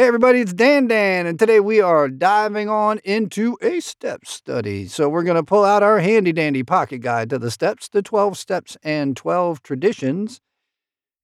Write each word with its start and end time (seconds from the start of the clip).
Hey, 0.00 0.06
everybody, 0.06 0.40
it's 0.40 0.54
Dan 0.54 0.88
Dan, 0.88 1.26
and 1.26 1.38
today 1.38 1.60
we 1.60 1.82
are 1.82 2.08
diving 2.08 2.70
on 2.70 3.00
into 3.04 3.58
a 3.60 3.80
step 3.80 4.24
study. 4.24 4.88
So, 4.88 5.10
we're 5.10 5.24
going 5.24 5.36
to 5.36 5.42
pull 5.42 5.62
out 5.62 5.82
our 5.82 5.98
handy 5.98 6.32
dandy 6.32 6.62
pocket 6.62 7.02
guide 7.02 7.28
to 7.28 7.38
the 7.38 7.50
steps, 7.50 7.86
the 7.86 8.00
12 8.00 8.38
steps 8.38 8.78
and 8.82 9.14
12 9.14 9.62
traditions, 9.62 10.40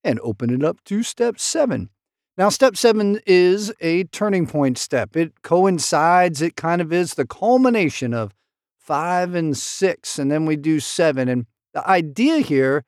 and 0.05 0.21
open 0.21 0.51
it 0.51 0.63
up 0.63 0.85
to 0.85 1.03
step 1.03 1.41
seven. 1.41 1.89
Now, 2.37 2.51
step 2.51 2.77
seven 2.77 3.19
is 3.25 3.73
a 3.81 4.05
turning 4.05 4.47
point 4.47 4.77
step. 4.77 5.17
It 5.17 5.41
coincides, 5.41 6.43
it 6.43 6.55
kind 6.55 6.83
of 6.83 6.93
is 6.93 7.15
the 7.15 7.27
culmination 7.27 8.13
of 8.13 8.35
five 8.79 9.35
and 9.35 9.57
six, 9.57 10.19
and 10.19 10.31
then 10.31 10.45
we 10.45 10.55
do 10.55 10.81
seven. 10.81 11.31
And 11.31 11.47
the 11.73 11.89
idea 11.89 12.41
here 12.41 12.85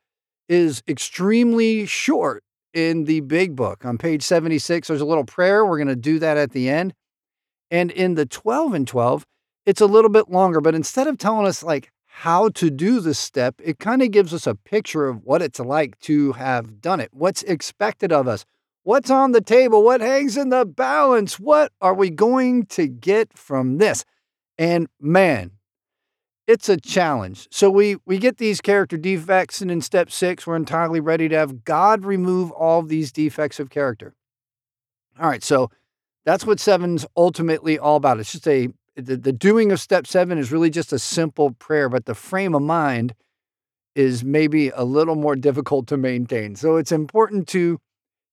is 0.50 0.82
extremely 0.86 1.86
short 1.86 2.44
in 2.72 3.04
the 3.04 3.20
big 3.20 3.56
book. 3.56 3.84
On 3.84 3.98
page 3.98 4.22
76, 4.22 4.88
there's 4.88 5.00
a 5.00 5.06
little 5.06 5.24
prayer. 5.24 5.64
We're 5.64 5.78
going 5.78 5.88
to 5.88 5.96
do 5.96 6.18
that 6.18 6.36
at 6.36 6.52
the 6.52 6.68
end. 6.68 6.94
And 7.70 7.90
in 7.90 8.14
the 8.14 8.26
12 8.26 8.74
and 8.74 8.88
12, 8.88 9.26
it's 9.66 9.80
a 9.80 9.86
little 9.86 10.10
bit 10.10 10.30
longer, 10.30 10.60
but 10.60 10.74
instead 10.74 11.06
of 11.06 11.18
telling 11.18 11.46
us 11.46 11.62
like 11.62 11.90
how 12.06 12.48
to 12.48 12.70
do 12.70 13.00
the 13.00 13.14
step, 13.14 13.54
it 13.62 13.78
kind 13.78 14.02
of 14.02 14.10
gives 14.10 14.32
us 14.32 14.46
a 14.46 14.54
picture 14.54 15.06
of 15.06 15.22
what 15.24 15.42
it's 15.42 15.60
like 15.60 15.98
to 16.00 16.32
have 16.32 16.80
done 16.80 17.00
it, 17.00 17.10
what's 17.12 17.42
expected 17.42 18.10
of 18.10 18.26
us, 18.26 18.46
what's 18.82 19.10
on 19.10 19.32
the 19.32 19.40
table, 19.42 19.84
what 19.84 20.00
hangs 20.00 20.36
in 20.36 20.48
the 20.48 20.64
balance, 20.64 21.38
what 21.38 21.70
are 21.80 21.94
we 21.94 22.08
going 22.08 22.64
to 22.66 22.88
get 22.88 23.36
from 23.36 23.76
this? 23.76 24.04
And 24.56 24.88
man, 24.98 25.52
it's 26.48 26.68
a 26.70 26.78
challenge. 26.78 27.46
So 27.52 27.70
we 27.70 27.98
we 28.06 28.16
get 28.18 28.38
these 28.38 28.60
character 28.60 28.96
defects, 28.96 29.60
and 29.60 29.70
in 29.70 29.82
step 29.82 30.10
six, 30.10 30.46
we're 30.46 30.56
entirely 30.56 30.98
ready 30.98 31.28
to 31.28 31.36
have 31.36 31.62
God 31.62 32.04
remove 32.04 32.50
all 32.52 32.80
of 32.80 32.88
these 32.88 33.12
defects 33.12 33.60
of 33.60 33.68
character. 33.68 34.14
All 35.20 35.28
right, 35.28 35.44
so 35.44 35.70
that's 36.24 36.46
what 36.46 36.58
seven's 36.58 37.06
ultimately 37.16 37.78
all 37.78 37.96
about. 37.96 38.18
It's 38.18 38.32
just 38.32 38.48
a 38.48 38.68
the, 38.96 39.16
the 39.16 39.32
doing 39.32 39.70
of 39.70 39.78
step 39.78 40.06
seven 40.06 40.38
is 40.38 40.50
really 40.50 40.70
just 40.70 40.92
a 40.92 40.98
simple 40.98 41.52
prayer, 41.52 41.88
but 41.88 42.06
the 42.06 42.14
frame 42.14 42.54
of 42.54 42.62
mind 42.62 43.14
is 43.94 44.24
maybe 44.24 44.70
a 44.70 44.84
little 44.84 45.16
more 45.16 45.36
difficult 45.36 45.86
to 45.88 45.96
maintain. 45.98 46.56
So 46.56 46.76
it's 46.76 46.92
important 46.92 47.46
to 47.48 47.78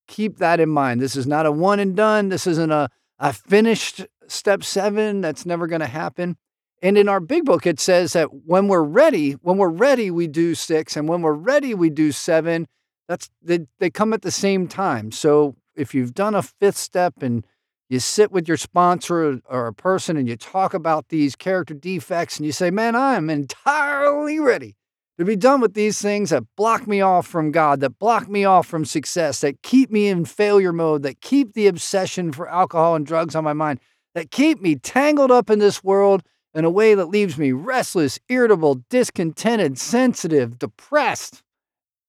keep 0.08 0.38
that 0.38 0.59
in 0.59 0.69
mind. 0.69 1.02
This 1.02 1.17
is 1.17 1.27
not 1.27 1.45
a 1.45 1.52
one 1.52 1.80
and 1.80 1.95
done. 1.95 2.30
This 2.30 2.47
isn't 2.47 2.71
a, 2.71 2.89
a 3.19 3.33
finished 3.33 4.05
step 4.27 4.63
seven. 4.63 5.21
That's 5.21 5.45
never 5.45 5.67
going 5.67 5.81
to 5.81 5.88
happen. 5.88 6.38
And 6.86 7.00
in 7.00 7.09
our 7.09 7.19
big 7.19 7.45
book, 7.45 7.66
it 7.66 7.80
says 7.80 8.14
that 8.14 8.28
when 8.45 8.67
we're 8.67 8.83
ready, 8.83 9.31
when 9.31 9.58
we're 9.58 9.69
ready, 9.69 10.11
we 10.11 10.28
do 10.28 10.53
six, 10.53 10.95
and 10.95 11.09
when 11.09 11.23
we're 11.23 11.33
ready, 11.33 11.73
we 11.73 11.89
do 11.89 12.11
seven. 12.11 12.67
That's 13.08 13.27
they, 13.42 13.66
they 13.80 13.89
come 13.89 14.14
at 14.14 14.22
the 14.22 14.30
same 14.30 14.67
time. 14.67 15.11
So 15.11 15.55
if 15.75 15.95
you've 15.95 16.14
done 16.14 16.36
a 16.36 16.44
fifth 16.44 16.77
step 16.77 17.23
and 17.23 17.44
you 17.89 18.00
sit 18.00 18.31
with 18.31 18.47
your 18.47 18.58
sponsor 18.58 19.42
or 19.50 19.66
a 19.66 19.73
person 19.73 20.16
and 20.16 20.27
you 20.27 20.36
talk 20.36 20.75
about 20.75 21.09
these 21.09 21.36
character 21.36 21.73
defects 21.73 22.38
and 22.38 22.45
you 22.45 22.52
say, 22.52 22.69
Man, 22.69 22.95
I'm 22.95 23.31
entirely 23.31 24.39
ready 24.39 24.75
to 25.17 25.25
be 25.25 25.36
done 25.36 25.61
with 25.61 25.73
these 25.73 25.99
things 25.99 26.30
that 26.30 26.44
block 26.55 26.86
me 26.86 27.02
off 27.02 27.25
from 27.25 27.49
God, 27.49 27.80
that 27.80 27.97
block 27.97 28.30
me 28.30 28.45
off 28.45 28.67
from 28.67 28.86
success, 28.86 29.42
that 29.42 29.64
keep 29.64 29.89
me 29.89 30.08
in 30.08 30.23
failure 30.23 30.73
mode, 30.73 31.02
that 31.02 31.20
keep 31.20 31.53
the 31.53 31.66
obsession 31.66 32.31
for 32.31 32.47
alcohol 32.47 32.94
and 32.94 33.08
drugs 33.08 33.33
on 33.33 33.44
my 33.44 33.53
mind, 33.53 33.80
that 34.14 34.30
keep 34.30 34.61
me 34.61 34.75
tangled 34.75 35.31
up 35.31 35.49
in 35.49 35.58
this 35.58 35.83
world 35.83 36.22
in 36.56 36.66
a 36.66 36.70
way 36.70 36.95
that 36.95 37.09
leaves 37.09 37.38
me 37.38 37.52
restless, 37.52 38.17
irritable, 38.30 38.81
discontented, 38.89 39.78
sensitive, 39.78 40.58
depressed, 40.58 41.44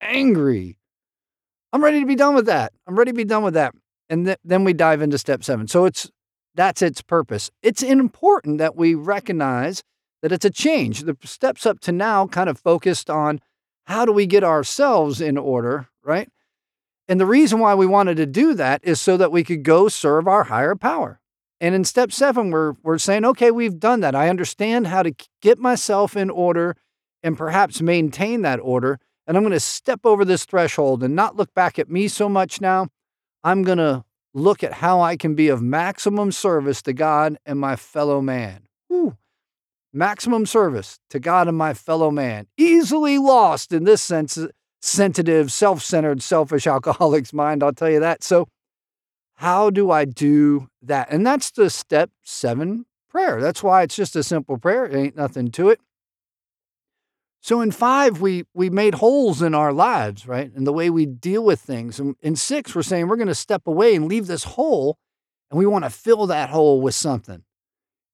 angry. 0.01 0.79
I'm 1.73 1.83
ready 1.83 2.01
to 2.01 2.07
be 2.07 2.15
done 2.15 2.35
with 2.35 2.47
that. 2.47 2.73
I'm 2.87 2.97
ready 2.97 3.11
to 3.11 3.17
be 3.17 3.25
done 3.25 3.43
with 3.43 3.55
that. 3.55 3.75
And 4.09 4.25
th- 4.27 4.39
then 4.45 4.63
we 4.63 4.73
dive 4.73 5.03
into 5.03 5.19
step 5.19 5.43
seven. 5.43 5.67
So 5.67 5.85
it's 5.85 6.11
that's 6.55 6.81
its 6.81 7.03
purpose. 7.03 7.51
It's 7.63 7.83
important 7.83 8.59
that 8.59 8.77
we 8.77 8.95
recognize 8.95 9.83
that 10.23 10.33
it's 10.33 10.45
a 10.45 10.51
change. 10.51 11.03
The 11.03 11.17
steps 11.25 11.67
up 11.67 11.81
to 11.81 11.93
now 11.93 12.27
kind 12.27 12.49
of 12.49 12.59
focused 12.59 13.11
on 13.11 13.41
how 13.87 14.05
do 14.05 14.13
we 14.13 14.27
get 14.27 14.43
ourselves 14.43 15.21
in 15.21 15.37
order, 15.37 15.89
right? 16.03 16.29
And 17.09 17.21
the 17.21 17.27
reason 17.27 17.59
why 17.59 17.75
we 17.75 17.87
wanted 17.87 18.17
to 18.17 18.27
do 18.27 18.55
that 18.55 18.81
is 18.83 19.01
so 19.01 19.17
that 19.17 19.31
we 19.31 19.45
could 19.45 19.65
go 19.65 19.89
serve 19.89 20.27
our 20.27 20.45
higher 20.45 20.75
power. 20.75 21.21
And 21.61 21.75
in 21.75 21.85
step 21.85 22.13
seven, 22.13 22.51
we're, 22.51 22.75
we're 22.83 22.99
saying, 22.99 23.25
okay, 23.25 23.51
we've 23.51 23.79
done 23.79 24.01
that. 24.01 24.15
I 24.15 24.29
understand 24.29 24.87
how 24.87 25.03
to 25.03 25.15
get 25.41 25.59
myself 25.59 26.17
in 26.17 26.31
order 26.31 26.77
and 27.23 27.37
perhaps 27.37 27.81
maintain 27.81 28.43
that 28.43 28.61
order. 28.61 28.99
And 29.27 29.37
I'm 29.37 29.43
going 29.43 29.53
to 29.53 29.61
step 29.61 30.01
over 30.05 30.25
this 30.25 30.45
threshold 30.45 31.03
and 31.03 31.17
not 31.17 31.37
look 31.37 31.53
back 31.55 31.79
at 31.79 31.91
me 31.91 32.09
so 32.09 32.29
much 32.29 32.61
now. 32.61 32.89
I'm 33.43 33.63
going 33.63 33.79
to 33.79 34.05
look 34.35 34.63
at 34.63 34.75
how 34.75 35.01
I 35.01 35.17
can 35.17 35.35
be 35.35 35.49
of 35.49 35.63
maximum 35.63 36.31
service 36.31 36.83
to 36.83 36.93
God 36.93 37.39
and 37.47 37.59
my 37.59 37.75
fellow 37.75 38.21
man. 38.21 38.67
Maximum 39.93 40.45
service 40.45 41.01
to 41.09 41.19
God 41.19 41.49
and 41.49 41.57
my 41.57 41.73
fellow 41.73 42.11
man. 42.11 42.47
Easily 42.59 43.17
lost 43.17 43.73
in 43.73 43.85
this 43.85 44.03
sense, 44.03 44.39
sensitive, 44.83 45.51
self 45.51 45.83
centered, 45.83 46.23
selfish 46.23 46.67
alcoholic's 46.67 47.33
mind, 47.33 47.63
I'll 47.63 47.73
tell 47.73 47.91
you 47.91 48.01
that. 48.01 48.23
So 48.23 48.47
how 49.37 49.71
do 49.71 49.91
I 49.91 50.05
do 50.05 50.69
that? 50.83 51.09
And 51.11 51.27
that's 51.27 51.51
the 51.51 51.71
step 51.71 52.11
seven 52.23 52.87
prayer. 53.09 53.41
That's 53.41 53.63
why 53.63 53.83
it's 53.83 53.97
just 53.97 54.17
a 54.17 54.23
simple 54.23 54.59
prayer. 54.59 54.87
It 54.87 54.97
ain't 54.97 55.17
nothing 55.17 55.51
to 55.53 55.69
it. 55.69 55.81
So 57.41 57.61
in 57.61 57.71
five, 57.71 58.21
we 58.21 58.45
we 58.55 58.71
made 58.71 58.97
holes 58.97 59.41
in 59.41 59.55
our 59.55 59.73
lives, 59.73 60.27
right? 60.27 60.53
And 60.53 60.67
the 60.67 60.73
way 60.73 60.91
we 60.91 61.07
deal 61.07 61.45
with 61.45 61.61
things. 61.61 62.01
And 62.01 62.17
in 62.21 62.35
six, 62.35 62.75
we're 62.75 62.83
saying 62.83 63.07
we're 63.07 63.17
going 63.17 63.29
to 63.29 63.35
step 63.35 63.67
away 63.67 63.95
and 63.95 64.09
leave 64.09 64.27
this 64.27 64.43
hole, 64.43 64.99
and 65.51 65.59
we 65.59 65.67
want 65.67 65.85
to 65.85 65.91
fill 65.91 66.27
that 66.27 66.51
hole 66.51 66.81
with 66.81 66.95
something. 66.95 67.45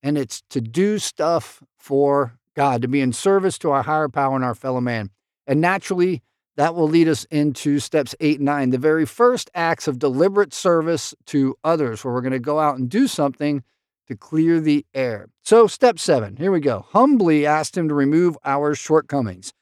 And 0.03 0.19
it's 0.19 0.43
to 0.51 0.61
do 0.61 0.99
stuff 0.99 1.63
for 1.79 2.39
God, 2.55 2.83
to 2.83 2.89
be 2.89 3.01
in 3.01 3.13
service 3.13 3.57
to 3.59 3.71
our 3.71 3.85
higher 3.85 4.09
power 4.09 4.37
and 4.37 4.45
our 4.45 4.55
fellow 4.55 4.81
man. 4.81 5.11
And 5.47 5.61
naturally, 5.61 6.23
that 6.57 6.75
will 6.75 6.89
lead 6.89 7.09
us 7.09 7.25
into 7.25 7.79
steps 7.79 8.15
eight 8.21 8.39
and 8.39 8.47
nine, 8.47 8.71
the 8.71 8.79
very 8.79 9.07
first 9.07 9.51
acts 9.55 9.89
of 9.89 9.99
deliberate 9.99 10.53
service 10.53 11.15
to 11.27 11.57
others, 11.65 12.05
where 12.05 12.13
we're 12.13 12.21
going 12.21 12.33
to 12.33 12.39
go 12.39 12.61
out 12.61 12.79
and 12.79 12.89
do 12.91 13.07
something 13.07 13.63
to 14.07 14.17
clear 14.17 14.61
the 14.61 14.85
air. 14.95 15.29
So, 15.43 15.67
step 15.67 15.99
seven, 15.99 16.37
here 16.37 16.53
we 16.53 16.61
go. 16.61 16.87
Humbly 16.91 17.47
asked 17.47 17.77
him 17.77 17.89
to 17.89 17.95
remove 17.95 18.37
our 18.45 18.75
shortcomings. 18.75 19.53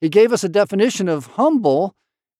He 0.00 0.08
gave 0.08 0.32
us 0.32 0.44
a 0.44 0.48
definition 0.48 1.08
of 1.08 1.26
humble 1.26 1.94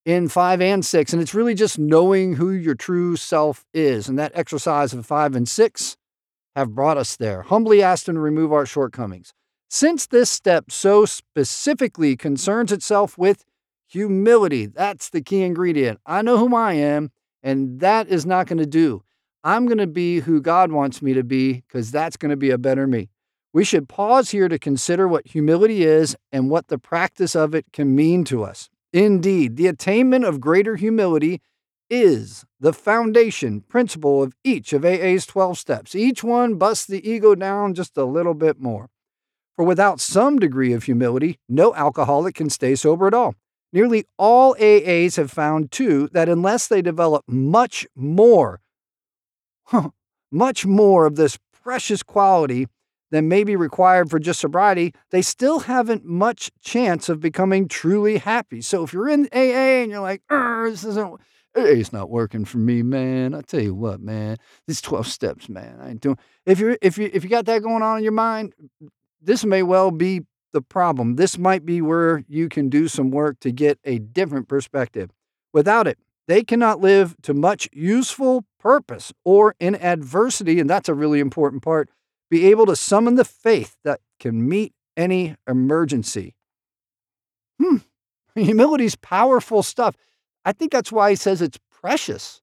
in 0.05 0.29
five 0.29 0.61
and 0.61 0.85
six, 0.85 1.13
and 1.13 1.23
it's 1.23 1.35
really 1.35 1.55
just 1.55 1.79
knowing 1.79 2.37
who 2.37 2.51
your 2.51 2.75
true 2.75 3.17
self 3.17 3.65
is. 3.73 4.09
And 4.09 4.19
that 4.19 4.33
exercise 4.35 4.93
of 4.93 5.07
five 5.07 5.35
and 5.35 5.49
six 5.49 5.97
have 6.55 6.75
brought 6.75 6.97
us 6.97 7.17
there. 7.17 7.43
Humbly 7.43 7.83
asked 7.83 8.09
him 8.09 8.15
to 8.15 8.21
remove 8.21 8.53
our 8.53 8.67
shortcomings. 8.67 9.33
Since 9.69 10.07
this 10.07 10.31
step 10.31 10.71
so 10.71 11.07
specifically 11.07 12.17
concerns 12.17 12.71
itself 12.71 13.19
with 13.19 13.45
Humility. 13.89 14.67
That's 14.67 15.11
the 15.11 15.23
key 15.23 15.43
ingredient. 15.43 16.01
I 16.05 16.23
know 16.23 16.39
who 16.39 16.55
I 16.55 16.75
am, 16.75 17.11
and 17.43 17.81
that 17.81 18.09
is 18.09 18.27
not 18.27 18.47
going 18.47 18.59
to 18.59 18.67
do. 18.67 19.03
I'm 19.45 19.67
going 19.67 19.79
to 19.79 19.87
be 19.87 20.21
who 20.21 20.41
God 20.41 20.73
wants 20.73 21.01
me 21.01 21.15
to 21.15 21.23
be 21.23 21.63
because 21.69 21.93
that's 21.93 22.17
going 22.17 22.31
to 22.31 22.37
be 22.37 22.51
a 22.51 22.59
better 22.59 22.87
me. 22.87 23.11
We 23.53 23.65
should 23.65 23.89
pause 23.89 24.31
here 24.31 24.49
to 24.49 24.59
consider 24.59 25.07
what 25.07 25.29
humility 25.29 25.85
is 25.85 26.17
and 26.33 26.51
what 26.51 26.69
the 26.69 26.79
practice 26.79 27.37
of 27.37 27.55
it 27.55 27.73
can 27.73 27.95
mean 27.95 28.25
to 28.25 28.43
us. 28.43 28.69
Indeed, 28.93 29.57
the 29.57 29.69
attainment 29.69 30.25
of 30.25 30.41
greater 30.41 30.77
humility 30.77 31.41
is 31.89 32.45
the 32.59 32.73
foundation 32.73 33.61
principle 33.61 34.23
of 34.23 34.35
each 34.43 34.73
of 34.73 34.85
AA's 34.85 35.27
12 35.27 35.59
steps. 35.59 35.95
Each 35.95 36.25
one 36.25 36.57
busts 36.57 36.87
the 36.87 37.09
ego 37.09 37.35
down 37.35 37.75
just 37.75 37.97
a 37.97 38.05
little 38.05 38.35
bit 38.35 38.61
more. 38.61 38.89
For 39.55 39.65
without 39.65 40.01
some 40.01 40.39
degree 40.39 40.73
of 40.73 40.85
humility, 40.85 41.39
no 41.49 41.75
alcoholic 41.75 42.35
can 42.35 42.51
stay 42.51 42.75
sober 42.75 43.07
at 43.07 43.15
all. 43.15 43.35
Nearly 43.77 44.07
all 44.17 44.55
AAs 44.55 45.19
have 45.19 45.31
found, 45.31 45.71
too, 45.71 46.09
that 46.13 46.31
unless 46.31 46.67
they 46.67 46.81
develop 46.81 47.25
much 47.29 47.87
more, 47.95 48.63
much 50.33 50.65
more 50.65 51.05
of 51.05 51.17
this 51.17 51.39
precious 51.53 52.03
quality 52.03 52.69
than 53.11 53.29
may 53.29 53.45
be 53.45 53.55
required 53.55 54.09
for 54.09 54.19
just 54.19 54.41
sobriety, 54.41 54.95
they 55.11 55.21
still 55.21 55.59
haven't 55.59 56.07
much 56.07 56.51
chance 56.63 57.11
of 57.11 57.21
becoming 57.21 57.69
truly 57.69 58.17
happy. 58.17 58.63
So 58.63 58.83
if 58.83 58.95
you're 58.95 59.11
in 59.11 59.29
AA 59.31 59.83
and 59.83 59.91
you're 59.91 60.01
like, 60.01 60.23
this 60.31 60.83
isn't, 60.83 61.21
it's 61.55 61.93
not 61.93 62.09
working 62.09 62.47
for 62.47 62.57
me, 62.57 62.83
man. 62.83 63.35
I 63.35 63.43
tell 63.43 63.61
you 63.61 63.75
what, 63.75 64.01
man, 64.01 64.39
these 64.67 64.81
12 64.81 65.07
steps, 65.07 65.51
man, 65.51 65.81
I 65.83 65.91
ain't 65.91 66.01
doing. 66.01 66.17
If 66.47 66.61
you're, 66.61 66.79
if 66.81 66.97
you, 66.97 67.11
if 67.13 67.25
you 67.25 67.29
got 67.29 67.45
that 67.45 67.61
going 67.61 67.83
on 67.83 67.99
in 67.99 68.05
your 68.05 68.13
mind, 68.15 68.55
this 69.21 69.45
may 69.45 69.63
well 69.63 69.91
be 69.91 70.23
the 70.53 70.63
problem. 70.63 71.17
This 71.17 71.39
might 71.39 71.67
be 71.67 71.81
where 71.81 72.25
you 72.29 72.49
can 72.49 72.69
do 72.69 72.89
some 72.89 73.11
work 73.11 73.41
to 73.41 73.53
get 73.53 73.79
a 73.85 73.99
different 73.99 74.49
perspective. 74.49 75.11
Without 75.53 75.87
it, 75.87 75.99
they 76.29 76.43
cannot 76.43 76.81
live 76.81 77.17
to 77.23 77.35
much 77.35 77.69
useful 77.73 78.45
purpose 78.59 79.13
or 79.25 79.55
in 79.61 79.77
adversity, 79.77 80.59
and 80.59 80.69
that's 80.69 80.89
a 80.89 80.95
really 80.95 81.21
important 81.21 81.63
part, 81.63 81.89
be 82.31 82.47
able 82.47 82.67
to 82.67 82.77
summon 82.77 83.15
the 83.15 83.25
faith 83.25 83.77
that 83.85 84.01
can 84.19 84.49
meet 84.49 84.73
any 84.97 85.37
emergency. 85.49 86.35
Hmm, 87.63 87.77
humility's 88.35 88.97
powerful 88.97 89.63
stuff. 89.63 89.95
I 90.45 90.53
think 90.53 90.73
that's 90.73 90.93
why 90.93 91.11
he 91.11 91.17
says 91.17 91.41
it's 91.43 91.59
precious. 91.71 92.41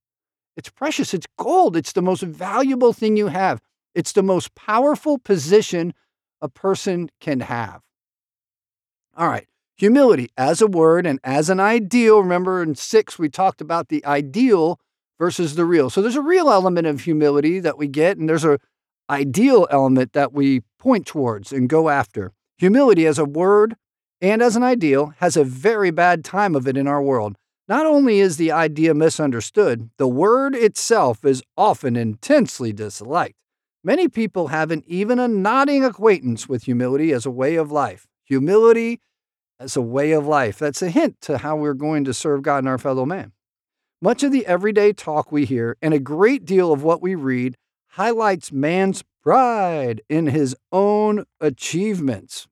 It's 0.56 0.70
precious. 0.70 1.14
It's 1.14 1.28
gold. 1.38 1.76
It's 1.76 1.94
the 1.94 2.02
most 2.02 2.24
valuable 2.24 2.94
thing 2.94 3.18
you 3.18 3.28
have. 3.28 3.62
It's 3.96 4.14
the 4.14 4.24
most 4.24 4.56
powerful 4.56 5.18
position 5.18 5.94
a 6.42 6.50
person 6.50 7.10
can 7.20 7.40
have. 7.42 7.82
All 9.16 9.28
right. 9.28 9.48
Humility 9.78 10.30
as 10.38 10.62
a 10.62 10.68
word 10.68 11.06
and 11.06 11.20
as 11.24 11.50
an 11.50 11.60
ideal. 11.60 12.20
Remember 12.20 12.64
in 12.64 12.76
six, 12.76 13.20
we 13.20 13.30
talked 13.30 13.62
about 13.62 13.90
the 13.90 14.06
ideal 14.06 14.80
versus 15.20 15.56
the 15.56 15.66
real. 15.66 15.90
So 15.90 16.02
there's 16.02 16.16
a 16.16 16.22
real 16.22 16.50
element 16.50 16.88
of 16.88 17.02
humility 17.02 17.60
that 17.60 17.78
we 17.78 17.88
get, 17.88 18.18
and 18.18 18.28
there's 18.28 18.46
a 18.46 18.60
ideal 19.10 19.68
element 19.70 20.14
that 20.14 20.34
we 20.34 20.62
point 20.80 21.06
towards 21.06 21.52
and 21.52 21.70
go 21.70 21.90
after. 21.90 22.32
Humility 22.58 23.06
as 23.06 23.20
a 23.20 23.26
word 23.26 23.76
and 24.22 24.42
as 24.42 24.56
an 24.56 24.64
ideal 24.64 25.14
has 25.18 25.36
a 25.36 25.44
very 25.44 25.92
bad 25.92 26.24
time 26.24 26.56
of 26.56 26.68
it 26.68 26.78
in 26.78 26.88
our 26.88 27.02
world. 27.02 27.36
Not 27.68 27.86
only 27.86 28.20
is 28.20 28.38
the 28.38 28.52
idea 28.52 28.94
misunderstood, 28.94 29.90
the 29.98 30.08
word 30.08 30.56
itself 30.56 31.24
is 31.24 31.44
often 31.58 31.96
intensely 31.96 32.74
disliked. 32.74 33.36
Many 33.84 34.08
people 34.08 34.48
haven't 34.48 34.86
even 34.88 35.20
a 35.20 35.28
nodding 35.28 35.84
acquaintance 35.84 36.48
with 36.48 36.64
humility 36.64 37.12
as 37.12 37.26
a 37.26 37.32
way 37.32 37.56
of 37.56 37.72
life. 37.72 38.08
Humility 38.26 39.00
as 39.60 39.76
a 39.76 39.82
way 39.82 40.12
of 40.12 40.26
life. 40.28 40.60
That's 40.60 40.82
a 40.82 40.90
hint 40.90 41.22
to 41.22 41.40
how 41.40 41.56
we're 41.56 41.74
going 41.74 42.04
to 42.06 42.14
serve 42.14 42.42
God 42.42 42.60
and 42.60 42.68
our 42.68 42.78
fellow 42.78 43.06
man. 43.06 43.32
Much 44.02 44.24
of 44.24 44.32
the 44.32 44.46
everyday 44.46 44.92
talk 44.92 45.32
we 45.32 45.46
hear 45.46 45.78
and 45.82 45.94
a 45.94 46.00
great 46.00 46.46
deal 46.46 46.74
of 46.74 46.84
what 46.84 47.02
we 47.02 47.16
read 47.16 47.56
highlights 47.92 48.52
man's 48.52 49.04
pride 49.22 50.02
in 50.10 50.28
his 50.28 50.56
own 50.72 51.24
achievements. 51.40 52.48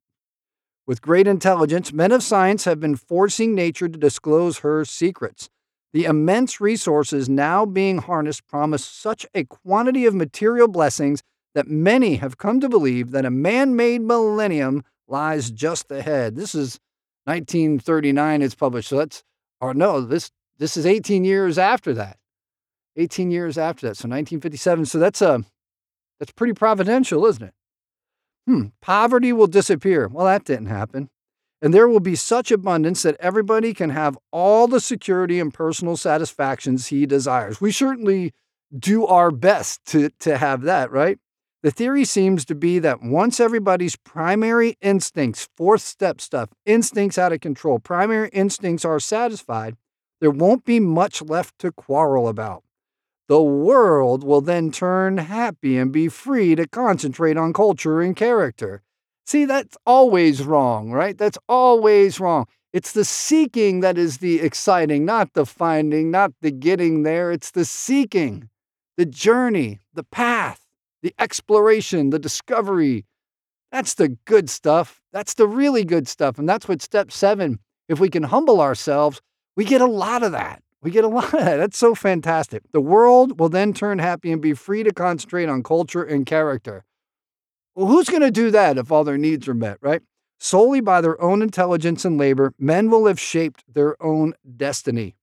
With 0.86 1.02
great 1.02 1.26
intelligence, 1.26 1.92
men 1.92 2.10
of 2.10 2.22
science 2.22 2.64
have 2.64 2.80
been 2.80 2.96
forcing 2.96 3.54
nature 3.54 3.88
to 3.88 3.98
disclose 3.98 4.58
her 4.58 4.84
secrets. 4.84 5.50
The 5.92 6.06
immense 6.06 6.60
resources 6.60 7.28
now 7.28 7.66
being 7.66 7.98
harnessed 7.98 8.46
promise 8.48 8.84
such 8.84 9.26
a 9.34 9.44
quantity 9.44 10.06
of 10.06 10.14
material 10.14 10.68
blessings 10.68 11.22
that 11.54 11.68
many 11.68 12.16
have 12.16 12.38
come 12.38 12.60
to 12.60 12.68
believe 12.68 13.10
that 13.10 13.26
a 13.26 13.30
man 13.30 13.76
made 13.76 14.00
millennium 14.00 14.84
lies 15.08 15.50
just 15.50 15.90
ahead. 15.90 16.36
This 16.36 16.54
is 16.54 16.78
1939, 17.24 18.42
it's 18.42 18.54
published. 18.54 18.88
So 18.88 18.98
that's, 18.98 19.22
or 19.60 19.74
no, 19.74 20.00
this, 20.00 20.30
this 20.58 20.76
is 20.76 20.86
18 20.86 21.24
years 21.24 21.58
after 21.58 21.92
that. 21.94 22.18
18 22.96 23.30
years 23.30 23.56
after 23.56 23.86
that. 23.86 23.96
So 23.96 24.08
1957. 24.08 24.86
So 24.86 24.98
that's 24.98 25.22
a, 25.22 25.30
uh, 25.30 25.38
that's 26.18 26.32
pretty 26.32 26.52
providential, 26.52 27.26
isn't 27.26 27.42
it? 27.42 27.54
Hmm, 28.46 28.66
poverty 28.80 29.32
will 29.32 29.46
disappear. 29.46 30.08
Well, 30.08 30.26
that 30.26 30.44
didn't 30.44 30.66
happen. 30.66 31.10
And 31.60 31.72
there 31.72 31.88
will 31.88 32.00
be 32.00 32.16
such 32.16 32.50
abundance 32.50 33.02
that 33.02 33.16
everybody 33.20 33.72
can 33.72 33.90
have 33.90 34.18
all 34.32 34.66
the 34.66 34.80
security 34.80 35.38
and 35.38 35.54
personal 35.54 35.96
satisfactions 35.96 36.88
he 36.88 37.06
desires. 37.06 37.60
We 37.60 37.70
certainly 37.70 38.32
do 38.76 39.06
our 39.06 39.30
best 39.30 39.84
to, 39.86 40.10
to 40.20 40.38
have 40.38 40.62
that, 40.62 40.90
right? 40.90 41.18
The 41.62 41.70
theory 41.70 42.04
seems 42.04 42.44
to 42.46 42.56
be 42.56 42.80
that 42.80 43.02
once 43.02 43.38
everybody's 43.38 43.94
primary 43.94 44.76
instincts, 44.80 45.48
fourth 45.56 45.82
step 45.82 46.20
stuff, 46.20 46.48
instincts 46.66 47.18
out 47.18 47.32
of 47.32 47.40
control, 47.40 47.78
primary 47.78 48.30
instincts 48.32 48.84
are 48.84 48.98
satisfied, 48.98 49.76
there 50.20 50.32
won't 50.32 50.64
be 50.64 50.80
much 50.80 51.22
left 51.22 51.60
to 51.60 51.70
quarrel 51.70 52.26
about. 52.26 52.64
The 53.28 53.40
world 53.40 54.24
will 54.24 54.40
then 54.40 54.72
turn 54.72 55.18
happy 55.18 55.78
and 55.78 55.92
be 55.92 56.08
free 56.08 56.56
to 56.56 56.66
concentrate 56.66 57.36
on 57.36 57.52
culture 57.52 58.00
and 58.00 58.16
character. 58.16 58.82
See, 59.24 59.44
that's 59.44 59.76
always 59.86 60.42
wrong, 60.42 60.90
right? 60.90 61.16
That's 61.16 61.38
always 61.48 62.18
wrong. 62.18 62.46
It's 62.72 62.90
the 62.90 63.04
seeking 63.04 63.80
that 63.80 63.96
is 63.96 64.18
the 64.18 64.40
exciting, 64.40 65.04
not 65.04 65.34
the 65.34 65.46
finding, 65.46 66.10
not 66.10 66.32
the 66.40 66.50
getting 66.50 67.04
there. 67.04 67.30
It's 67.30 67.52
the 67.52 67.64
seeking, 67.64 68.48
the 68.96 69.06
journey, 69.06 69.78
the 69.94 70.04
path 70.04 70.61
the 71.02 71.14
exploration, 71.18 72.10
the 72.10 72.18
discovery. 72.18 73.04
That's 73.70 73.94
the 73.94 74.08
good 74.24 74.48
stuff. 74.48 75.00
That's 75.12 75.34
the 75.34 75.46
really 75.46 75.84
good 75.84 76.08
stuff. 76.08 76.38
And 76.38 76.48
that's 76.48 76.68
what 76.68 76.82
step 76.82 77.10
seven, 77.10 77.58
if 77.88 78.00
we 78.00 78.08
can 78.08 78.22
humble 78.22 78.60
ourselves, 78.60 79.20
we 79.56 79.64
get 79.64 79.80
a 79.80 79.86
lot 79.86 80.22
of 80.22 80.32
that. 80.32 80.62
We 80.82 80.90
get 80.90 81.04
a 81.04 81.08
lot 81.08 81.32
of 81.32 81.40
that. 81.40 81.56
That's 81.56 81.78
so 81.78 81.94
fantastic. 81.94 82.62
The 82.72 82.80
world 82.80 83.38
will 83.38 83.48
then 83.48 83.72
turn 83.72 83.98
happy 83.98 84.32
and 84.32 84.42
be 84.42 84.52
free 84.52 84.82
to 84.82 84.92
concentrate 84.92 85.48
on 85.48 85.62
culture 85.62 86.02
and 86.02 86.26
character. 86.26 86.84
Well, 87.74 87.86
who's 87.86 88.08
going 88.08 88.22
to 88.22 88.30
do 88.30 88.50
that 88.50 88.78
if 88.78 88.92
all 88.92 89.04
their 89.04 89.18
needs 89.18 89.48
are 89.48 89.54
met, 89.54 89.78
right? 89.80 90.02
Solely 90.38 90.80
by 90.80 91.00
their 91.00 91.20
own 91.22 91.40
intelligence 91.40 92.04
and 92.04 92.18
labor, 92.18 92.52
men 92.58 92.90
will 92.90 93.06
have 93.06 93.20
shaped 93.20 93.64
their 93.72 94.00
own 94.02 94.34
destiny. 94.56 95.14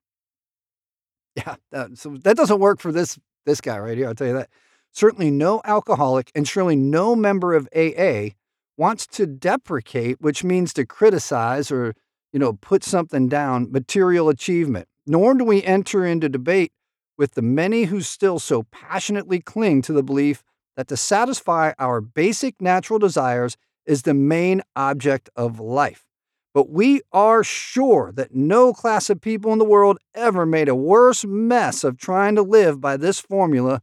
Yeah, 1.36 1.56
that, 1.72 1.98
so 1.98 2.18
that 2.24 2.38
doesn't 2.38 2.60
work 2.60 2.80
for 2.80 2.92
this 2.92 3.20
this 3.46 3.62
guy 3.62 3.78
right 3.80 3.98
here. 3.98 4.08
I'll 4.08 4.16
tell 4.16 4.28
you 4.28 4.34
that. 4.34 4.50
Certainly, 4.92 5.32
no 5.32 5.62
alcoholic 5.66 6.32
and 6.36 6.48
surely 6.48 6.76
no 6.76 7.16
member 7.16 7.54
of 7.54 7.70
AA 7.76 8.30
wants 8.78 9.06
to 9.08 9.26
deprecate, 9.26 10.22
which 10.22 10.44
means 10.44 10.74
to 10.74 10.86
criticize 10.86 11.72
or, 11.72 11.96
you 12.32 12.40
know, 12.40 12.54
put 12.54 12.84
something 12.84 13.28
down, 13.28 13.72
material 13.72 14.30
achievement. 14.30 14.88
Nor 15.06 15.34
do 15.36 15.44
we 15.44 15.64
enter 15.64 16.06
into 16.06 16.30
debate 16.30 16.72
with 17.18 17.34
the 17.34 17.42
many 17.42 17.84
who 17.86 18.02
still 18.02 18.40
so 18.40 18.64
passionately 18.72 19.40
cling 19.40 19.82
to 19.82 19.94
the 19.94 20.04
belief 20.04 20.44
that 20.78 20.88
to 20.88 20.96
satisfy 20.96 21.74
our 21.78 22.00
basic 22.00 22.62
natural 22.62 23.00
desires 23.00 23.58
is 23.86 24.04
the 24.04 24.14
main 24.14 24.62
object 24.76 25.30
of 25.36 25.60
life. 25.60 26.06
But 26.54 26.70
we 26.70 27.02
are 27.12 27.44
sure 27.44 28.12
that 28.14 28.34
no 28.34 28.72
class 28.72 29.10
of 29.10 29.20
people 29.20 29.52
in 29.52 29.60
the 29.60 29.66
world 29.66 29.98
ever 30.16 30.46
made 30.46 30.70
a 30.70 30.76
worse 30.76 31.26
mess 31.26 31.84
of 31.84 31.98
trying 31.98 32.36
to 32.36 32.42
live 32.42 32.80
by 32.80 32.96
this 32.96 33.20
formula 33.20 33.82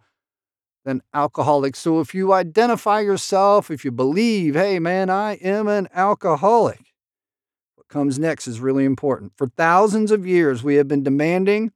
than 0.87 1.03
alcoholics. 1.13 1.81
So 1.81 2.01
if 2.01 2.15
you 2.15 2.33
identify 2.33 3.01
yourself, 3.01 3.71
if 3.73 3.85
you 3.85 3.91
believe, 3.91 4.55
hey 4.55 4.79
man, 4.79 5.11
I 5.11 5.35
am 5.35 5.67
an 5.67 5.89
alcoholic, 5.93 6.95
what 7.75 7.89
comes 7.89 8.21
next 8.21 8.47
is 8.47 8.61
really 8.61 8.85
important. 8.85 9.33
For 9.37 9.49
thousands 9.49 10.13
of 10.13 10.25
years, 10.25 10.63
we 10.63 10.77
have 10.77 10.87
been 10.87 11.03
demanding 11.03 11.73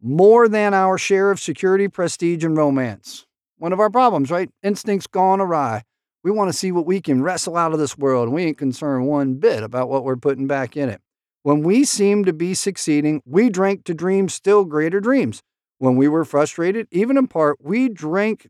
more 0.00 0.46
than 0.46 0.74
our 0.74 0.98
share 0.98 1.30
of 1.30 1.40
security, 1.40 1.88
prestige, 1.88 2.44
and 2.44 2.56
romance. 2.56 3.26
One 3.56 3.72
of 3.72 3.80
our 3.80 3.90
problems, 3.90 4.30
right? 4.30 4.50
Instincts 4.62 5.06
gone 5.06 5.40
awry. 5.40 5.82
We 6.22 6.30
want 6.30 6.50
to 6.50 6.56
see 6.56 6.70
what 6.70 6.86
we 6.86 7.00
can 7.00 7.22
wrestle 7.22 7.56
out 7.56 7.72
of 7.72 7.78
this 7.78 7.96
world, 7.96 8.26
and 8.26 8.34
we 8.34 8.44
ain't 8.44 8.58
concerned 8.58 9.06
one 9.06 9.36
bit 9.36 9.62
about 9.62 9.88
what 9.88 10.04
we're 10.04 10.16
putting 10.16 10.46
back 10.46 10.76
in 10.76 10.90
it. 10.90 11.00
When 11.44 11.62
we 11.62 11.84
seem 11.84 12.26
to 12.26 12.34
be 12.34 12.52
succeeding, 12.52 13.22
we 13.24 13.48
drink 13.48 13.84
to 13.84 13.94
dream 13.94 14.28
still 14.28 14.66
greater 14.66 15.00
dreams. 15.00 15.40
When 15.78 15.96
we 15.96 16.08
were 16.08 16.24
frustrated, 16.24 16.88
even 16.90 17.16
in 17.16 17.28
part, 17.28 17.58
we 17.60 17.88
drank 17.88 18.48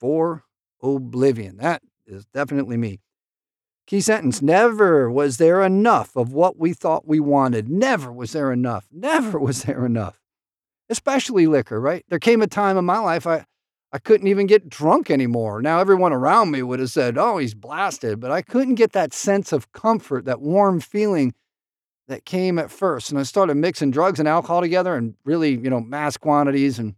for 0.00 0.44
oblivion. 0.82 1.56
That 1.58 1.82
is 2.06 2.26
definitely 2.26 2.76
me. 2.76 3.00
Key 3.86 4.00
sentence 4.00 4.40
Never 4.40 5.10
was 5.10 5.36
there 5.36 5.62
enough 5.62 6.16
of 6.16 6.32
what 6.32 6.58
we 6.58 6.72
thought 6.72 7.06
we 7.06 7.20
wanted. 7.20 7.68
Never 7.68 8.12
was 8.12 8.32
there 8.32 8.50
enough. 8.50 8.86
Never 8.90 9.38
was 9.48 9.62
there 9.62 9.84
enough. 9.84 10.20
Especially 10.88 11.46
liquor, 11.46 11.80
right? 11.80 12.04
There 12.08 12.18
came 12.18 12.42
a 12.42 12.46
time 12.46 12.76
in 12.76 12.84
my 12.84 12.98
life 12.98 13.26
I, 13.26 13.46
I 13.92 13.98
couldn't 13.98 14.26
even 14.26 14.46
get 14.46 14.68
drunk 14.68 15.10
anymore. 15.10 15.62
Now, 15.62 15.80
everyone 15.80 16.12
around 16.12 16.50
me 16.50 16.62
would 16.62 16.80
have 16.80 16.90
said, 16.90 17.16
oh, 17.16 17.38
he's 17.38 17.54
blasted, 17.54 18.20
but 18.20 18.30
I 18.30 18.42
couldn't 18.42 18.74
get 18.74 18.92
that 18.92 19.14
sense 19.14 19.52
of 19.52 19.72
comfort, 19.72 20.24
that 20.24 20.40
warm 20.40 20.80
feeling 20.80 21.32
that 22.08 22.24
came 22.24 22.58
at 22.58 22.70
first. 22.70 23.10
And 23.10 23.18
I 23.18 23.22
started 23.22 23.56
mixing 23.56 23.90
drugs 23.90 24.18
and 24.18 24.28
alcohol 24.28 24.60
together 24.60 24.94
and 24.94 25.14
really, 25.24 25.56
you 25.56 25.70
know, 25.70 25.80
mass 25.80 26.16
quantities. 26.16 26.78
And 26.78 26.94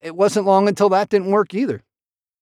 it 0.00 0.16
wasn't 0.16 0.46
long 0.46 0.68
until 0.68 0.88
that 0.90 1.08
didn't 1.08 1.30
work 1.30 1.54
either. 1.54 1.82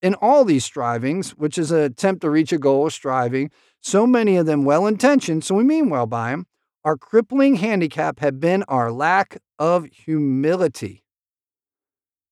In 0.00 0.14
all 0.14 0.44
these 0.44 0.64
strivings, 0.64 1.30
which 1.30 1.58
is 1.58 1.72
an 1.72 1.80
attempt 1.80 2.22
to 2.22 2.30
reach 2.30 2.52
a 2.52 2.58
goal 2.58 2.86
of 2.86 2.92
striving, 2.92 3.50
so 3.80 4.06
many 4.06 4.36
of 4.36 4.46
them 4.46 4.64
well 4.64 4.86
intentioned, 4.86 5.42
so 5.44 5.56
we 5.56 5.64
mean 5.64 5.90
well 5.90 6.06
by 6.06 6.30
them, 6.30 6.46
our 6.84 6.96
crippling 6.96 7.56
handicap 7.56 8.20
had 8.20 8.38
been 8.38 8.62
our 8.68 8.92
lack 8.92 9.38
of 9.58 9.86
humility. 9.86 11.02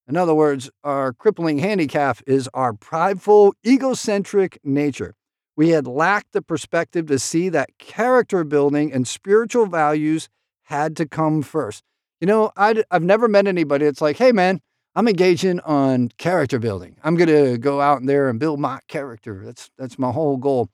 In 0.08 0.16
other 0.16 0.34
words, 0.34 0.70
our 0.84 1.12
crippling 1.12 1.58
handicap 1.58 2.18
is 2.24 2.48
our 2.54 2.72
prideful, 2.72 3.54
egocentric 3.66 4.60
nature 4.62 5.15
we 5.56 5.70
had 5.70 5.86
lacked 5.86 6.32
the 6.32 6.42
perspective 6.42 7.06
to 7.06 7.18
see 7.18 7.48
that 7.48 7.78
character 7.78 8.44
building 8.44 8.92
and 8.92 9.08
spiritual 9.08 9.66
values 9.66 10.28
had 10.64 10.96
to 10.96 11.06
come 11.06 11.42
first. 11.42 11.82
You 12.20 12.26
know, 12.26 12.52
i 12.56 12.82
have 12.90 13.02
never 13.02 13.28
met 13.28 13.46
anybody 13.46 13.86
that's 13.86 14.00
like, 14.00 14.18
hey, 14.18 14.32
man, 14.32 14.60
I'm 14.94 15.08
engaging 15.08 15.60
on 15.60 16.10
character 16.18 16.58
building. 16.58 16.96
I'm 17.02 17.16
going 17.16 17.28
to 17.28 17.58
go 17.58 17.80
out 17.80 18.04
there 18.04 18.28
and 18.28 18.38
build 18.38 18.60
my 18.60 18.80
character. 18.88 19.42
That's, 19.44 19.70
that's 19.78 19.98
my 19.98 20.10
whole 20.12 20.36
goal. 20.36 20.70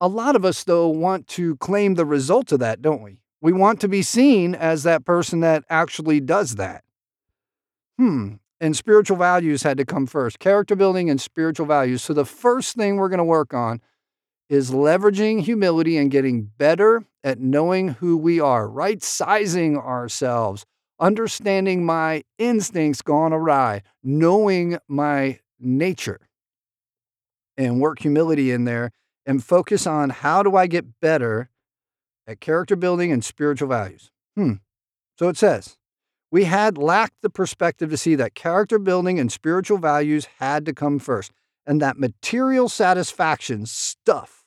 A 0.00 0.08
lot 0.08 0.36
of 0.36 0.44
us, 0.44 0.62
though, 0.64 0.88
want 0.88 1.26
to 1.28 1.56
claim 1.56 1.94
the 1.94 2.04
result 2.04 2.52
of 2.52 2.60
that, 2.60 2.82
don't 2.82 3.02
we? 3.02 3.20
We 3.40 3.52
want 3.52 3.80
to 3.80 3.88
be 3.88 4.02
seen 4.02 4.54
as 4.54 4.82
that 4.82 5.04
person 5.04 5.40
that 5.40 5.64
actually 5.70 6.20
does 6.20 6.56
that. 6.56 6.84
Hmm. 7.98 8.34
And 8.60 8.76
spiritual 8.76 9.16
values 9.16 9.62
had 9.62 9.76
to 9.78 9.84
come 9.84 10.06
first 10.06 10.38
character 10.38 10.76
building 10.76 11.10
and 11.10 11.20
spiritual 11.20 11.66
values. 11.66 12.02
So, 12.02 12.14
the 12.14 12.24
first 12.24 12.74
thing 12.74 12.96
we're 12.96 13.10
going 13.10 13.18
to 13.18 13.24
work 13.24 13.52
on 13.52 13.82
is 14.48 14.70
leveraging 14.70 15.40
humility 15.40 15.96
and 15.96 16.10
getting 16.10 16.42
better 16.42 17.04
at 17.24 17.40
knowing 17.40 17.88
who 17.88 18.16
we 18.16 18.38
are, 18.38 18.68
right 18.68 19.02
sizing 19.02 19.76
ourselves. 19.76 20.64
understanding 20.98 21.84
my 21.84 22.24
instincts 22.38 23.02
gone 23.02 23.32
awry, 23.32 23.82
knowing 24.02 24.78
my 24.88 25.38
nature, 25.58 26.20
and 27.56 27.80
work 27.80 28.00
humility 28.00 28.50
in 28.50 28.64
there 28.64 28.92
and 29.24 29.42
focus 29.42 29.86
on 29.86 30.10
how 30.10 30.42
do 30.42 30.56
I 30.56 30.66
get 30.66 31.00
better 31.00 31.50
at 32.26 32.40
character 32.40 32.76
building 32.76 33.10
and 33.12 33.24
spiritual 33.24 33.68
values. 33.68 34.10
Hmm. 34.36 34.54
So 35.18 35.28
it 35.28 35.36
says, 35.36 35.76
we 36.30 36.44
had 36.44 36.76
lacked 36.76 37.22
the 37.22 37.30
perspective 37.30 37.88
to 37.90 37.96
see 37.96 38.14
that 38.16 38.34
character 38.34 38.78
building 38.78 39.18
and 39.18 39.32
spiritual 39.32 39.78
values 39.78 40.26
had 40.38 40.66
to 40.66 40.74
come 40.74 40.98
first, 40.98 41.32
and 41.66 41.80
that 41.80 41.98
material 41.98 42.68
satisfaction 42.68 43.66
stuff 43.66 44.44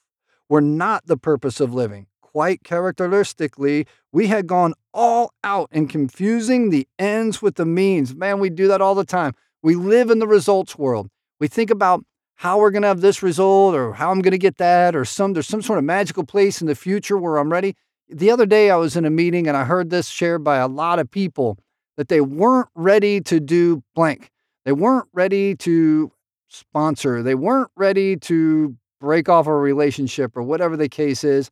were 0.47 0.61
not 0.61 1.05
the 1.05 1.17
purpose 1.17 1.59
of 1.59 1.73
living. 1.73 2.07
Quite 2.21 2.63
characteristically, 2.63 3.87
we 4.11 4.27
had 4.27 4.47
gone 4.47 4.73
all 4.93 5.33
out 5.43 5.69
in 5.71 5.87
confusing 5.87 6.69
the 6.69 6.87
ends 6.97 7.41
with 7.41 7.55
the 7.55 7.65
means. 7.65 8.15
Man, 8.15 8.39
we 8.39 8.49
do 8.49 8.67
that 8.67 8.81
all 8.81 8.95
the 8.95 9.05
time. 9.05 9.33
We 9.61 9.75
live 9.75 10.09
in 10.09 10.19
the 10.19 10.27
results 10.27 10.77
world. 10.77 11.09
We 11.39 11.47
think 11.47 11.69
about 11.69 12.03
how 12.35 12.59
we're 12.59 12.71
going 12.71 12.83
to 12.83 12.87
have 12.87 13.01
this 13.01 13.21
result 13.21 13.75
or 13.75 13.93
how 13.93 14.11
I'm 14.11 14.21
going 14.21 14.31
to 14.31 14.37
get 14.37 14.57
that 14.57 14.95
or 14.95 15.03
some 15.03 15.33
there's 15.33 15.47
some 15.47 15.61
sort 15.61 15.77
of 15.77 15.83
magical 15.83 16.23
place 16.23 16.61
in 16.61 16.67
the 16.67 16.75
future 16.75 17.17
where 17.17 17.37
I'm 17.37 17.51
ready. 17.51 17.75
The 18.07 18.31
other 18.31 18.45
day 18.45 18.71
I 18.71 18.77
was 18.77 18.95
in 18.95 19.05
a 19.05 19.09
meeting 19.09 19.47
and 19.47 19.57
I 19.57 19.65
heard 19.65 19.89
this 19.89 20.07
shared 20.07 20.43
by 20.43 20.57
a 20.57 20.67
lot 20.67 20.99
of 20.99 21.11
people 21.11 21.57
that 21.97 22.07
they 22.07 22.21
weren't 22.21 22.69
ready 22.75 23.19
to 23.21 23.41
do 23.41 23.83
blank. 23.93 24.31
They 24.63 24.71
weren't 24.71 25.09
ready 25.13 25.55
to 25.57 26.11
sponsor. 26.49 27.23
They 27.23 27.35
weren't 27.35 27.71
ready 27.75 28.17
to 28.17 28.75
break 28.99 29.29
off 29.29 29.47
a 29.47 29.55
relationship 29.55 30.35
or 30.35 30.43
whatever 30.43 30.75
the 30.75 30.89
case 30.89 31.23
is. 31.23 31.49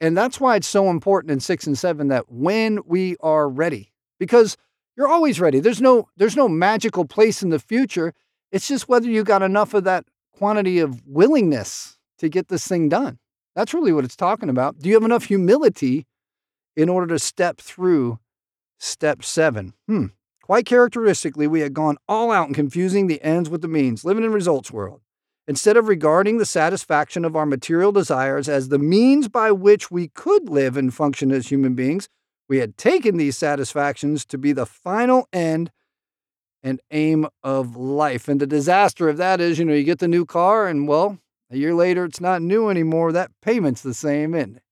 And 0.00 0.16
that's 0.16 0.40
why 0.40 0.56
it's 0.56 0.66
so 0.66 0.90
important 0.90 1.30
in 1.30 1.38
6 1.38 1.66
and 1.66 1.78
7 1.78 2.08
that 2.08 2.30
when 2.30 2.80
we 2.86 3.16
are 3.20 3.48
ready 3.48 3.92
because 4.18 4.56
you're 4.96 5.08
always 5.08 5.40
ready. 5.40 5.60
There's 5.60 5.80
no 5.80 6.08
there's 6.16 6.36
no 6.36 6.48
magical 6.48 7.04
place 7.04 7.42
in 7.42 7.50
the 7.50 7.58
future. 7.58 8.12
It's 8.50 8.68
just 8.68 8.88
whether 8.88 9.08
you 9.08 9.24
got 9.24 9.42
enough 9.42 9.74
of 9.74 9.84
that 9.84 10.04
quantity 10.32 10.78
of 10.80 11.06
willingness 11.06 11.98
to 12.18 12.28
get 12.28 12.48
this 12.48 12.66
thing 12.66 12.88
done. 12.88 13.18
That's 13.54 13.74
really 13.74 13.92
what 13.92 14.04
it's 14.04 14.16
talking 14.16 14.48
about. 14.48 14.78
Do 14.78 14.88
you 14.88 14.94
have 14.94 15.04
enough 15.04 15.24
humility 15.24 16.06
in 16.76 16.88
order 16.88 17.06
to 17.08 17.18
step 17.18 17.58
through 17.58 18.18
step 18.78 19.24
seven? 19.24 19.74
Hmm. 19.86 20.06
Quite 20.42 20.66
characteristically, 20.66 21.46
we 21.46 21.60
had 21.60 21.72
gone 21.72 21.98
all 22.08 22.30
out 22.30 22.48
in 22.48 22.54
confusing 22.54 23.06
the 23.06 23.22
ends 23.22 23.48
with 23.48 23.62
the 23.62 23.68
means, 23.68 24.04
living 24.04 24.24
in 24.24 24.32
results 24.32 24.70
world. 24.70 25.00
Instead 25.46 25.76
of 25.76 25.88
regarding 25.88 26.38
the 26.38 26.46
satisfaction 26.46 27.24
of 27.24 27.34
our 27.34 27.46
material 27.46 27.92
desires 27.92 28.48
as 28.48 28.68
the 28.68 28.78
means 28.78 29.28
by 29.28 29.50
which 29.50 29.90
we 29.90 30.08
could 30.08 30.48
live 30.48 30.76
and 30.76 30.94
function 30.94 31.32
as 31.32 31.48
human 31.48 31.74
beings, 31.74 32.08
we 32.48 32.58
had 32.58 32.76
taken 32.76 33.16
these 33.16 33.36
satisfactions 33.36 34.24
to 34.24 34.38
be 34.38 34.52
the 34.52 34.66
final 34.66 35.28
end 35.32 35.70
and 36.62 36.80
aim 36.90 37.26
of 37.42 37.76
life. 37.76 38.28
And 38.28 38.40
the 38.40 38.46
disaster 38.46 39.08
of 39.08 39.16
that 39.16 39.40
is, 39.40 39.58
you 39.58 39.64
know, 39.64 39.74
you 39.74 39.84
get 39.84 39.98
the 39.98 40.08
new 40.08 40.24
car 40.24 40.68
and, 40.68 40.86
well, 40.86 41.18
a 41.50 41.56
year 41.56 41.74
later 41.74 42.04
it's 42.04 42.20
not 42.20 42.42
new 42.42 42.68
anymore. 42.68 43.12
That 43.12 43.30
payment's 43.42 43.82
the 43.82 43.94
same, 43.94 44.34
isn't 44.34 44.56
it? 44.56 44.62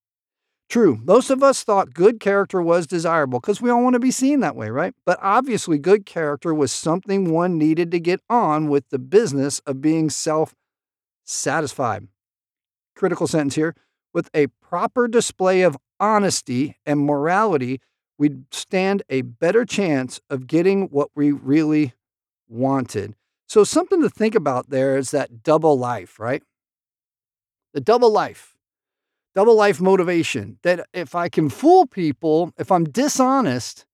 True, 0.71 1.00
most 1.03 1.31
of 1.31 1.43
us 1.43 1.65
thought 1.65 1.95
good 1.95 2.21
character 2.21 2.62
was 2.62 2.87
desirable 2.87 3.41
because 3.41 3.61
we 3.61 3.71
all 3.71 3.83
want 3.83 3.95
to 3.95 4.00
be 4.00 4.12
seen 4.12 4.39
that 4.39 4.55
way, 4.55 4.71
right? 4.71 4.95
But 5.05 5.19
obviously, 5.21 5.79
good 5.79 6.07
character 6.07 6.55
was 6.55 6.71
something 6.71 7.33
one 7.33 7.59
needed 7.59 7.91
to 7.91 7.99
get 7.99 8.21
on 8.31 8.69
with 8.69 8.89
the 8.91 9.00
business 9.00 9.59
of 9.67 9.81
being 9.83 10.09
self 10.11 10.55
satisfied. 11.25 12.07
Critical 12.95 13.27
sentence 13.27 13.57
here 13.57 13.75
with 14.15 14.31
a 14.33 14.47
proper 14.62 15.09
display 15.09 15.62
of 15.62 15.77
honesty 15.99 16.77
and 16.87 17.00
morality, 17.00 17.81
we'd 18.17 18.45
stand 18.55 19.03
a 19.11 19.23
better 19.23 19.65
chance 19.65 20.21
of 20.31 20.47
getting 20.47 20.87
what 20.89 21.09
we 21.17 21.33
really 21.33 21.95
wanted. 22.49 23.17
So, 23.49 23.65
something 23.65 24.03
to 24.03 24.09
think 24.09 24.37
about 24.37 24.71
there 24.71 24.97
is 24.97 25.11
that 25.11 25.43
double 25.43 25.77
life, 25.77 26.21
right? 26.21 26.45
The 27.75 27.81
double 27.81 28.12
life, 28.12 28.50
double 29.34 29.54
life 29.54 29.80
motivation 29.80 30.58
that 30.62 30.87
if 30.92 31.14
I 31.14 31.28
can 31.28 31.49
fool 31.49 31.87
people, 31.87 32.52
if 32.58 32.70
I'm 32.72 32.84
dishonest, 32.84 33.87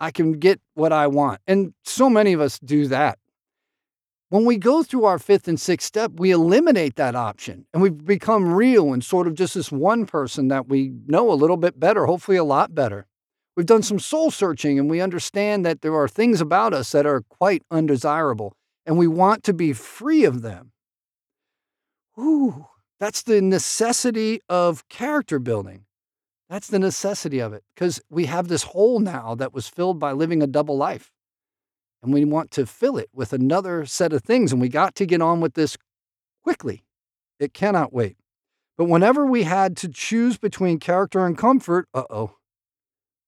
I 0.00 0.10
can 0.10 0.32
get 0.32 0.60
what 0.74 0.92
I 0.92 1.06
want. 1.06 1.40
And 1.46 1.74
so 1.84 2.10
many 2.10 2.32
of 2.32 2.40
us 2.40 2.58
do 2.58 2.86
that. 2.88 3.18
When 4.30 4.44
we 4.44 4.56
go 4.56 4.82
through 4.82 5.04
our 5.04 5.18
fifth 5.18 5.46
and 5.46 5.60
sixth 5.60 5.86
step, 5.86 6.12
we 6.16 6.30
eliminate 6.30 6.96
that 6.96 7.14
option 7.14 7.66
and 7.72 7.82
we 7.82 7.90
become 7.90 8.52
real 8.52 8.92
and 8.92 9.04
sort 9.04 9.26
of 9.26 9.34
just 9.34 9.54
this 9.54 9.70
one 9.70 10.06
person 10.06 10.48
that 10.48 10.66
we 10.68 10.92
know 11.06 11.30
a 11.30 11.34
little 11.34 11.56
bit 11.56 11.78
better, 11.78 12.06
hopefully 12.06 12.36
a 12.36 12.44
lot 12.44 12.74
better. 12.74 13.06
We've 13.56 13.66
done 13.66 13.84
some 13.84 14.00
soul 14.00 14.32
searching 14.32 14.78
and 14.78 14.90
we 14.90 15.00
understand 15.00 15.64
that 15.64 15.82
there 15.82 15.94
are 15.94 16.08
things 16.08 16.40
about 16.40 16.74
us 16.74 16.90
that 16.92 17.06
are 17.06 17.20
quite 17.20 17.62
undesirable 17.70 18.56
and 18.84 18.98
we 18.98 19.06
want 19.06 19.44
to 19.44 19.54
be 19.54 19.72
free 19.72 20.24
of 20.24 20.42
them. 20.42 20.72
Ooh, 22.18 22.66
that's 23.04 23.20
the 23.20 23.42
necessity 23.42 24.40
of 24.48 24.88
character 24.88 25.38
building. 25.38 25.84
That's 26.48 26.68
the 26.68 26.78
necessity 26.78 27.38
of 27.38 27.52
it 27.52 27.62
because 27.74 28.00
we 28.08 28.24
have 28.24 28.48
this 28.48 28.62
hole 28.62 28.98
now 28.98 29.34
that 29.34 29.52
was 29.52 29.68
filled 29.68 29.98
by 29.98 30.12
living 30.12 30.42
a 30.42 30.46
double 30.46 30.78
life. 30.78 31.12
And 32.02 32.14
we 32.14 32.24
want 32.24 32.50
to 32.52 32.64
fill 32.64 32.96
it 32.96 33.10
with 33.12 33.34
another 33.34 33.84
set 33.84 34.14
of 34.14 34.22
things. 34.22 34.52
And 34.52 34.60
we 34.60 34.70
got 34.70 34.94
to 34.94 35.04
get 35.04 35.20
on 35.20 35.42
with 35.42 35.52
this 35.52 35.76
quickly. 36.42 36.82
It 37.38 37.52
cannot 37.52 37.92
wait. 37.92 38.16
But 38.78 38.86
whenever 38.86 39.26
we 39.26 39.42
had 39.42 39.76
to 39.78 39.88
choose 39.88 40.38
between 40.38 40.78
character 40.78 41.26
and 41.26 41.36
comfort, 41.36 41.86
uh 41.92 42.04
oh, 42.08 42.36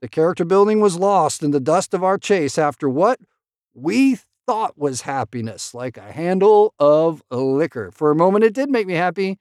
the 0.00 0.08
character 0.08 0.46
building 0.46 0.80
was 0.80 0.96
lost 0.96 1.42
in 1.42 1.50
the 1.50 1.60
dust 1.60 1.92
of 1.92 2.02
our 2.02 2.16
chase 2.16 2.56
after 2.56 2.88
what 2.88 3.20
we 3.74 4.16
thought 4.46 4.78
was 4.78 5.02
happiness, 5.02 5.74
like 5.74 5.98
a 5.98 6.12
handle 6.12 6.72
of 6.78 7.22
liquor. 7.30 7.90
For 7.90 8.10
a 8.10 8.16
moment, 8.16 8.42
it 8.42 8.54
did 8.54 8.70
make 8.70 8.86
me 8.86 8.94
happy. 8.94 9.38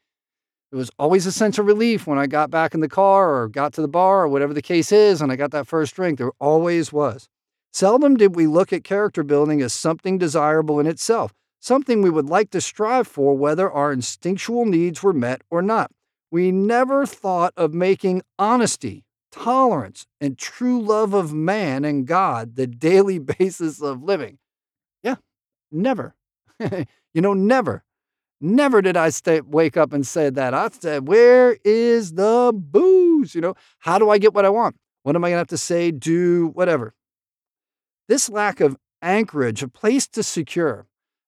It 0.76 0.80
was 0.80 0.92
always 1.00 1.26
a 1.26 1.32
sense 1.32 1.58
of 1.58 1.68
relief 1.68 2.06
when 2.06 2.18
I 2.18 2.28
got 2.28 2.52
back 2.52 2.74
in 2.74 2.82
the 2.82 2.90
car 2.90 3.34
or 3.34 3.48
got 3.48 3.72
to 3.76 3.82
the 3.82 3.88
bar 3.88 4.24
or 4.24 4.28
whatever 4.28 4.54
the 4.54 4.62
case 4.62 4.92
is, 4.92 5.22
and 5.22 5.32
I 5.32 5.38
got 5.38 5.52
that 5.52 5.68
first 5.68 5.96
drink. 5.96 6.18
There 6.18 6.34
always 6.38 6.92
was. 6.92 7.30
Seldom 7.72 8.18
did 8.18 8.36
we 8.36 8.46
look 8.46 8.74
at 8.74 8.84
character 8.84 9.24
building 9.24 9.62
as 9.62 9.72
something 9.72 10.18
desirable 10.18 10.82
in 10.82 10.86
itself, 10.86 11.34
something 11.62 12.02
we 12.02 12.10
would 12.10 12.26
like 12.26 12.50
to 12.50 12.60
strive 12.60 13.08
for, 13.08 13.38
whether 13.38 13.72
our 13.72 13.94
instinctual 13.94 14.66
needs 14.66 15.02
were 15.02 15.14
met 15.14 15.44
or 15.50 15.62
not. 15.62 15.92
We 16.30 16.52
never 16.52 17.06
thought 17.06 17.54
of 17.56 17.74
making 17.74 18.24
honesty, 18.38 19.06
tolerance, 19.32 20.08
and 20.20 20.38
true 20.38 20.82
love 20.82 21.14
of 21.14 21.34
man 21.34 21.86
and 21.86 22.06
God 22.06 22.58
the 22.58 22.68
daily 22.68 23.18
basis 23.40 23.82
of 23.82 24.04
living. 24.04 24.40
Yeah, 25.02 25.16
never. 25.72 26.16
you 26.60 27.22
know, 27.22 27.34
never. 27.34 27.86
Never 28.42 28.82
did 28.82 28.98
I 28.98 29.10
stay, 29.10 29.42
wake 29.42 29.78
up 29.78 29.94
and 29.94 30.06
say 30.06 30.30
that. 30.30 30.54
I 30.54 30.70
said, 30.70 31.08
Where 31.08 31.58
is 31.64 32.14
the 32.14 32.52
booze? 32.54 33.34
You 33.34 33.42
know, 33.42 33.56
how 33.80 33.98
do 33.98 34.10
I 34.10 34.18
get 34.18 34.34
what 34.34 34.46
I 34.46 34.50
want? 34.50 34.76
What 35.04 35.16
am 35.16 35.24
I 35.24 35.30
going 35.30 35.36
to 35.36 35.40
have 35.40 35.48
to 35.48 35.58
say, 35.58 35.92
do, 35.92 36.48
whatever? 36.48 36.96
This 38.08 38.30
lack 38.30 38.60
of 38.60 38.76
anchorage, 39.02 39.62
a 39.62 39.68
place 39.68 40.08
to 40.10 40.24
secure, 40.24 40.88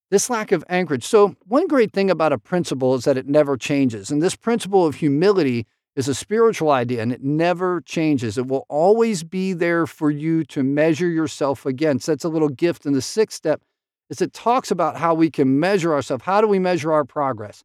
this 0.09 0.29
lack 0.29 0.51
of 0.51 0.63
anchorage. 0.67 1.03
So, 1.03 1.35
one 1.45 1.67
great 1.67 1.93
thing 1.93 2.09
about 2.09 2.33
a 2.33 2.37
principle 2.39 2.95
is 2.95 3.03
that 3.03 3.17
it 3.17 3.27
never 3.27 3.55
changes. 3.55 4.09
And 4.09 4.21
this 4.21 4.35
principle 4.35 4.85
of 4.85 4.95
humility 4.95 5.67
is 5.95 6.07
a 6.07 6.15
spiritual 6.15 6.71
idea 6.71 7.01
and 7.01 7.11
it 7.11 7.23
never 7.23 7.81
changes. 7.81 8.37
It 8.37 8.47
will 8.47 8.65
always 8.69 9.23
be 9.23 9.53
there 9.53 9.85
for 9.85 10.11
you 10.11 10.43
to 10.45 10.63
measure 10.63 11.09
yourself 11.09 11.65
against. 11.65 12.07
That's 12.07 12.23
a 12.23 12.29
little 12.29 12.49
gift 12.49 12.85
in 12.85 12.93
the 12.93 13.01
sixth 13.01 13.37
step 13.37 13.61
is 14.09 14.21
it 14.21 14.33
talks 14.33 14.71
about 14.71 14.97
how 14.97 15.13
we 15.13 15.29
can 15.29 15.59
measure 15.59 15.93
ourselves. 15.93 16.23
How 16.23 16.41
do 16.41 16.47
we 16.47 16.59
measure 16.59 16.93
our 16.93 17.05
progress? 17.05 17.63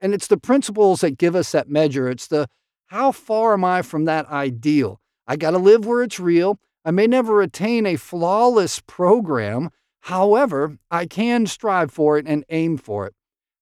And 0.00 0.14
it's 0.14 0.26
the 0.26 0.36
principles 0.36 1.00
that 1.02 1.18
give 1.18 1.36
us 1.36 1.52
that 1.52 1.68
measure. 1.68 2.08
It's 2.08 2.26
the 2.26 2.48
how 2.86 3.12
far 3.12 3.54
am 3.54 3.64
I 3.64 3.82
from 3.82 4.04
that 4.04 4.26
ideal? 4.26 5.00
I 5.26 5.36
got 5.36 5.52
to 5.52 5.58
live 5.58 5.86
where 5.86 6.02
it's 6.02 6.20
real. 6.20 6.58
I 6.84 6.90
may 6.90 7.06
never 7.06 7.40
attain 7.40 7.86
a 7.86 7.96
flawless 7.96 8.80
program. 8.80 9.70
However, 10.00 10.78
I 10.90 11.06
can 11.06 11.46
strive 11.46 11.92
for 11.92 12.18
it 12.18 12.26
and 12.26 12.44
aim 12.48 12.76
for 12.76 13.06
it. 13.06 13.14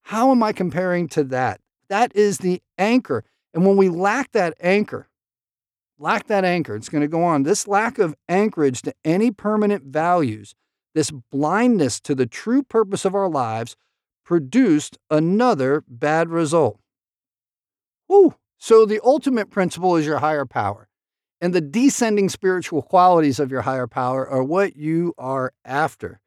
How 0.05 0.31
am 0.31 0.43
I 0.43 0.53
comparing 0.53 1.07
to 1.09 1.25
that? 1.25 1.61
That 1.89 2.15
is 2.17 2.39
the 2.39 2.63
anchor. 2.79 3.25
And 3.53 3.67
when 3.67 3.77
we 3.77 3.89
lack 3.89 4.33
that 4.33 4.55
anchor, 4.61 5.09
lack 5.99 6.27
that 6.29 6.45
anchor, 6.45 6.75
it's 6.75 6.89
going 6.89 7.03
to 7.03 7.09
go 7.09 7.23
on. 7.23 7.43
This 7.43 7.69
lack 7.69 7.99
of 7.99 8.15
anchorage 8.29 8.83
to 8.83 8.95
any 9.05 9.31
permanent 9.31 9.85
values, 9.85 10.55
this 10.95 11.11
blindness 11.11 12.01
to 12.01 12.15
the 12.15 12.27
true 12.27 12.63
purpose 12.63 13.05
of 13.05 13.15
our 13.15 13.29
lives, 13.29 13.77
produced 14.25 14.99
another 15.11 15.85
bad 15.89 16.29
result. 16.29 16.81
So 18.59 18.85
the 18.85 19.01
ultimate 19.03 19.51
principle 19.51 19.97
is 19.97 20.05
your 20.05 20.19
higher 20.19 20.45
power 20.45 20.89
and 21.41 21.55
the 21.55 21.63
descending 21.63 22.29
spiritual 22.29 22.83
qualities 22.83 23.41
of 23.41 23.51
your 23.51 23.63
higher 23.63 23.87
power 23.87 24.29
are 24.29 24.45
what 24.45 24.77
you 24.77 25.15
are 25.17 25.53
after. 25.65 26.21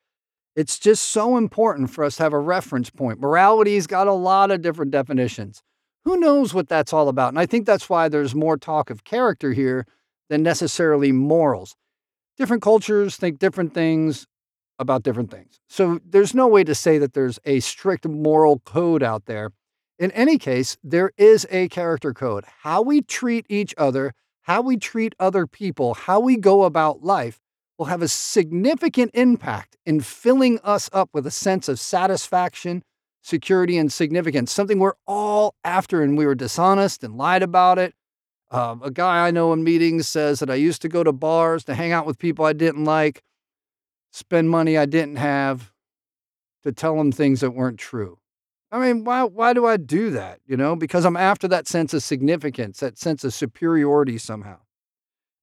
It's 0.55 0.79
just 0.79 1.05
so 1.05 1.37
important 1.37 1.91
for 1.91 2.03
us 2.03 2.15
to 2.15 2.23
have 2.23 2.33
a 2.33 2.39
reference 2.39 2.89
point. 2.89 3.19
Morality's 3.19 3.85
got 3.85 4.07
a 4.07 4.13
lot 4.13 4.49
of 4.49 4.61
different 4.61 4.91
definitions. 4.91 5.61
Who 6.05 6.17
knows 6.17 6.53
what 6.53 6.67
that's 6.67 6.91
all 6.91 7.07
about? 7.07 7.29
And 7.29 7.39
I 7.39 7.45
think 7.45 7.65
that's 7.65 7.89
why 7.89 8.09
there's 8.09 8.33
more 8.33 8.57
talk 8.57 8.89
of 8.89 9.03
character 9.03 9.53
here 9.53 9.85
than 10.29 10.41
necessarily 10.41 11.11
morals. 11.11 11.75
different 12.37 12.63
cultures 12.63 13.15
think 13.15 13.39
different 13.39 13.73
things 13.73 14.25
about 14.79 15.03
different 15.03 15.31
things. 15.31 15.59
So 15.67 15.99
there's 16.05 16.33
no 16.33 16.47
way 16.47 16.63
to 16.63 16.75
say 16.75 16.97
that 16.97 17.13
there's 17.13 17.39
a 17.45 17.59
strict 17.59 18.07
moral 18.07 18.59
code 18.59 19.03
out 19.03 19.25
there. 19.25 19.51
In 19.99 20.11
any 20.11 20.37
case, 20.37 20.77
there 20.83 21.11
is 21.17 21.45
a 21.51 21.69
character 21.69 22.13
code. 22.13 22.45
How 22.61 22.81
we 22.81 23.01
treat 23.01 23.45
each 23.49 23.73
other, 23.77 24.13
how 24.41 24.61
we 24.61 24.77
treat 24.77 25.13
other 25.19 25.47
people, 25.47 25.93
how 25.93 26.19
we 26.19 26.37
go 26.37 26.63
about 26.63 27.03
life 27.03 27.39
will 27.77 27.85
have 27.85 28.01
a 28.01 28.07
significant 28.07 29.11
impact 29.13 29.77
in 29.85 30.01
filling 30.01 30.59
us 30.63 30.89
up 30.93 31.09
with 31.13 31.25
a 31.27 31.31
sense 31.31 31.67
of 31.67 31.79
satisfaction, 31.79 32.83
security, 33.21 33.77
and 33.77 33.91
significance, 33.91 34.51
something 34.51 34.79
we're 34.79 34.93
all 35.07 35.55
after 35.63 36.01
and 36.01 36.17
we 36.17 36.25
were 36.25 36.35
dishonest 36.35 37.03
and 37.03 37.17
lied 37.17 37.43
about 37.43 37.77
it. 37.77 37.93
Um, 38.51 38.81
a 38.83 38.91
guy 38.91 39.27
I 39.27 39.31
know 39.31 39.51
in 39.53 39.63
meetings 39.63 40.07
says 40.07 40.39
that 40.39 40.49
I 40.49 40.55
used 40.55 40.81
to 40.83 40.89
go 40.89 41.03
to 41.03 41.11
bars 41.11 41.63
to 41.65 41.73
hang 41.73 41.91
out 41.91 42.05
with 42.05 42.19
people 42.19 42.45
I 42.45 42.53
didn't 42.53 42.83
like, 42.85 43.23
spend 44.13 44.49
money 44.49 44.77
I 44.77 44.85
didn't 44.85 45.15
have, 45.15 45.71
to 46.61 46.71
tell 46.71 46.95
them 46.95 47.11
things 47.11 47.41
that 47.41 47.51
weren't 47.51 47.79
true. 47.79 48.19
I 48.71 48.79
mean, 48.79 49.03
why, 49.03 49.23
why 49.23 49.53
do 49.53 49.65
I 49.65 49.77
do 49.77 50.11
that? 50.11 50.39
You 50.45 50.55
know, 50.55 50.75
because 50.75 51.03
I'm 51.03 51.17
after 51.17 51.47
that 51.49 51.67
sense 51.67 51.93
of 51.93 52.03
significance, 52.03 52.79
that 52.79 52.97
sense 52.97 53.23
of 53.23 53.33
superiority 53.33 54.17
somehow. 54.17 54.59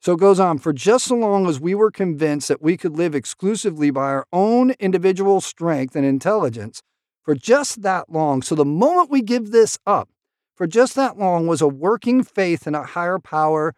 So 0.00 0.14
it 0.14 0.20
goes 0.20 0.40
on 0.40 0.58
for 0.58 0.72
just 0.72 1.06
so 1.06 1.16
long 1.16 1.46
as 1.46 1.60
we 1.60 1.74
were 1.74 1.90
convinced 1.90 2.48
that 2.48 2.62
we 2.62 2.76
could 2.76 2.96
live 2.96 3.14
exclusively 3.14 3.90
by 3.90 4.04
our 4.04 4.26
own 4.32 4.70
individual 4.80 5.40
strength 5.40 5.94
and 5.94 6.06
intelligence, 6.06 6.80
for 7.22 7.34
just 7.34 7.82
that 7.82 8.10
long. 8.10 8.40
So 8.40 8.54
the 8.54 8.64
moment 8.64 9.10
we 9.10 9.20
give 9.20 9.50
this 9.50 9.78
up, 9.86 10.08
for 10.54 10.66
just 10.66 10.94
that 10.94 11.18
long, 11.18 11.46
was 11.46 11.60
a 11.60 11.68
working 11.68 12.22
faith 12.22 12.66
in 12.66 12.74
a 12.74 12.84
higher 12.84 13.18
power 13.18 13.74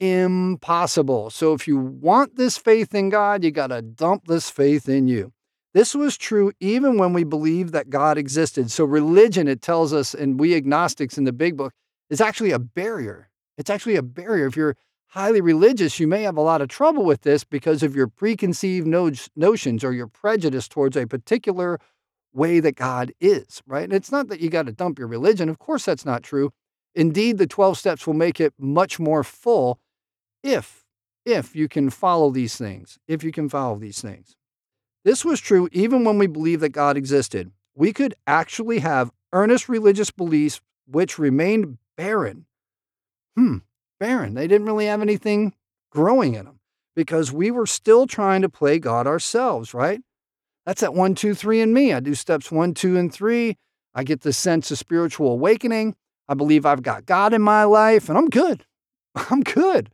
impossible. 0.00 1.30
So 1.30 1.52
if 1.52 1.66
you 1.66 1.76
want 1.76 2.36
this 2.36 2.56
faith 2.56 2.94
in 2.94 3.08
God, 3.08 3.44
you 3.44 3.50
got 3.50 3.68
to 3.68 3.82
dump 3.82 4.26
this 4.26 4.50
faith 4.50 4.88
in 4.88 5.08
you. 5.08 5.32
This 5.74 5.94
was 5.94 6.16
true 6.16 6.52
even 6.58 6.96
when 6.96 7.12
we 7.12 7.24
believed 7.24 7.72
that 7.72 7.90
God 7.90 8.16
existed. 8.16 8.70
So 8.70 8.84
religion, 8.84 9.46
it 9.46 9.60
tells 9.60 9.92
us, 9.92 10.14
and 10.14 10.40
we 10.40 10.54
agnostics 10.54 11.18
in 11.18 11.24
the 11.24 11.32
big 11.32 11.56
book, 11.56 11.72
is 12.08 12.20
actually 12.20 12.52
a 12.52 12.58
barrier. 12.58 13.28
It's 13.58 13.70
actually 13.70 13.96
a 13.96 14.02
barrier. 14.02 14.46
If 14.46 14.56
you're 14.56 14.76
highly 15.08 15.40
religious, 15.40 16.00
you 16.00 16.06
may 16.06 16.22
have 16.22 16.36
a 16.36 16.42
lot 16.42 16.62
of 16.62 16.68
trouble 16.68 17.04
with 17.04 17.22
this 17.22 17.44
because 17.44 17.82
of 17.82 17.94
your 17.94 18.06
preconceived 18.06 18.86
no- 18.86 19.10
notions 19.34 19.84
or 19.84 19.92
your 19.92 20.06
prejudice 20.06 20.68
towards 20.68 20.96
a 20.96 21.06
particular 21.06 21.78
way 22.32 22.60
that 22.60 22.76
God 22.76 23.12
is, 23.20 23.62
right? 23.66 23.84
And 23.84 23.92
it's 23.92 24.12
not 24.12 24.28
that 24.28 24.40
you 24.40 24.50
got 24.50 24.66
to 24.66 24.72
dump 24.72 24.98
your 24.98 25.08
religion. 25.08 25.48
Of 25.48 25.58
course, 25.58 25.84
that's 25.84 26.04
not 26.04 26.22
true. 26.22 26.52
Indeed, 26.94 27.38
the 27.38 27.46
12 27.46 27.76
steps 27.78 28.06
will 28.06 28.14
make 28.14 28.40
it 28.40 28.54
much 28.58 28.98
more 28.98 29.22
full 29.22 29.78
if 30.46 30.84
if 31.24 31.56
you 31.56 31.68
can 31.68 31.90
follow 31.90 32.30
these 32.30 32.56
things, 32.56 32.98
if 33.08 33.24
you 33.24 33.32
can 33.32 33.48
follow 33.48 33.76
these 33.78 34.00
things. 34.00 34.36
This 35.04 35.24
was 35.24 35.40
true 35.40 35.68
even 35.72 36.04
when 36.04 36.18
we 36.18 36.26
believed 36.26 36.62
that 36.62 36.70
God 36.70 36.96
existed. 36.96 37.50
We 37.74 37.92
could 37.92 38.14
actually 38.26 38.78
have 38.78 39.10
earnest 39.32 39.68
religious 39.68 40.10
beliefs 40.10 40.60
which 40.86 41.18
remained 41.18 41.78
barren. 41.96 42.46
Hmm, 43.36 43.58
barren. 44.00 44.34
They 44.34 44.46
didn't 44.46 44.66
really 44.66 44.86
have 44.86 45.02
anything 45.02 45.54
growing 45.90 46.34
in 46.34 46.46
them 46.46 46.60
because 46.94 47.32
we 47.32 47.50
were 47.50 47.66
still 47.66 48.06
trying 48.06 48.42
to 48.42 48.48
play 48.48 48.78
God 48.78 49.06
ourselves, 49.06 49.74
right? 49.74 50.00
That's 50.64 50.82
at 50.82 50.94
one, 50.94 51.14
two, 51.14 51.34
three 51.34 51.60
in 51.60 51.72
me. 51.72 51.92
I 51.92 52.00
do 52.00 52.14
steps 52.14 52.50
one, 52.50 52.72
two, 52.72 52.96
and 52.96 53.12
three. 53.12 53.56
I 53.94 54.04
get 54.04 54.22
the 54.22 54.32
sense 54.32 54.70
of 54.70 54.78
spiritual 54.78 55.30
awakening. 55.32 55.96
I 56.28 56.34
believe 56.34 56.66
I've 56.66 56.82
got 56.82 57.06
God 57.06 57.32
in 57.32 57.42
my 57.42 57.64
life 57.64 58.08
and 58.08 58.16
I'm 58.16 58.28
good. 58.28 58.64
I'm 59.14 59.42
good. 59.42 59.90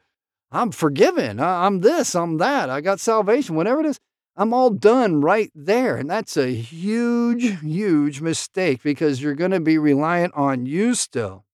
I'm 0.52 0.70
forgiven. 0.70 1.40
I'm 1.40 1.80
this, 1.80 2.14
I'm 2.14 2.36
that. 2.36 2.68
I 2.68 2.82
got 2.82 3.00
salvation, 3.00 3.56
whatever 3.56 3.80
it 3.80 3.86
is. 3.86 3.98
I'm 4.36 4.52
all 4.52 4.70
done 4.70 5.20
right 5.20 5.50
there. 5.54 5.96
And 5.96 6.08
that's 6.08 6.36
a 6.36 6.54
huge, 6.54 7.60
huge 7.60 8.20
mistake 8.20 8.82
because 8.82 9.22
you're 9.22 9.34
going 9.34 9.50
to 9.50 9.60
be 9.60 9.78
reliant 9.78 10.34
on 10.34 10.66
you 10.66 10.94
still. 10.94 11.44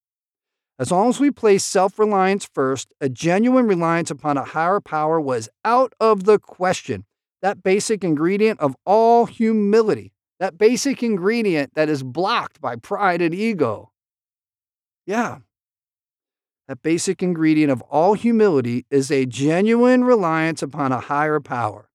As 0.80 0.92
long 0.92 1.08
as 1.08 1.18
we 1.18 1.30
place 1.30 1.64
self 1.64 1.98
reliance 1.98 2.48
first, 2.52 2.92
a 3.00 3.08
genuine 3.08 3.66
reliance 3.66 4.10
upon 4.10 4.36
a 4.36 4.44
higher 4.44 4.80
power 4.80 5.20
was 5.20 5.48
out 5.64 5.92
of 5.98 6.24
the 6.24 6.38
question. 6.38 7.04
That 7.42 7.62
basic 7.62 8.02
ingredient 8.02 8.60
of 8.60 8.76
all 8.84 9.26
humility, 9.26 10.12
that 10.40 10.58
basic 10.58 11.02
ingredient 11.02 11.74
that 11.74 11.88
is 11.88 12.02
blocked 12.02 12.60
by 12.60 12.76
pride 12.76 13.22
and 13.22 13.34
ego. 13.34 13.92
Yeah. 15.06 15.38
That 16.68 16.82
basic 16.82 17.22
ingredient 17.22 17.72
of 17.72 17.80
all 17.82 18.12
humility 18.12 18.84
is 18.90 19.10
a 19.10 19.24
genuine 19.24 20.04
reliance 20.04 20.62
upon 20.62 20.92
a 20.92 21.00
higher 21.00 21.40
power. 21.40 21.88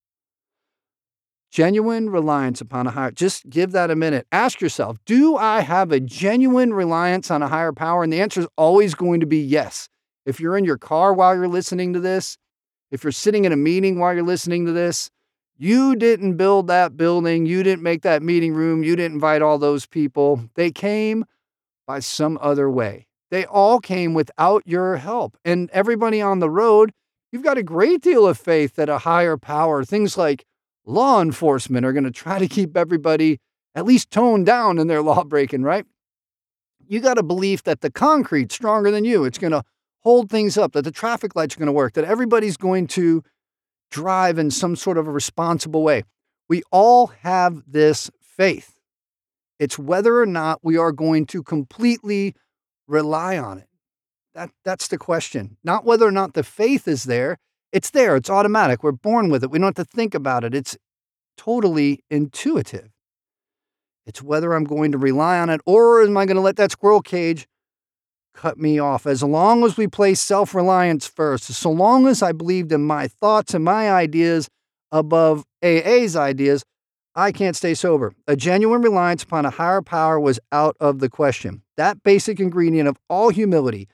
Genuine 1.51 2.09
reliance 2.09 2.59
upon 2.59 2.87
a 2.87 2.89
higher. 2.89 3.11
Just 3.11 3.47
give 3.47 3.71
that 3.73 3.91
a 3.91 3.95
minute. 3.95 4.25
Ask 4.31 4.59
yourself, 4.59 4.97
do 5.05 5.37
I 5.37 5.61
have 5.61 5.91
a 5.91 5.99
genuine 5.99 6.73
reliance 6.73 7.29
on 7.29 7.43
a 7.43 7.47
higher 7.47 7.71
power? 7.71 8.01
And 8.01 8.11
the 8.11 8.19
answer 8.19 8.39
is 8.39 8.47
always 8.57 8.95
going 8.95 9.19
to 9.19 9.27
be 9.27 9.37
yes. 9.37 9.89
If 10.25 10.39
you're 10.39 10.57
in 10.57 10.65
your 10.65 10.79
car 10.79 11.13
while 11.13 11.35
you're 11.35 11.47
listening 11.47 11.93
to 11.93 11.99
this, 11.99 12.39
if 12.89 13.03
you're 13.03 13.11
sitting 13.11 13.45
in 13.45 13.51
a 13.51 13.57
meeting 13.57 13.99
while 13.99 14.15
you're 14.15 14.23
listening 14.23 14.65
to 14.65 14.71
this, 14.71 15.11
you 15.55 15.95
didn't 15.95 16.37
build 16.37 16.65
that 16.67 16.97
building. 16.97 17.45
You 17.45 17.61
didn't 17.61 17.83
make 17.83 18.01
that 18.01 18.23
meeting 18.23 18.55
room. 18.55 18.83
You 18.83 18.95
didn't 18.95 19.13
invite 19.13 19.43
all 19.43 19.59
those 19.59 19.85
people. 19.85 20.49
They 20.55 20.71
came 20.71 21.25
by 21.85 21.99
some 21.99 22.39
other 22.41 22.71
way. 22.71 23.05
They 23.33 23.45
all 23.45 23.79
came 23.79 24.13
without 24.13 24.61
your 24.67 24.97
help. 24.97 25.39
And 25.43 25.67
everybody 25.71 26.21
on 26.21 26.37
the 26.37 26.51
road, 26.51 26.91
you've 27.31 27.41
got 27.41 27.57
a 27.57 27.63
great 27.63 28.03
deal 28.03 28.27
of 28.27 28.37
faith 28.37 28.75
that 28.75 28.89
a 28.89 28.99
higher 28.99 29.37
power, 29.37 29.83
things 29.83 30.15
like 30.15 30.45
law 30.85 31.19
enforcement, 31.19 31.83
are 31.83 31.93
going 31.93 32.03
to 32.03 32.11
try 32.11 32.37
to 32.37 32.47
keep 32.47 32.77
everybody 32.77 33.39
at 33.73 33.85
least 33.85 34.11
toned 34.11 34.45
down 34.45 34.77
in 34.77 34.85
their 34.85 35.01
law 35.09 35.23
breaking, 35.23 35.63
right? 35.63 35.83
You 36.87 36.99
got 36.99 37.17
a 37.17 37.23
belief 37.23 37.63
that 37.63 37.81
the 37.81 37.89
concrete's 37.89 38.53
stronger 38.53 38.91
than 38.91 39.03
you. 39.03 39.25
It's 39.25 39.39
going 39.39 39.49
to 39.49 39.63
hold 40.01 40.29
things 40.29 40.55
up, 40.55 40.73
that 40.73 40.83
the 40.83 40.91
traffic 40.91 41.35
lights 41.35 41.55
are 41.55 41.59
going 41.59 41.65
to 41.65 41.71
work, 41.71 41.93
that 41.93 42.05
everybody's 42.05 42.55
going 42.55 42.85
to 42.89 43.23
drive 43.89 44.37
in 44.37 44.51
some 44.51 44.75
sort 44.75 44.99
of 44.99 45.07
a 45.07 45.11
responsible 45.11 45.81
way. 45.81 46.03
We 46.49 46.61
all 46.69 47.07
have 47.23 47.63
this 47.65 48.11
faith. 48.21 48.79
It's 49.57 49.79
whether 49.79 50.19
or 50.19 50.27
not 50.27 50.59
we 50.61 50.77
are 50.77 50.91
going 50.91 51.25
to 51.25 51.41
completely 51.41 52.35
rely 52.87 53.37
on 53.37 53.59
it. 53.59 53.67
That, 54.35 54.49
that's 54.65 54.87
the 54.87 54.97
question. 54.97 55.57
Not 55.63 55.85
whether 55.85 56.07
or 56.07 56.11
not 56.11 56.33
the 56.33 56.43
faith 56.43 56.87
is 56.87 57.03
there. 57.03 57.37
It's 57.71 57.89
there, 57.89 58.15
it's 58.15 58.29
automatic. 58.29 58.83
We're 58.83 58.91
born 58.91 59.29
with 59.29 59.43
it. 59.43 59.49
We 59.49 59.57
don't 59.57 59.75
have 59.77 59.87
to 59.87 59.95
think 59.95 60.13
about 60.13 60.43
it. 60.43 60.53
It's 60.53 60.77
totally 61.37 62.03
intuitive. 62.11 62.89
It's 64.05 64.21
whether 64.21 64.53
I'm 64.53 64.65
going 64.65 64.91
to 64.91 64.97
rely 64.97 65.39
on 65.39 65.49
it 65.49 65.61
or 65.65 66.03
am 66.03 66.17
I 66.17 66.25
going 66.25 66.35
to 66.35 66.41
let 66.41 66.57
that 66.57 66.71
squirrel 66.71 67.01
cage 67.01 67.47
cut 68.33 68.57
me 68.57 68.79
off. 68.79 69.05
As 69.05 69.23
long 69.23 69.63
as 69.63 69.77
we 69.77 69.87
place 69.87 70.19
self 70.19 70.53
reliance 70.53 71.07
first, 71.07 71.45
so 71.45 71.71
long 71.71 72.07
as 72.07 72.21
I 72.21 72.31
believed 72.31 72.71
in 72.71 72.85
my 72.85 73.07
thoughts 73.07 73.53
and 73.53 73.63
my 73.63 73.91
ideas 73.91 74.49
above 74.91 75.45
AA's 75.63 76.15
ideas, 76.15 76.63
I 77.15 77.31
can't 77.31 77.55
stay 77.55 77.73
sober. 77.73 78.13
A 78.27 78.35
genuine 78.35 78.81
reliance 78.81 79.23
upon 79.23 79.45
a 79.45 79.51
higher 79.51 79.81
power 79.81 80.19
was 80.19 80.39
out 80.51 80.75
of 80.79 80.99
the 80.99 81.09
question. 81.09 81.62
That 81.77 82.03
basic 82.03 82.39
ingredient 82.39 82.87
of 82.87 82.97
all 83.09 83.29
humility, 83.29 83.87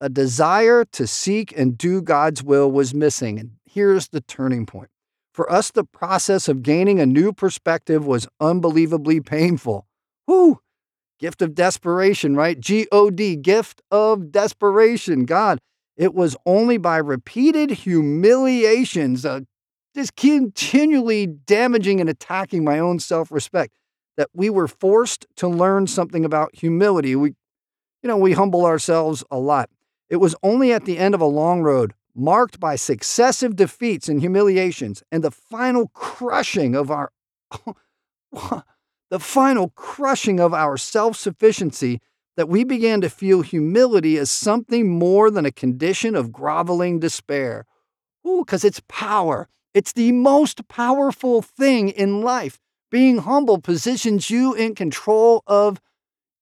a 0.00 0.08
desire 0.08 0.84
to 0.92 1.06
seek 1.06 1.56
and 1.56 1.76
do 1.76 2.00
God's 2.00 2.42
will, 2.42 2.70
was 2.70 2.94
missing. 2.94 3.38
And 3.38 3.52
here's 3.64 4.08
the 4.08 4.20
turning 4.20 4.66
point. 4.66 4.90
For 5.34 5.50
us, 5.52 5.70
the 5.70 5.84
process 5.84 6.48
of 6.48 6.62
gaining 6.62 6.98
a 6.98 7.06
new 7.06 7.32
perspective 7.32 8.06
was 8.06 8.26
unbelievably 8.40 9.20
painful. 9.22 9.86
Whoo! 10.26 10.60
Gift 11.20 11.42
of 11.42 11.54
desperation, 11.54 12.36
right? 12.36 12.58
G 12.58 12.86
O 12.92 13.10
D, 13.10 13.36
gift 13.36 13.82
of 13.90 14.30
desperation. 14.30 15.24
God, 15.24 15.58
it 15.96 16.14
was 16.14 16.36
only 16.46 16.78
by 16.78 16.96
repeated 16.98 17.70
humiliations, 17.70 19.24
uh, 19.24 19.40
just 19.96 20.14
continually 20.14 21.26
damaging 21.26 22.00
and 22.00 22.08
attacking 22.08 22.62
my 22.62 22.78
own 22.78 23.00
self 23.00 23.32
respect, 23.32 23.74
that 24.18 24.28
we 24.34 24.50
were 24.50 24.68
forced 24.68 25.26
to 25.36 25.48
learn 25.48 25.86
something 25.86 26.24
about 26.24 26.56
humility. 26.56 27.16
We, 27.16 27.30
you 28.02 28.08
know, 28.08 28.16
we 28.18 28.32
humble 28.32 28.66
ourselves 28.66 29.24
a 29.30 29.38
lot. 29.38 29.70
It 30.10 30.16
was 30.16 30.34
only 30.42 30.72
at 30.72 30.84
the 30.84 30.98
end 30.98 31.14
of 31.14 31.20
a 31.20 31.26
long 31.26 31.62
road, 31.62 31.94
marked 32.14 32.58
by 32.58 32.74
successive 32.74 33.54
defeats 33.54 34.08
and 34.08 34.20
humiliations, 34.20 35.04
and 35.12 35.22
the 35.22 35.30
final 35.30 35.88
crushing 35.88 36.74
of 36.74 36.90
our. 36.90 37.12
the 39.10 39.20
final 39.20 39.70
crushing 39.70 40.40
of 40.40 40.52
our 40.52 40.76
self 40.76 41.16
sufficiency 41.16 42.00
that 42.36 42.48
we 42.48 42.64
began 42.64 43.00
to 43.00 43.08
feel 43.08 43.42
humility 43.42 44.18
as 44.18 44.30
something 44.30 44.88
more 44.88 45.30
than 45.30 45.46
a 45.46 45.52
condition 45.52 46.16
of 46.16 46.32
groveling 46.32 46.98
despair. 46.98 47.66
Ooh, 48.26 48.44
because 48.44 48.64
it's 48.64 48.82
power. 48.88 49.48
It's 49.74 49.92
the 49.92 50.10
most 50.10 50.66
powerful 50.66 51.40
thing 51.40 51.88
in 51.90 52.22
life. 52.22 52.58
Being 52.90 53.18
humble 53.18 53.60
positions 53.60 54.30
you 54.30 54.54
in 54.54 54.74
control 54.74 55.42
of 55.46 55.80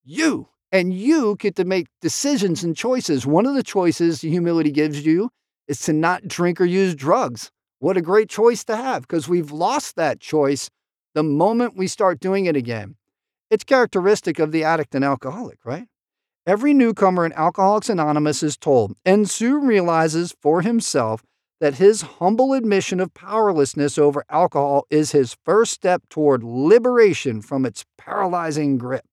you, 0.05 0.49
and 0.71 0.95
you 0.95 1.37
get 1.37 1.57
to 1.57 1.65
make 1.65 1.89
decisions 2.01 2.63
and 2.63 2.77
choices. 2.77 3.27
One 3.27 3.47
of 3.47 3.55
the 3.55 3.63
choices 3.63 4.21
humility 4.21 4.71
gives 4.71 5.05
you 5.05 5.31
is 5.67 5.81
to 5.81 5.93
not 5.93 6.29
drink 6.29 6.61
or 6.61 6.65
use 6.65 6.95
drugs. 6.95 7.51
What 7.81 7.97
a 7.97 8.03
great 8.03 8.29
choice 8.29 8.65
to 8.65 8.77
have 8.77 9.03
because 9.03 9.29
we've 9.29 9.51
lost 9.51 9.97
that 9.97 10.21
choice 10.21 10.71
the 11.15 11.23
moment 11.23 11.77
we 11.77 11.89
start 11.89 12.21
doing 12.21 12.47
it 12.47 12.57
again. 12.57 12.95
It's 13.51 13.65
characteristic 13.65 14.39
of 14.39 14.53
the 14.53 14.65
addict 14.65 14.95
and 14.95 15.05
alcoholic, 15.05 15.59
right? 15.65 15.87
Every 16.47 16.73
newcomer 16.73 17.27
in 17.27 17.33
Alcoholics 17.33 17.89
Anonymous 17.89 18.43
is 18.43 18.57
told 18.57 18.97
and 19.05 19.29
soon 19.29 19.67
realizes 19.67 20.35
for 20.41 20.63
himself 20.63 21.25
that 21.61 21.75
his 21.75 22.03
humble 22.03 22.53
admission 22.53 23.01
of 23.01 23.15
powerlessness 23.15 23.99
over 23.99 24.25
alcohol 24.29 24.87
is 24.91 25.13
his 25.13 25.37
first 25.45 25.73
step 25.73 26.03
toward 26.09 26.43
liberation 26.43 27.41
from 27.41 27.65
its 27.65 27.85
paralyzing 27.97 28.79
grip. 28.79 29.05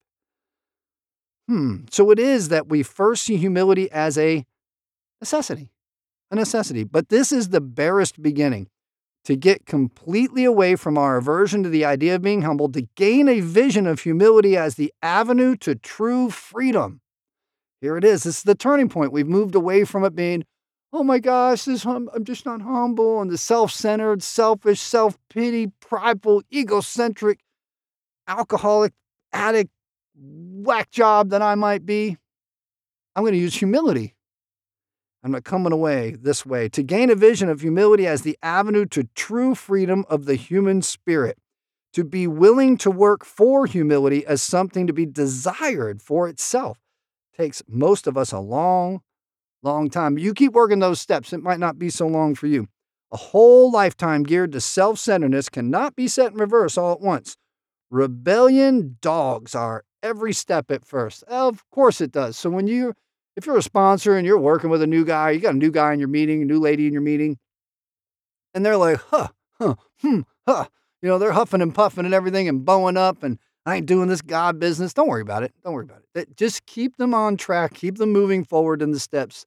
Hmm, 1.48 1.86
so 1.90 2.12
it 2.12 2.20
is 2.20 2.50
that 2.50 2.68
we 2.68 2.84
first 2.84 3.24
see 3.24 3.38
humility 3.38 3.92
as 3.92 4.18
a 4.18 4.46
necessity, 5.22 5.70
a 6.32 6.36
necessity. 6.36 6.84
But 6.84 7.10
this 7.10 7.32
is 7.32 7.50
the 7.50 7.62
barest 7.62 8.22
beginning 8.22 8.68
to 9.26 9.36
get 9.36 9.66
completely 9.66 10.44
away 10.44 10.76
from 10.76 10.98
our 10.98 11.18
aversion 11.18 11.64
to 11.64 11.70
the 11.70 11.86
idea 11.86 12.16
of 12.16 12.22
being 12.22 12.42
humble, 12.42 12.70
to 12.72 12.88
gain 12.96 13.30
a 13.30 13.40
vision 13.40 13.88
of 13.88 14.02
humility 14.02 14.58
as 14.58 14.76
the 14.76 14.94
avenue 15.02 15.56
to 15.58 15.76
true 15.76 16.30
freedom. 16.30 17.00
Here 17.80 17.98
it 17.98 18.04
is. 18.04 18.24
This 18.24 18.38
is 18.38 18.44
the 18.44 18.56
turning 18.56 18.90
point. 18.90 19.12
We've 19.12 19.28
moved 19.28 19.56
away 19.56 19.84
from 19.86 20.04
it 20.04 20.16
being, 20.16 20.46
oh 20.94 21.04
my 21.04 21.18
gosh, 21.18 21.66
this 21.66 21.84
hum- 21.84 22.10
I'm 22.14 22.24
just 22.24 22.46
not 22.46 22.62
humble, 22.62 23.20
and 23.20 23.32
the 23.32 23.38
self-centered, 23.38 24.22
selfish, 24.22 24.80
self-pity, 24.80 25.72
prideful, 25.80 26.44
egocentric, 26.54 27.40
alcoholic, 28.28 28.94
addict, 29.34 29.72
whack 30.16 30.92
job 30.92 31.30
that 31.32 31.42
I 31.42 31.56
might 31.56 31.86
be. 31.86 32.18
I'm 33.16 33.24
going 33.24 33.34
to 33.34 33.40
use 33.40 33.56
humility. 33.56 34.16
I'm 35.24 35.32
not 35.32 35.44
coming 35.44 35.74
away 35.74 36.16
this 36.20 36.46
way 36.46 36.70
to 36.70 36.84
gain 36.84 37.10
a 37.10 37.16
vision 37.16 37.50
of 37.50 37.62
humility 37.62 38.06
as 38.06 38.22
the 38.22 38.38
avenue 38.44 38.86
to 38.88 39.06
true 39.16 39.56
freedom 39.56 40.06
of 40.10 40.26
the 40.26 40.36
human 40.36 40.82
spirit. 40.82 41.38
To 41.94 42.04
be 42.04 42.26
willing 42.26 42.78
to 42.80 42.90
work 42.90 43.24
for 43.24 43.68
humility 43.68 44.26
as 44.26 44.42
something 44.42 44.88
to 44.88 44.94
be 44.94 45.06
desired 45.06 46.02
for 46.02 46.28
itself 46.28 46.80
takes 47.38 47.62
most 47.68 48.08
of 48.08 48.18
us 48.18 48.32
a 48.32 48.40
long, 48.40 49.02
long 49.64 49.90
time. 49.90 50.16
But 50.16 50.24
You 50.24 50.34
keep 50.34 50.54
working 50.54 50.80
those 50.80 51.02
steps, 51.02 51.34
it 51.34 51.42
might 51.42 51.60
not 51.60 51.80
be 51.80 51.90
so 51.90 52.08
long 52.08 52.36
for 52.36 52.48
you. 52.48 52.68
A 53.12 53.18
whole 53.18 53.72
lifetime 53.72 54.24
geared 54.24 54.52
to 54.54 54.62
self 54.62 54.98
centeredness 54.98 55.50
cannot 55.50 55.96
be 55.96 56.08
set 56.08 56.32
in 56.32 56.38
reverse 56.38 56.78
all 56.78 56.94
at 56.94 57.02
once. 57.02 57.38
Rebellion 57.92 58.98
dogs 59.02 59.54
are 59.54 59.84
every 60.02 60.34
step 60.34 60.72
at 60.72 60.84
first. 60.84 61.24
Of 61.24 61.64
course 61.70 62.02
it 62.02 62.12
does. 62.12 62.38
So 62.38 62.50
when 62.50 62.66
you 62.68 62.94
if 63.36 63.46
you're 63.46 63.58
a 63.58 63.64
sponsor 63.64 64.18
and 64.18 64.26
you're 64.26 64.40
working 64.40 64.70
with 64.70 64.82
a 64.82 64.88
new 64.88 65.06
guy, 65.06 65.32
you 65.32 65.40
got 65.40 65.54
a 65.54 65.58
new 65.58 65.72
guy 65.72 65.94
in 65.94 66.00
your 66.00 66.08
meeting, 66.08 66.42
a 66.42 66.46
new 66.46 66.60
lady 66.60 66.88
in 66.88 66.94
your 66.94 67.02
meeting, 67.02 67.38
and 68.54 68.66
they're 68.66 68.78
like, 68.78 69.00
huh, 69.10 69.28
huh, 69.60 69.76
hmm, 70.02 70.22
huh. 70.48 70.66
You 71.02 71.10
know, 71.10 71.18
they're 71.20 71.34
huffing 71.34 71.62
and 71.62 71.76
puffing 71.76 72.06
and 72.06 72.14
everything 72.14 72.48
and 72.48 72.64
bowing 72.66 72.98
up 72.98 73.24
and 73.24 73.38
I 73.66 73.78
ain't 73.78 73.86
doing 73.86 74.10
this 74.10 74.22
God 74.22 74.60
business. 74.60 74.94
Don't 74.94 75.08
worry 75.08 75.22
about 75.22 75.44
it. 75.44 75.54
Don't 75.64 75.74
worry 75.74 75.86
about 75.86 76.02
it. 76.16 76.36
Just 76.36 76.66
keep 76.66 76.98
them 76.98 77.14
on 77.14 77.38
track, 77.38 77.74
keep 77.74 77.98
them 77.98 78.12
moving 78.12 78.44
forward 78.44 78.82
in 78.82 78.92
the 78.92 79.00
steps 79.00 79.46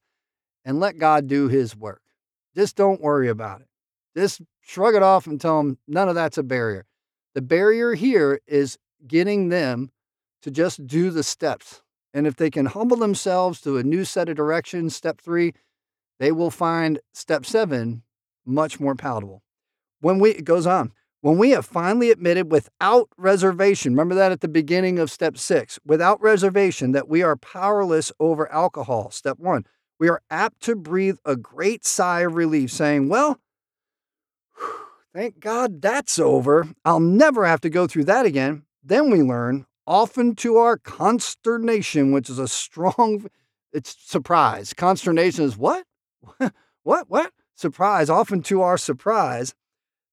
and 0.66 0.80
let 0.80 0.98
God 0.98 1.28
do 1.28 1.48
his 1.48 1.74
work. 1.74 2.02
Just 2.54 2.76
don't 2.76 3.00
worry 3.00 3.28
about 3.28 3.62
it. 3.62 3.68
Just 4.16 4.42
shrug 4.60 4.94
it 4.94 5.02
off 5.02 5.26
and 5.26 5.40
tell 5.40 5.62
them 5.62 5.78
none 5.86 6.08
of 6.08 6.16
that's 6.16 6.36
a 6.36 6.42
barrier. 6.42 6.84
The 7.34 7.42
barrier 7.42 7.94
here 7.94 8.40
is 8.46 8.76
getting 9.06 9.48
them 9.48 9.92
to 10.42 10.50
just 10.50 10.86
do 10.86 11.10
the 11.10 11.22
steps. 11.22 11.82
And 12.12 12.26
if 12.26 12.36
they 12.36 12.50
can 12.50 12.66
humble 12.66 12.96
themselves 12.96 13.60
to 13.60 13.76
a 13.76 13.84
new 13.84 14.04
set 14.04 14.28
of 14.28 14.36
directions, 14.36 14.96
step 14.96 15.20
three, 15.20 15.54
they 16.18 16.32
will 16.32 16.50
find 16.50 16.98
step 17.12 17.46
seven 17.46 18.02
much 18.44 18.80
more 18.80 18.94
palatable. 18.94 19.42
When 20.00 20.18
we, 20.18 20.30
it 20.30 20.44
goes 20.44 20.66
on, 20.66 20.92
when 21.20 21.38
we 21.38 21.50
have 21.50 21.66
finally 21.66 22.10
admitted 22.10 22.50
without 22.50 23.08
reservation, 23.18 23.92
remember 23.92 24.14
that 24.14 24.32
at 24.32 24.40
the 24.40 24.48
beginning 24.48 24.98
of 24.98 25.10
step 25.10 25.36
six, 25.36 25.78
without 25.84 26.20
reservation 26.20 26.92
that 26.92 27.08
we 27.08 27.22
are 27.22 27.36
powerless 27.36 28.12
over 28.18 28.50
alcohol, 28.50 29.10
step 29.10 29.38
one, 29.38 29.66
we 29.98 30.08
are 30.08 30.20
apt 30.30 30.62
to 30.62 30.76
breathe 30.76 31.16
a 31.24 31.36
great 31.36 31.84
sigh 31.84 32.20
of 32.20 32.34
relief, 32.34 32.70
saying, 32.70 33.08
Well, 33.08 33.38
thank 35.14 35.40
God 35.40 35.80
that's 35.80 36.18
over. 36.18 36.68
I'll 36.84 37.00
never 37.00 37.46
have 37.46 37.60
to 37.62 37.70
go 37.70 37.86
through 37.86 38.04
that 38.04 38.26
again. 38.26 38.64
Then 38.84 39.10
we 39.10 39.22
learn, 39.22 39.66
often 39.86 40.34
to 40.36 40.56
our 40.56 40.76
consternation, 40.76 42.12
which 42.12 42.30
is 42.30 42.38
a 42.38 42.48
strong, 42.48 43.26
it's 43.72 43.96
surprise. 43.98 44.72
Consternation 44.72 45.44
is 45.44 45.56
what? 45.56 45.84
what? 46.82 47.08
What? 47.08 47.32
Surprise, 47.54 48.10
often 48.10 48.42
to 48.42 48.60
our 48.60 48.76
surprise. 48.76 49.54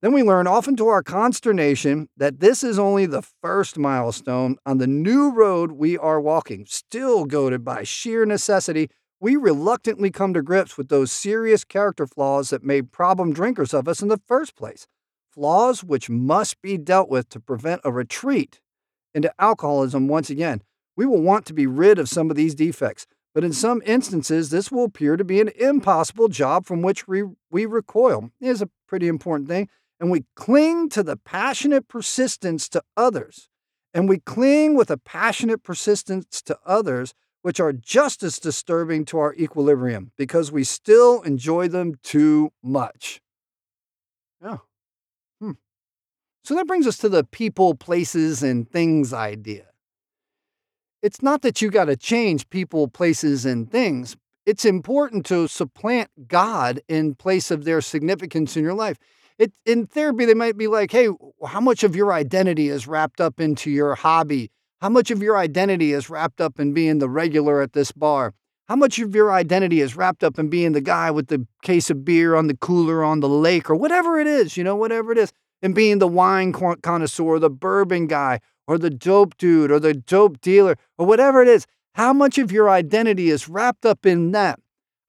Then 0.02 0.12
we 0.12 0.24
learn, 0.24 0.48
often 0.48 0.76
to 0.78 0.88
our 0.88 1.02
consternation, 1.02 2.10
that 2.17 2.41
this 2.41 2.62
is 2.62 2.78
only 2.78 3.06
the 3.06 3.22
first 3.22 3.78
milestone 3.78 4.58
on 4.65 4.78
the 4.78 4.88
new 4.88 5.32
road 5.32 5.74
we 5.74 5.98
are 5.98 6.19
walking. 6.19 6.65
Still 6.67 7.24
goaded 7.26 7.63
by 7.63 7.84
sheer 7.84 8.26
necessity, 8.26 8.89
we 9.23 9.38
reluctantly 9.38 10.12
come 10.12 10.33
to 10.33 10.41
grips 10.41 10.77
with 10.77 10.89
those 10.89 11.09
serious 11.09 11.63
character 11.63 12.05
flaws 12.05 12.49
that 12.49 12.62
made 12.62 12.91
problem 12.91 13.31
drinkers 13.31 13.73
of 13.73 13.88
us 13.88 14.01
in 14.01 14.09
the 14.09 14.19
first 14.27 14.53
place. 14.53 14.86
Flaws 15.31 15.81
which 15.81 16.09
must 16.09 16.62
be 16.62 16.77
dealt 16.77 17.07
with 17.07 17.29
to 17.29 17.39
prevent 17.39 17.79
a 17.86 17.91
retreat 17.91 18.59
into 19.13 19.33
alcoholism 19.39 20.09
once 20.09 20.29
again. 20.29 20.62
We 20.97 21.05
will 21.05 21.21
want 21.21 21.45
to 21.45 21.53
be 21.53 21.65
rid 21.65 21.99
of 21.99 22.09
some 22.09 22.29
of 22.29 22.36
these 22.36 22.53
defects, 22.53 23.07
but 23.33 23.45
in 23.45 23.53
some 23.53 23.81
instances, 23.86 24.49
this 24.49 24.69
will 24.73 24.83
appear 24.83 25.15
to 25.15 25.23
be 25.23 25.39
an 25.39 25.51
impossible 25.57 26.27
job 26.27 26.65
from 26.65 26.81
which 26.81 27.07
we, 27.07 27.23
we 27.49 27.65
recoil. 27.65 28.29
It 28.41 28.49
is 28.49 28.62
a 28.62 28.69
pretty 28.89 29.07
important 29.07 29.47
thing. 29.47 29.69
And 30.01 30.12
we 30.12 30.25
cling 30.36 30.89
to 30.89 31.01
the 31.01 31.15
passionate 31.15 31.88
persistence 31.88 32.67
to 32.67 32.83
others. 32.97 33.47
And 33.93 34.09
we 34.09 34.19
cling 34.19 34.75
with 34.75 34.91
a 34.91 34.97
passionate 34.97 35.63
persistence 35.63 36.41
to 36.41 36.57
others, 36.65 37.13
which 37.43 37.60
are 37.60 37.73
just 37.73 38.23
as 38.23 38.39
disturbing 38.39 39.06
to 39.06 39.19
our 39.19 39.36
equilibrium 39.36 40.12
because 40.17 40.51
we 40.51 40.63
still 40.63 41.21
enjoy 41.21 41.67
them 41.67 41.93
too 42.01 42.51
much. 42.63 43.21
Yeah. 44.41 44.58
Hmm. 45.39 45.51
So 46.45 46.56
that 46.56 46.67
brings 46.67 46.88
us 46.88 46.97
to 46.99 47.10
the 47.10 47.25
people, 47.25 47.75
places, 47.75 48.41
and 48.41 48.67
things 48.67 49.13
idea. 49.13 49.65
It's 51.01 51.21
not 51.21 51.41
that 51.41 51.62
you 51.62 51.69
got 51.69 51.86
to 51.86 51.97
change 51.97 52.49
people, 52.49 52.88
places, 52.88 53.45
and 53.45 53.69
things. 53.69 54.15
It's 54.45 54.63
important 54.63 55.25
to 55.25 55.49
supplant 55.49 56.29
God 56.29 56.79
in 56.88 57.13
place 57.13 57.51
of 57.51 57.65
their 57.65 57.82
significance 57.82 58.56
in 58.56 58.63
your 58.63 58.73
life. 58.73 58.97
It, 59.38 59.51
in 59.65 59.86
therapy, 59.86 60.23
they 60.23 60.34
might 60.34 60.58
be 60.58 60.67
like, 60.67 60.93
hey, 60.93 61.10
how 61.45 61.60
much 61.60 61.84
of 61.84 61.93
your 61.93 62.13
identity 62.13 62.69
is 62.69 62.88
wrapped 62.88 63.19
up 63.19 63.41
into 63.41 63.69
your 63.69 63.95
hobby? 63.95 64.49
How 64.84 64.89
much 64.89 65.12
of 65.12 65.24
your 65.24 65.38
identity 65.38 65.93
is 65.93 66.10
wrapped 66.10 66.41
up 66.41 66.60
in 66.60 66.74
being 66.74 67.00
the 67.00 67.08
regular 67.08 67.62
at 67.62 67.72
this 67.72 67.93
bar? 67.93 68.34
How 68.67 68.76
much 68.76 69.00
of 69.00 69.15
your 69.15 69.32
identity 69.32 69.80
is 69.80 69.96
wrapped 69.96 70.26
up 70.26 70.38
in 70.38 70.50
being 70.50 70.74
the 70.74 70.82
guy 70.82 71.10
with 71.10 71.28
the 71.28 71.48
case 71.62 71.89
of 71.89 72.04
beer 72.04 72.36
on 72.36 72.48
the 72.48 72.58
cooler 72.58 73.02
on 73.02 73.22
the 73.22 73.30
lake 73.30 73.69
or 73.69 73.76
whatever 73.76 74.19
it 74.19 74.28
is, 74.28 74.58
you 74.58 74.63
know, 74.65 74.76
whatever 74.76 75.13
it 75.13 75.17
is? 75.17 75.32
and 75.62 75.74
being 75.74 76.00
the 76.00 76.08
wine 76.08 76.52
connoisseur, 76.52 77.39
the 77.39 77.50
bourbon 77.50 78.06
guy, 78.08 78.41
or 78.67 78.78
the 78.78 78.89
dope 78.89 79.38
dude, 79.38 79.72
or 79.72 79.80
the 79.80 79.93
dope 79.93 80.41
dealer, 80.41 80.76
or 80.98 81.06
whatever 81.06 81.41
it 81.41 81.48
is. 81.48 81.65
How 81.96 82.12
much 82.12 82.38
of 82.38 82.52
your 82.52 82.69
identity 82.69 83.30
is 83.30 83.48
wrapped 83.48 83.86
up 83.86 84.06
in 84.06 84.32
that? 84.34 84.60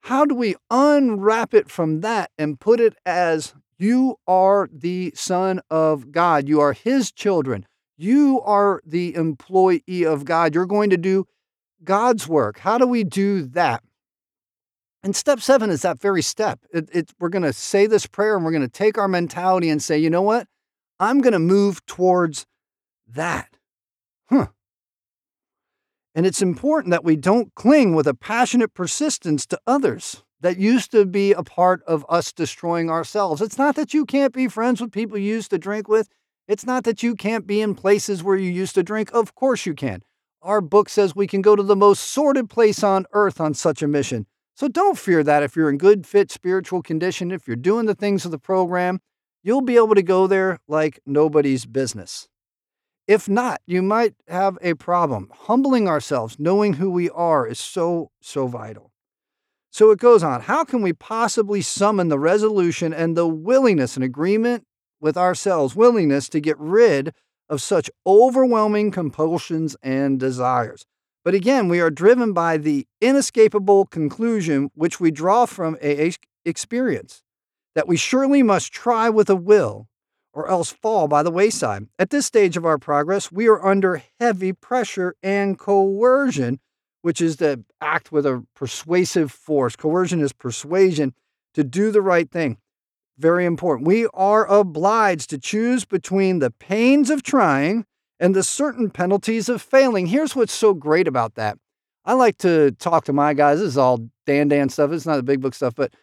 How 0.03 0.23
do 0.23 0.33
we 0.33 0.55
unwrap 0.71 1.53
it 1.53 1.69
from 1.69 1.99
that 1.99 2.31
and 2.37 2.57
put 2.57 2.79
it 2.79 2.95
as 3.05 3.53
you 3.77 4.15
are 4.25 4.69
the 4.71 5.11
Son 5.13 5.59
of 5.69 6.13
God? 6.13 6.47
You 6.47 6.61
are 6.61 6.71
His 6.71 7.11
children. 7.11 7.67
You 7.97 8.41
are 8.41 8.81
the 8.85 9.15
employee 9.15 10.03
of 10.05 10.25
God. 10.25 10.53
You're 10.53 10.65
going 10.65 10.89
to 10.89 10.97
do 10.97 11.25
God's 11.83 12.27
work. 12.27 12.59
How 12.59 12.77
do 12.77 12.87
we 12.87 13.03
do 13.03 13.43
that? 13.43 13.83
And 15.03 15.15
step 15.15 15.39
seven 15.39 15.69
is 15.69 15.83
that 15.83 15.99
very 15.99 16.23
step. 16.23 16.59
It, 16.73 16.89
it, 16.91 17.11
we're 17.19 17.29
going 17.29 17.43
to 17.43 17.53
say 17.53 17.85
this 17.85 18.07
prayer 18.07 18.35
and 18.35 18.43
we're 18.43 18.51
going 18.51 18.63
to 18.63 18.67
take 18.67 18.97
our 18.97 19.07
mentality 19.07 19.69
and 19.69 19.81
say, 19.81 19.97
you 19.99 20.09
know 20.09 20.23
what? 20.23 20.47
I'm 20.99 21.21
going 21.21 21.33
to 21.33 21.39
move 21.39 21.85
towards 21.85 22.47
that. 23.07 23.57
Huh. 24.29 24.47
And 26.15 26.25
it's 26.25 26.41
important 26.41 26.91
that 26.91 27.03
we 27.03 27.15
don't 27.15 27.53
cling 27.53 27.93
with 27.93 28.07
a 28.07 28.13
passionate 28.15 28.73
persistence 28.73 29.45
to 29.47 29.59
others 29.67 30.23
that 30.41 30.57
used 30.57 30.91
to 30.91 31.05
be 31.05 31.33
a 31.33 31.43
part 31.43 31.83
of 31.83 32.05
us 32.09 32.33
destroying 32.33 32.89
ourselves. 32.89 33.41
It's 33.41 33.57
not 33.57 33.75
that 33.75 33.93
you 33.93 34.05
can't 34.05 34.33
be 34.33 34.47
friends 34.47 34.81
with 34.81 34.91
people 34.91 35.17
you 35.17 35.33
used 35.33 35.51
to 35.51 35.59
drink 35.59 35.87
with. 35.87 36.09
It's 36.47 36.65
not 36.65 36.83
that 36.83 37.01
you 37.01 37.15
can't 37.15 37.47
be 37.47 37.61
in 37.61 37.73
places 37.73 38.23
where 38.23 38.35
you 38.35 38.51
used 38.51 38.75
to 38.75 38.83
drink. 38.83 39.11
Of 39.13 39.33
course 39.33 39.65
you 39.65 39.73
can. 39.73 40.03
Our 40.41 40.61
book 40.61 40.89
says 40.89 41.15
we 41.15 41.25
can 41.25 41.41
go 41.41 41.55
to 41.55 41.63
the 41.63 41.75
most 41.75 42.03
sordid 42.03 42.49
place 42.49 42.83
on 42.83 43.07
earth 43.13 43.41
on 43.41 43.55
such 43.55 43.81
a 43.81 43.87
mission. 43.87 44.27
So 44.53 44.67
don't 44.67 44.97
fear 44.97 45.23
that 45.23 45.41
if 45.41 45.55
you're 45.55 45.69
in 45.69 45.79
good, 45.79 46.05
fit 46.05 46.31
spiritual 46.31 46.83
condition, 46.83 47.31
if 47.31 47.47
you're 47.47 47.55
doing 47.55 47.87
the 47.87 47.95
things 47.95 48.25
of 48.25 48.31
the 48.31 48.37
program, 48.37 49.01
you'll 49.43 49.61
be 49.61 49.75
able 49.75 49.95
to 49.95 50.03
go 50.03 50.27
there 50.27 50.59
like 50.67 50.99
nobody's 51.05 51.65
business. 51.65 52.27
If 53.07 53.27
not, 53.27 53.61
you 53.65 53.81
might 53.81 54.13
have 54.27 54.57
a 54.61 54.75
problem. 54.75 55.31
Humbling 55.33 55.87
ourselves, 55.87 56.37
knowing 56.39 56.73
who 56.73 56.91
we 56.91 57.09
are, 57.09 57.47
is 57.47 57.59
so, 57.59 58.11
so 58.21 58.47
vital. 58.47 58.91
So 59.71 59.91
it 59.91 59.99
goes 59.99 60.23
on. 60.23 60.41
How 60.41 60.63
can 60.63 60.81
we 60.81 60.93
possibly 60.93 61.61
summon 61.61 62.07
the 62.07 62.19
resolution 62.19 62.93
and 62.93 63.17
the 63.17 63.27
willingness 63.27 63.95
and 63.95 64.05
agreement 64.05 64.63
with 64.99 65.17
ourselves, 65.17 65.75
willingness 65.75 66.29
to 66.29 66.39
get 66.39 66.57
rid 66.59 67.13
of 67.49 67.61
such 67.61 67.89
overwhelming 68.05 68.91
compulsions 68.91 69.75
and 69.83 70.19
desires? 70.19 70.85
But 71.23 71.33
again, 71.33 71.69
we 71.69 71.79
are 71.79 71.89
driven 71.89 72.33
by 72.33 72.57
the 72.57 72.85
inescapable 73.01 73.85
conclusion 73.87 74.69
which 74.75 74.99
we 74.99 75.11
draw 75.11 75.45
from 75.45 75.75
AA 75.83 76.11
experience 76.45 77.23
that 77.73 77.87
we 77.87 77.97
surely 77.97 78.41
must 78.41 78.71
try 78.71 79.09
with 79.09 79.29
a 79.29 79.35
will 79.35 79.87
or 80.33 80.47
else 80.49 80.71
fall 80.71 81.07
by 81.07 81.23
the 81.23 81.31
wayside. 81.31 81.87
At 81.97 82.09
this 82.09 82.25
stage 82.25 82.57
of 82.57 82.65
our 82.65 82.77
progress, 82.77 83.31
we 83.31 83.47
are 83.47 83.65
under 83.65 84.03
heavy 84.19 84.53
pressure 84.53 85.15
and 85.23 85.57
coercion, 85.57 86.59
which 87.01 87.21
is 87.21 87.37
to 87.37 87.63
act 87.81 88.11
with 88.11 88.25
a 88.25 88.45
persuasive 88.53 89.31
force. 89.31 89.75
Coercion 89.75 90.21
is 90.21 90.33
persuasion 90.33 91.13
to 91.53 91.63
do 91.63 91.89
the 91.89 92.01
right 92.01 92.29
thing. 92.29 92.57
Very 93.17 93.45
important. 93.45 93.87
We 93.87 94.07
are 94.13 94.45
obliged 94.45 95.29
to 95.29 95.37
choose 95.37 95.85
between 95.85 96.39
the 96.39 96.51
pains 96.51 97.09
of 97.09 97.23
trying 97.23 97.85
and 98.19 98.35
the 98.35 98.43
certain 98.43 98.89
penalties 98.89 99.49
of 99.49 99.61
failing. 99.61 100.07
Here's 100.07 100.35
what's 100.35 100.53
so 100.53 100.73
great 100.73 101.07
about 101.07 101.35
that. 101.35 101.57
I 102.03 102.13
like 102.13 102.37
to 102.39 102.71
talk 102.71 103.05
to 103.05 103.13
my 103.13 103.33
guys. 103.33 103.59
This 103.59 103.69
is 103.69 103.77
all 103.77 104.09
Dan 104.25 104.47
Dan 104.47 104.69
stuff. 104.69 104.91
It's 104.91 105.05
not 105.05 105.15
the 105.15 105.23
big 105.23 105.41
book 105.41 105.53
stuff, 105.53 105.75
but 105.75 105.93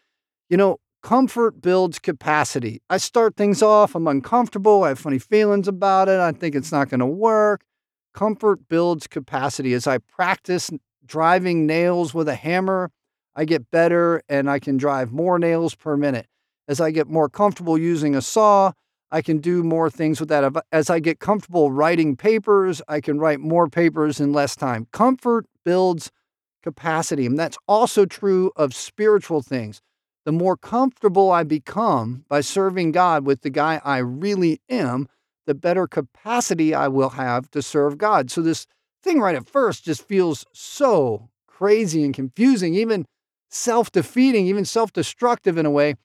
you 0.48 0.56
know, 0.56 0.78
Comfort 1.02 1.60
builds 1.60 1.98
capacity. 1.98 2.80
I 2.88 2.98
start 2.98 3.36
things 3.36 3.60
off, 3.60 3.96
I'm 3.96 4.06
uncomfortable, 4.06 4.84
I 4.84 4.88
have 4.88 5.00
funny 5.00 5.18
feelings 5.18 5.66
about 5.66 6.08
it, 6.08 6.20
I 6.20 6.30
think 6.30 6.54
it's 6.54 6.70
not 6.70 6.90
going 6.90 7.00
to 7.00 7.06
work. 7.06 7.64
Comfort 8.14 8.68
builds 8.68 9.08
capacity. 9.08 9.72
As 9.72 9.88
I 9.88 9.98
practice 9.98 10.70
driving 11.04 11.66
nails 11.66 12.14
with 12.14 12.28
a 12.28 12.36
hammer, 12.36 12.92
I 13.34 13.46
get 13.46 13.70
better 13.72 14.22
and 14.28 14.48
I 14.48 14.60
can 14.60 14.76
drive 14.76 15.10
more 15.10 15.40
nails 15.40 15.74
per 15.74 15.96
minute. 15.96 16.26
As 16.68 16.80
I 16.80 16.90
get 16.90 17.08
more 17.08 17.28
comfortable 17.28 17.76
using 17.76 18.14
a 18.14 18.22
saw, 18.22 18.72
I 19.10 19.20
can 19.20 19.38
do 19.38 19.62
more 19.62 19.90
things 19.90 20.20
with 20.20 20.28
that. 20.30 20.52
As 20.70 20.88
I 20.88 20.98
get 21.00 21.18
comfortable 21.18 21.70
writing 21.70 22.16
papers, 22.16 22.80
I 22.88 23.00
can 23.00 23.18
write 23.18 23.40
more 23.40 23.68
papers 23.68 24.20
in 24.20 24.32
less 24.32 24.56
time. 24.56 24.86
Comfort 24.92 25.46
builds 25.64 26.10
capacity. 26.62 27.26
And 27.26 27.38
that's 27.38 27.58
also 27.66 28.06
true 28.06 28.52
of 28.56 28.74
spiritual 28.74 29.42
things 29.42 29.82
the 30.24 30.32
more 30.32 30.56
comfortable 30.56 31.30
I 31.32 31.42
become 31.42 32.24
by 32.28 32.40
serving 32.42 32.92
God 32.92 33.26
with 33.26 33.42
the 33.42 33.50
guy 33.50 33.80
I 33.84 33.98
really 33.98 34.60
am, 34.68 35.08
the 35.46 35.54
better 35.54 35.86
capacity 35.86 36.74
I 36.74 36.88
will 36.88 37.10
have 37.10 37.50
to 37.50 37.62
serve 37.62 37.98
God. 37.98 38.30
So, 38.30 38.40
this 38.40 38.66
thing 39.02 39.20
right 39.20 39.34
at 39.34 39.48
first 39.48 39.84
just 39.84 40.06
feels 40.06 40.46
so 40.52 41.28
crazy 41.48 42.04
and 42.04 42.14
confusing, 42.14 42.74
even 42.74 43.04
self 43.50 43.90
defeating, 43.90 44.46
even 44.46 44.64
self 44.64 44.92
destructive 44.92 45.58
in 45.58 45.66
a 45.66 45.70
way. 45.70 45.96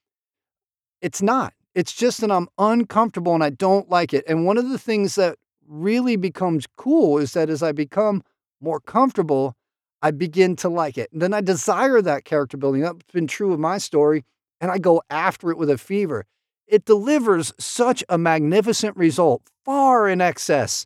It's 1.00 1.22
not. 1.22 1.54
It's 1.74 1.92
just 1.92 2.20
that 2.20 2.30
I'm 2.30 2.48
uncomfortable 2.58 3.34
and 3.34 3.44
I 3.44 3.50
don't 3.50 3.88
like 3.88 4.12
it. 4.12 4.24
And 4.26 4.44
one 4.44 4.58
of 4.58 4.68
the 4.68 4.78
things 4.78 5.14
that 5.14 5.38
really 5.66 6.16
becomes 6.16 6.66
cool 6.76 7.18
is 7.18 7.32
that 7.34 7.50
as 7.50 7.62
I 7.62 7.72
become 7.72 8.22
more 8.60 8.80
comfortable, 8.80 9.54
I 10.02 10.10
begin 10.10 10.56
to 10.56 10.68
like 10.68 10.98
it. 10.98 11.12
And 11.12 11.20
then 11.20 11.34
I 11.34 11.40
desire 11.40 12.00
that 12.02 12.24
character 12.24 12.56
building. 12.56 12.82
That's 12.82 12.98
been 13.12 13.26
true 13.26 13.52
of 13.52 13.60
my 13.60 13.78
story. 13.78 14.24
And 14.60 14.70
I 14.70 14.78
go 14.78 15.02
after 15.10 15.50
it 15.50 15.58
with 15.58 15.70
a 15.70 15.78
fever. 15.78 16.26
It 16.66 16.84
delivers 16.84 17.52
such 17.58 18.04
a 18.08 18.18
magnificent 18.18 18.96
result, 18.96 19.42
far 19.64 20.08
in 20.08 20.20
excess, 20.20 20.84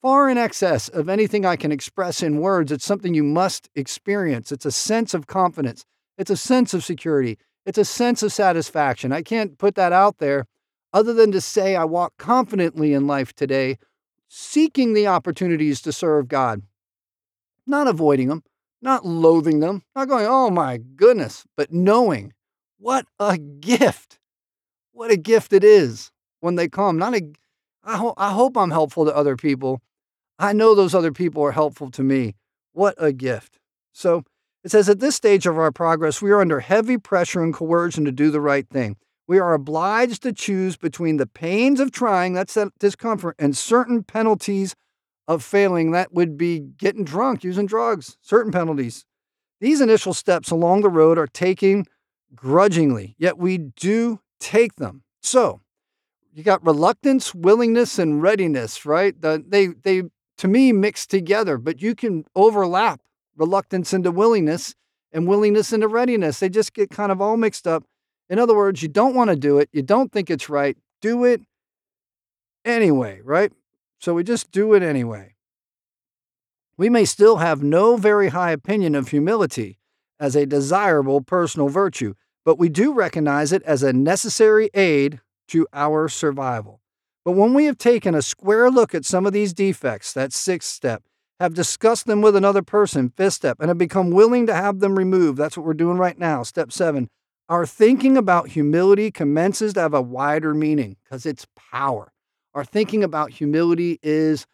far 0.00 0.30
in 0.30 0.38
excess 0.38 0.88
of 0.88 1.08
anything 1.08 1.44
I 1.44 1.56
can 1.56 1.72
express 1.72 2.22
in 2.22 2.38
words. 2.38 2.72
It's 2.72 2.84
something 2.84 3.12
you 3.12 3.24
must 3.24 3.68
experience. 3.74 4.52
It's 4.52 4.64
a 4.64 4.72
sense 4.72 5.14
of 5.14 5.26
confidence, 5.26 5.84
it's 6.16 6.30
a 6.30 6.36
sense 6.36 6.74
of 6.74 6.84
security, 6.84 7.38
it's 7.68 7.78
a 7.78 7.84
sense 7.84 8.22
of 8.22 8.32
satisfaction. 8.32 9.12
I 9.12 9.22
can't 9.22 9.58
put 9.58 9.74
that 9.76 9.92
out 9.92 10.18
there 10.18 10.46
other 10.92 11.12
than 11.12 11.32
to 11.32 11.40
say 11.40 11.76
I 11.76 11.84
walk 11.84 12.14
confidently 12.16 12.94
in 12.94 13.06
life 13.06 13.34
today, 13.34 13.76
seeking 14.26 14.94
the 14.94 15.06
opportunities 15.06 15.80
to 15.82 15.92
serve 15.92 16.28
God 16.28 16.62
not 17.68 17.86
avoiding 17.86 18.28
them, 18.28 18.42
not 18.80 19.04
loathing 19.04 19.60
them, 19.60 19.82
not 19.94 20.08
going, 20.08 20.26
oh 20.26 20.50
my 20.50 20.78
goodness, 20.78 21.44
but 21.56 21.72
knowing 21.72 22.32
what 22.78 23.06
a 23.20 23.36
gift. 23.36 24.18
What 24.92 25.10
a 25.10 25.16
gift 25.16 25.52
it 25.52 25.62
is 25.62 26.10
when 26.40 26.56
they 26.56 26.68
come. 26.68 26.98
Not 26.98 27.14
a, 27.14 27.30
I, 27.84 27.98
ho- 27.98 28.14
I 28.16 28.32
hope 28.32 28.56
I'm 28.56 28.70
helpful 28.70 29.04
to 29.04 29.14
other 29.14 29.36
people. 29.36 29.80
I 30.38 30.52
know 30.52 30.74
those 30.74 30.94
other 30.94 31.12
people 31.12 31.42
are 31.44 31.52
helpful 31.52 31.90
to 31.92 32.02
me. 32.02 32.34
What 32.72 32.94
a 32.98 33.12
gift. 33.12 33.58
So 33.92 34.24
it 34.64 34.70
says, 34.70 34.88
at 34.88 35.00
this 35.00 35.16
stage 35.16 35.46
of 35.46 35.58
our 35.58 35.72
progress, 35.72 36.20
we 36.20 36.30
are 36.30 36.40
under 36.40 36.60
heavy 36.60 36.98
pressure 36.98 37.42
and 37.42 37.54
coercion 37.54 38.04
to 38.04 38.12
do 38.12 38.30
the 38.30 38.40
right 38.40 38.68
thing. 38.68 38.96
We 39.26 39.38
are 39.38 39.52
obliged 39.52 40.22
to 40.22 40.32
choose 40.32 40.76
between 40.76 41.18
the 41.18 41.26
pains 41.26 41.80
of 41.80 41.92
trying, 41.92 42.32
that's 42.32 42.54
that 42.54 42.72
discomfort, 42.78 43.36
and 43.38 43.56
certain 43.56 44.02
penalties 44.02 44.74
of 45.28 45.44
failing, 45.44 45.90
that 45.92 46.12
would 46.12 46.38
be 46.38 46.58
getting 46.58 47.04
drunk, 47.04 47.44
using 47.44 47.66
drugs, 47.66 48.16
certain 48.22 48.50
penalties. 48.50 49.04
These 49.60 49.80
initial 49.80 50.14
steps 50.14 50.50
along 50.50 50.80
the 50.80 50.88
road 50.88 51.18
are 51.18 51.26
taken 51.26 51.84
grudgingly, 52.34 53.14
yet 53.18 53.38
we 53.38 53.58
do 53.58 54.20
take 54.40 54.76
them. 54.76 55.02
So 55.20 55.60
you 56.32 56.42
got 56.42 56.64
reluctance, 56.64 57.34
willingness, 57.34 57.98
and 57.98 58.22
readiness, 58.22 58.86
right? 58.86 59.20
The, 59.20 59.44
they, 59.46 59.66
they, 59.66 60.04
to 60.38 60.48
me, 60.48 60.72
mix 60.72 61.06
together, 61.06 61.58
but 61.58 61.82
you 61.82 61.94
can 61.94 62.24
overlap 62.34 63.00
reluctance 63.38 63.94
into 63.94 64.10
willingness 64.10 64.74
and 65.12 65.26
willingness 65.26 65.72
into 65.72 65.88
readiness. 65.88 66.40
They 66.40 66.48
just 66.48 66.74
get 66.74 66.90
kind 66.90 67.10
of 67.10 67.22
all 67.22 67.36
mixed 67.36 67.66
up. 67.66 67.84
In 68.28 68.38
other 68.38 68.54
words, 68.54 68.82
you 68.82 68.88
don't 68.88 69.14
want 69.14 69.30
to 69.30 69.36
do 69.36 69.58
it, 69.58 69.70
you 69.72 69.82
don't 69.82 70.12
think 70.12 70.28
it's 70.28 70.50
right, 70.50 70.76
do 71.00 71.24
it 71.24 71.40
anyway, 72.64 73.20
right? 73.24 73.52
So 74.00 74.14
we 74.14 74.22
just 74.22 74.50
do 74.50 74.74
it 74.74 74.82
anyway. 74.82 75.34
We 76.76 76.88
may 76.88 77.04
still 77.04 77.38
have 77.38 77.62
no 77.62 77.96
very 77.96 78.28
high 78.28 78.52
opinion 78.52 78.94
of 78.94 79.08
humility 79.08 79.78
as 80.20 80.36
a 80.36 80.46
desirable 80.46 81.20
personal 81.20 81.68
virtue, 81.68 82.14
but 82.44 82.58
we 82.58 82.68
do 82.68 82.92
recognize 82.92 83.52
it 83.52 83.62
as 83.62 83.82
a 83.82 83.92
necessary 83.92 84.70
aid 84.74 85.20
to 85.48 85.66
our 85.72 86.08
survival. 86.08 86.80
But 87.24 87.32
when 87.32 87.52
we 87.52 87.64
have 87.64 87.78
taken 87.78 88.14
a 88.14 88.22
square 88.22 88.70
look 88.70 88.94
at 88.94 89.04
some 89.04 89.26
of 89.26 89.32
these 89.32 89.52
defects, 89.52 90.12
that 90.12 90.32
sixth 90.32 90.70
step, 90.70 91.02
have 91.40 91.54
discussed 91.54 92.06
them 92.06 92.20
with 92.20 92.34
another 92.34 92.62
person, 92.62 93.10
fifth 93.10 93.34
step, 93.34 93.58
and 93.60 93.68
have 93.68 93.78
become 93.78 94.10
willing 94.10 94.46
to 94.46 94.54
have 94.54 94.80
them 94.80 94.96
removed, 94.96 95.38
that's 95.38 95.56
what 95.56 95.66
we're 95.66 95.74
doing 95.74 95.98
right 95.98 96.18
now, 96.18 96.42
step 96.42 96.72
seven, 96.72 97.08
our 97.48 97.64
thinking 97.64 98.16
about 98.16 98.48
humility 98.48 99.10
commences 99.10 99.72
to 99.74 99.80
have 99.80 99.94
a 99.94 100.02
wider 100.02 100.54
meaning 100.54 100.96
because 101.02 101.24
it's 101.24 101.46
power. 101.72 102.12
Our 102.54 102.64
thinking 102.64 103.02
about 103.02 103.30
humility 103.30 103.98
is 104.02 104.46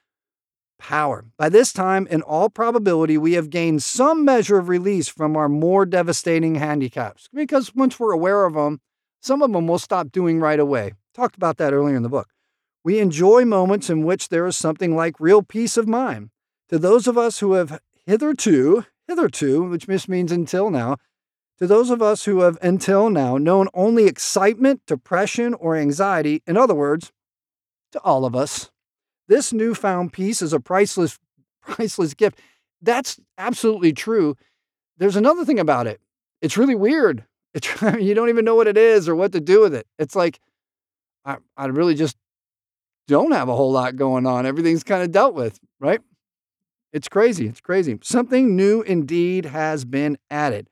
power. 0.79 1.25
By 1.37 1.49
this 1.49 1.73
time, 1.73 2.07
in 2.09 2.23
all 2.23 2.51
probability, 2.51 3.17
we 3.19 3.33
have 3.33 3.51
gained 3.51 3.83
some 3.83 4.25
measure 4.25 4.59
of 4.59 4.69
release 4.69 5.09
from 5.09 5.37
our 5.37 5.49
more 5.49 5.87
devastating 5.87 6.57
handicaps 6.57 7.29
because 7.33 7.75
once 7.75 7.99
we're 7.99 8.13
aware 8.13 8.45
of 8.45 8.55
them, 8.55 8.81
some 9.21 9.43
of 9.43 9.53
them 9.53 9.67
we'll 9.67 9.79
stop 9.79 10.13
doing 10.13 10.39
right 10.39 10.61
away. 10.61 10.93
Talked 11.15 11.37
about 11.37 11.57
that 11.57 11.73
earlier 11.73 11.97
in 11.97 12.03
the 12.03 12.09
book. 12.09 12.29
We 12.85 12.99
enjoy 12.99 13.45
moments 13.47 13.89
in 13.89 14.05
which 14.05 14.29
there 14.29 14.47
is 14.47 14.57
something 14.57 14.95
like 14.95 15.19
real 15.19 15.43
peace 15.43 15.77
of 15.77 15.89
mind. 15.89 16.31
To 16.71 16.79
those 16.79 17.07
of 17.07 17.19
us 17.19 17.41
who 17.41 17.53
have 17.53 17.81
hitherto, 18.07 18.87
hitherto, 19.07 19.63
which 19.65 19.87
just 19.87 20.09
means 20.09 20.33
until 20.33 20.71
now, 20.71 20.97
to 21.59 21.67
those 21.67 21.91
of 21.91 22.03
us 22.03 22.25
who 22.25 22.41
have 22.41 22.59
until 22.63 23.11
now 23.11 23.37
known 23.39 23.69
only 23.75 24.07
excitement, 24.07 24.83
depression, 24.87 25.55
or 25.55 25.77
anxiety, 25.77 26.43
in 26.47 26.57
other 26.57 26.75
words, 26.75 27.13
to 27.93 28.01
all 28.01 28.25
of 28.25 28.35
us. 28.35 28.71
This 29.29 29.53
newfound 29.53 30.13
peace 30.13 30.43
is 30.43 30.53
a 30.53 30.61
priceless, 30.61 31.19
priceless 31.63 32.15
gift. 32.15 32.41
That's 32.83 33.19
absolutely 33.39 33.93
true. 33.93 34.37
There's 34.99 35.17
another 35.17 35.45
thing 35.45 35.59
about 35.59 35.87
it. 35.87 36.01
It's 36.43 36.57
really 36.57 36.75
weird. 36.75 37.25
It's, 37.57 37.71
you 38.01 38.15
don't 38.15 38.31
even 38.31 38.45
know 38.45 38.57
what 38.57 38.67
it 38.67 38.77
is 38.77 39.09
or 39.09 39.15
what 39.15 39.31
to 39.31 39.41
do 39.41 39.61
with 39.61 39.77
it. 39.77 39.87
It's 39.97 40.17
like, 40.17 40.41
I, 41.25 41.37
I 41.57 41.67
really 41.67 41.95
just 41.95 42.17
don't 43.07 43.31
have 43.31 43.49
a 43.49 43.55
whole 43.55 43.71
lot 43.71 43.95
going 43.95 44.27
on. 44.27 44.45
Everything's 44.45 44.83
kind 44.83 45.05
of 45.05 45.13
dealt 45.13 45.35
with, 45.35 45.61
right? 45.79 46.01
It's 46.95 47.09
crazy. 47.09 47.49
It's 47.49 47.61
crazy. 47.61 47.99
Something 48.05 48.55
new 48.55 48.81
indeed 48.83 49.47
has 49.47 49.85
been 49.85 50.17
added. 50.31 50.69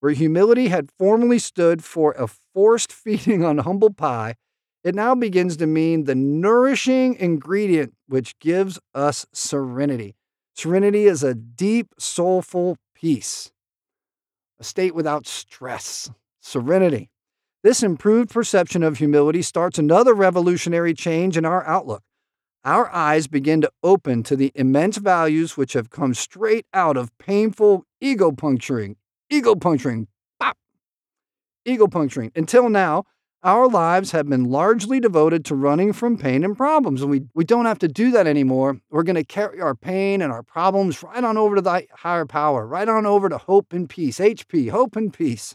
Where 0.00 0.12
humility 0.12 0.68
had 0.68 0.88
formerly 0.98 1.38
stood 1.38 1.84
for 1.84 2.12
a 2.12 2.28
forced 2.54 2.90
feeding 3.04 3.44
on 3.44 3.58
humble 3.58 3.92
pie, 3.92 4.36
it 4.82 4.94
now 4.94 5.14
begins 5.14 5.54
to 5.58 5.66
mean 5.66 6.04
the 6.04 6.14
nourishing 6.14 7.14
ingredient 7.16 7.92
which 8.08 8.38
gives 8.38 8.78
us 8.94 9.26
serenity. 9.34 10.16
Serenity 10.54 11.04
is 11.04 11.22
a 11.22 11.34
deep, 11.34 11.88
soulful 11.98 12.78
peace, 12.94 13.52
a 14.58 14.64
state 14.64 14.94
without 14.94 15.26
stress. 15.26 16.10
Serenity. 16.40 17.10
This 17.62 17.82
improved 17.82 18.30
perception 18.30 18.82
of 18.82 18.96
humility 18.96 19.42
starts 19.42 19.78
another 19.78 20.14
revolutionary 20.14 20.94
change 20.94 21.36
in 21.36 21.44
our 21.44 21.66
outlook. 21.66 22.02
Our 22.66 22.92
eyes 22.92 23.28
begin 23.28 23.60
to 23.60 23.70
open 23.84 24.24
to 24.24 24.34
the 24.34 24.50
immense 24.56 24.96
values 24.96 25.56
which 25.56 25.74
have 25.74 25.88
come 25.88 26.14
straight 26.14 26.66
out 26.74 26.96
of 26.96 27.16
painful 27.16 27.84
ego 28.00 28.32
puncturing, 28.32 28.96
ego 29.30 29.54
puncturing, 29.54 30.08
pop, 30.40 30.56
ego 31.64 31.86
puncturing. 31.86 32.32
Until 32.34 32.68
now, 32.68 33.04
our 33.44 33.68
lives 33.68 34.10
have 34.10 34.28
been 34.28 34.42
largely 34.42 34.98
devoted 34.98 35.44
to 35.44 35.54
running 35.54 35.92
from 35.92 36.18
pain 36.18 36.42
and 36.42 36.56
problems, 36.56 37.02
and 37.02 37.10
we, 37.12 37.22
we 37.36 37.44
don't 37.44 37.66
have 37.66 37.78
to 37.78 37.86
do 37.86 38.10
that 38.10 38.26
anymore. 38.26 38.80
We're 38.90 39.04
going 39.04 39.14
to 39.14 39.22
carry 39.22 39.60
our 39.60 39.76
pain 39.76 40.20
and 40.20 40.32
our 40.32 40.42
problems 40.42 41.00
right 41.04 41.22
on 41.22 41.36
over 41.36 41.54
to 41.54 41.62
the 41.62 41.86
higher 41.98 42.26
power, 42.26 42.66
right 42.66 42.88
on 42.88 43.06
over 43.06 43.28
to 43.28 43.38
hope 43.38 43.72
and 43.72 43.88
peace, 43.88 44.18
HP, 44.18 44.70
hope 44.70 44.96
and 44.96 45.12
peace. 45.12 45.54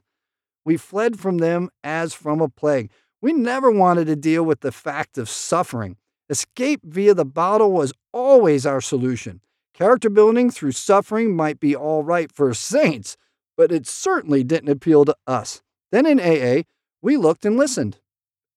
We 0.64 0.78
fled 0.78 1.20
from 1.20 1.40
them 1.40 1.72
as 1.84 2.14
from 2.14 2.40
a 2.40 2.48
plague. 2.48 2.90
We 3.20 3.34
never 3.34 3.70
wanted 3.70 4.06
to 4.06 4.16
deal 4.16 4.44
with 4.44 4.62
the 4.62 4.72
fact 4.72 5.18
of 5.18 5.28
suffering. 5.28 5.98
Escape 6.32 6.80
via 6.86 7.14
the 7.14 7.26
bottle 7.26 7.74
was 7.74 7.92
always 8.14 8.66
our 8.66 8.80
solution. 8.80 9.42
Character 9.74 10.10
building 10.10 10.50
through 10.50 10.72
suffering 10.72 11.36
might 11.36 11.60
be 11.60 11.76
all 11.76 12.04
right 12.04 12.32
for 12.32 12.54
saints, 12.56 13.18
but 13.58 13.72
it 13.72 13.86
certainly 13.86 14.44
didn't 14.44 14.70
appeal 14.70 15.04
to 15.04 15.16
us. 15.28 15.62
Then 15.92 16.06
in 16.06 16.20
AA, 16.22 16.64
we 17.02 17.18
looked 17.18 17.46
and 17.46 17.58
listened. 17.58 18.00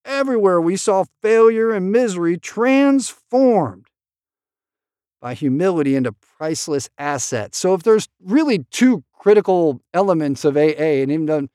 Everywhere 0.05 0.61
we 0.61 0.77
saw 0.77 1.03
failure 1.21 1.71
and 1.71 1.91
misery 1.91 2.37
transformed 2.37 3.87
by 5.19 5.33
humility 5.33 5.95
into 5.95 6.13
priceless 6.13 6.89
assets. 6.97 7.57
So 7.57 7.73
if 7.73 7.83
there's 7.83 8.07
really 8.23 8.65
two 8.71 9.03
critical 9.11 9.81
elements 9.93 10.45
of 10.45 10.55
AA, 10.55 11.01
and 11.01 11.11
even 11.11 11.25
though 11.25 11.47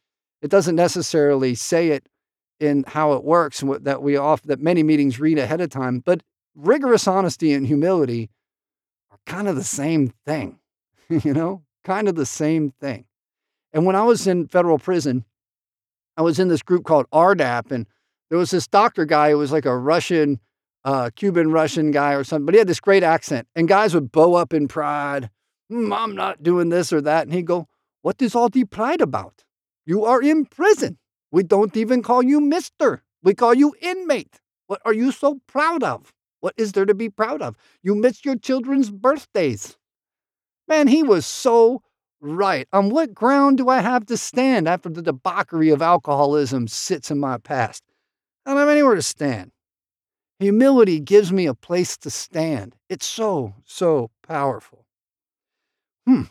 it 0.42 0.50
doesn't 0.50 0.76
necessarily 0.76 1.54
say 1.54 1.88
it 1.88 2.09
in 2.60 2.84
how 2.86 3.14
it 3.14 3.24
works 3.24 3.62
what 3.62 3.84
that 3.84 4.02
we 4.02 4.16
off 4.16 4.42
that 4.42 4.60
many 4.60 4.82
meetings 4.82 5.18
read 5.18 5.38
ahead 5.38 5.60
of 5.60 5.70
time, 5.70 6.00
but 6.00 6.22
rigorous 6.54 7.08
honesty 7.08 7.52
and 7.52 7.66
humility 7.66 8.30
are 9.10 9.18
kind 9.26 9.48
of 9.48 9.56
the 9.56 9.64
same 9.64 10.12
thing, 10.26 10.58
you 11.08 11.32
know, 11.32 11.62
kind 11.84 12.08
of 12.08 12.14
the 12.14 12.26
same 12.26 12.72
thing. 12.80 13.06
And 13.72 13.86
when 13.86 13.96
I 13.96 14.02
was 14.02 14.26
in 14.26 14.46
federal 14.48 14.78
prison, 14.78 15.24
I 16.16 16.22
was 16.22 16.38
in 16.38 16.48
this 16.48 16.62
group 16.62 16.84
called 16.84 17.06
RDAP, 17.10 17.70
and 17.70 17.86
there 18.28 18.38
was 18.38 18.50
this 18.50 18.66
doctor 18.66 19.04
guy 19.04 19.30
who 19.30 19.38
was 19.38 19.52
like 19.52 19.64
a 19.64 19.76
Russian, 19.76 20.40
uh, 20.84 21.10
Cuban 21.16 21.50
Russian 21.50 21.90
guy 21.90 22.12
or 22.12 22.24
something, 22.24 22.46
but 22.46 22.54
he 22.54 22.58
had 22.58 22.68
this 22.68 22.80
great 22.80 23.02
accent. 23.02 23.48
And 23.54 23.68
guys 23.68 23.94
would 23.94 24.12
bow 24.12 24.34
up 24.34 24.52
in 24.52 24.68
pride. 24.68 25.30
Mm, 25.70 25.96
I'm 25.96 26.14
not 26.14 26.42
doing 26.42 26.68
this 26.68 26.92
or 26.92 27.00
that. 27.00 27.24
And 27.26 27.32
he'd 27.32 27.46
go, 27.46 27.68
What 28.02 28.20
is 28.20 28.34
all 28.34 28.48
the 28.48 28.64
pride 28.64 29.00
about? 29.00 29.44
You 29.86 30.04
are 30.04 30.22
in 30.22 30.44
prison. 30.44 30.98
We 31.30 31.42
don't 31.42 31.76
even 31.76 32.02
call 32.02 32.22
you 32.22 32.40
mister. 32.40 33.02
We 33.22 33.34
call 33.34 33.54
you 33.54 33.74
inmate. 33.80 34.40
What 34.66 34.80
are 34.84 34.92
you 34.92 35.12
so 35.12 35.40
proud 35.46 35.82
of? 35.82 36.12
What 36.40 36.54
is 36.56 36.72
there 36.72 36.86
to 36.86 36.94
be 36.94 37.08
proud 37.08 37.42
of? 37.42 37.56
You 37.82 37.94
missed 37.94 38.24
your 38.24 38.36
children's 38.36 38.90
birthdays. 38.90 39.76
Man, 40.68 40.86
he 40.86 41.02
was 41.02 41.26
so 41.26 41.82
right. 42.20 42.66
On 42.72 42.90
what 42.90 43.14
ground 43.14 43.58
do 43.58 43.68
I 43.68 43.80
have 43.80 44.06
to 44.06 44.16
stand 44.16 44.68
after 44.68 44.88
the 44.88 45.02
debauchery 45.02 45.70
of 45.70 45.82
alcoholism 45.82 46.68
sits 46.68 47.10
in 47.10 47.18
my 47.18 47.38
past? 47.38 47.82
I 48.46 48.50
don't 48.50 48.60
have 48.60 48.68
anywhere 48.68 48.94
to 48.94 49.02
stand. 49.02 49.52
Humility 50.38 51.00
gives 51.00 51.32
me 51.32 51.46
a 51.46 51.54
place 51.54 51.98
to 51.98 52.10
stand. 52.10 52.74
It's 52.88 53.06
so, 53.06 53.54
so 53.64 54.10
powerful. 54.26 54.86
Hmm. 56.06 56.22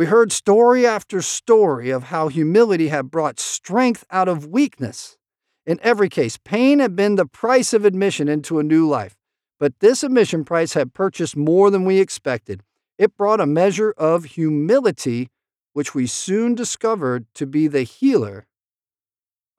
We 0.00 0.06
heard 0.06 0.32
story 0.32 0.86
after 0.86 1.20
story 1.20 1.90
of 1.90 2.04
how 2.04 2.28
humility 2.28 2.88
had 2.88 3.10
brought 3.10 3.38
strength 3.38 4.02
out 4.10 4.28
of 4.28 4.46
weakness. 4.46 5.18
In 5.66 5.78
every 5.82 6.08
case, 6.08 6.38
pain 6.42 6.78
had 6.78 6.96
been 6.96 7.16
the 7.16 7.26
price 7.26 7.74
of 7.74 7.84
admission 7.84 8.26
into 8.26 8.58
a 8.58 8.62
new 8.62 8.88
life, 8.88 9.14
but 9.58 9.78
this 9.80 10.02
admission 10.02 10.42
price 10.46 10.72
had 10.72 10.94
purchased 10.94 11.36
more 11.36 11.70
than 11.70 11.84
we 11.84 12.00
expected. 12.00 12.62
It 12.96 13.14
brought 13.14 13.42
a 13.42 13.46
measure 13.46 13.92
of 13.98 14.24
humility, 14.24 15.28
which 15.74 15.94
we 15.94 16.06
soon 16.06 16.54
discovered 16.54 17.26
to 17.34 17.44
be 17.44 17.68
the 17.68 17.82
healer 17.82 18.46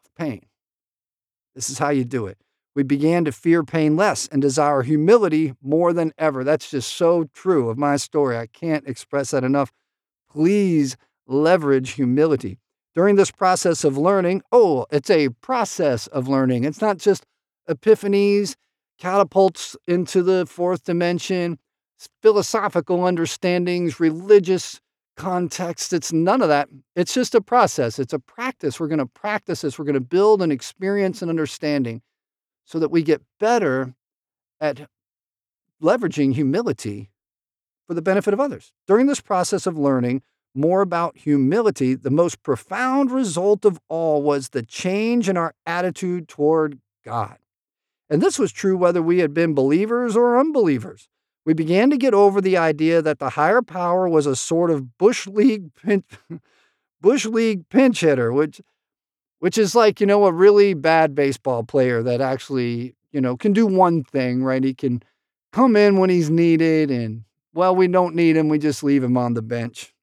of 0.04 0.16
pain. 0.16 0.48
This 1.54 1.70
is 1.70 1.78
how 1.78 1.90
you 1.92 2.04
do 2.04 2.26
it. 2.26 2.40
We 2.74 2.82
began 2.82 3.26
to 3.26 3.32
fear 3.32 3.64
pain 3.64 3.96
less 3.96 4.28
and 4.32 4.42
desire 4.42 4.82
humility 4.82 5.54
more 5.62 5.94
than 5.94 6.14
ever. 6.18 6.44
That's 6.44 6.72
just 6.72 6.96
so 6.96 7.26
true 7.26 7.70
of 7.70 7.78
my 7.78 7.96
story. 7.98 8.40
I 8.40 8.48
can't 8.48 8.88
express 8.88 9.30
that 9.30 9.44
enough. 9.44 9.72
Please 10.34 10.98
leverage 11.28 11.92
humility. 11.92 12.58
During 12.96 13.16
this 13.16 13.32
process 13.32 13.84
of 13.84 13.98
learning, 13.98 14.42
oh, 14.52 14.86
it's 14.92 15.10
a 15.10 15.30
process 15.30 16.08
of 16.08 16.28
learning. 16.28 16.64
It's 16.64 16.82
not 16.82 16.98
just 16.98 17.26
epiphanies, 17.70 18.56
catapults 18.98 19.76
into 19.88 20.24
the 20.24 20.46
fourth 20.46 20.84
dimension, 20.84 21.58
philosophical 22.22 23.06
understandings, 23.06 24.00
religious 24.00 24.82
context. 25.16 25.94
It's 25.94 26.12
none 26.12 26.42
of 26.42 26.50
that. 26.50 26.70
It's 26.96 27.14
just 27.14 27.36
a 27.36 27.42
process, 27.42 28.00
it's 28.00 28.14
a 28.14 28.20
practice. 28.20 28.80
We're 28.80 28.88
going 28.88 29.00
to 29.00 29.06
practice 29.06 29.62
this, 29.62 29.78
we're 29.78 29.86
going 29.86 29.94
to 29.94 30.02
build 30.02 30.42
an 30.42 30.52
experience 30.52 31.22
and 31.22 31.30
understanding 31.30 32.02
so 32.66 32.80
that 32.80 32.92
we 32.92 33.04
get 33.04 33.22
better 33.40 33.94
at 34.60 34.88
leveraging 35.82 36.34
humility 36.34 37.11
for 37.88 37.94
the 37.94 38.02
benefit 38.02 38.34
of 38.34 38.40
others. 38.40 38.74
During 38.88 39.08
this 39.08 39.22
process 39.22 39.66
of 39.66 39.78
learning 39.78 40.22
more 40.54 40.82
about 40.82 41.18
humility, 41.18 41.96
the 41.96 42.10
most 42.10 42.44
profound 42.44 43.12
result 43.12 43.66
of 43.66 43.80
all 43.88 44.22
was 44.22 44.50
the 44.50 44.64
change 44.64 45.30
in 45.30 45.38
our 45.38 45.54
attitude 45.66 46.28
toward 46.28 46.80
God. 47.06 47.38
And 48.10 48.22
this 48.22 48.38
was 48.38 48.52
true 48.52 48.78
whether 48.78 49.02
we 49.02 49.20
had 49.20 49.34
been 49.34 49.54
believers 49.54 50.16
or 50.16 50.38
unbelievers 50.38 51.08
we 51.46 51.54
began 51.54 51.90
to 51.90 51.98
get 51.98 52.14
over 52.14 52.40
the 52.40 52.58
idea 52.58 53.02
that 53.02 53.20
the 53.20 53.32
higher 53.32 53.62
power 53.62 54.08
was 54.08 54.26
a 54.26 54.36
sort 54.36 54.70
of 54.70 54.98
bush 54.98 55.28
league 55.28 55.74
pinch, 55.86 56.06
bush 57.00 57.26
league 57.26 57.68
pinch 57.70 58.02
hitter, 58.02 58.32
which 58.32 58.62
which 59.40 59.58
is 59.58 59.74
like 59.74 60.00
you 60.00 60.06
know 60.06 60.26
a 60.26 60.32
really 60.32 60.74
bad 60.74 61.16
baseball 61.16 61.64
player 61.64 62.04
that 62.04 62.22
actually 62.22 62.96
you 63.12 63.22
know 63.22 63.36
can 63.36 63.54
do 63.54 63.66
one 63.66 64.04
thing 64.04 64.44
right. 64.44 64.64
He 64.64 64.74
can 64.74 65.02
come 65.52 65.76
in 65.76 65.98
when 65.98 66.10
he's 66.10 66.30
needed, 66.30 66.92
and 66.92 67.24
well, 67.54 67.76
we 67.76 67.88
don't 67.88 68.16
need 68.16 68.38
him. 68.38 68.50
We 68.50 68.60
just 68.60 68.84
leave 68.84 69.04
him 69.04 69.18
on 69.18 69.34
the 69.34 69.42
bench. 69.42 69.94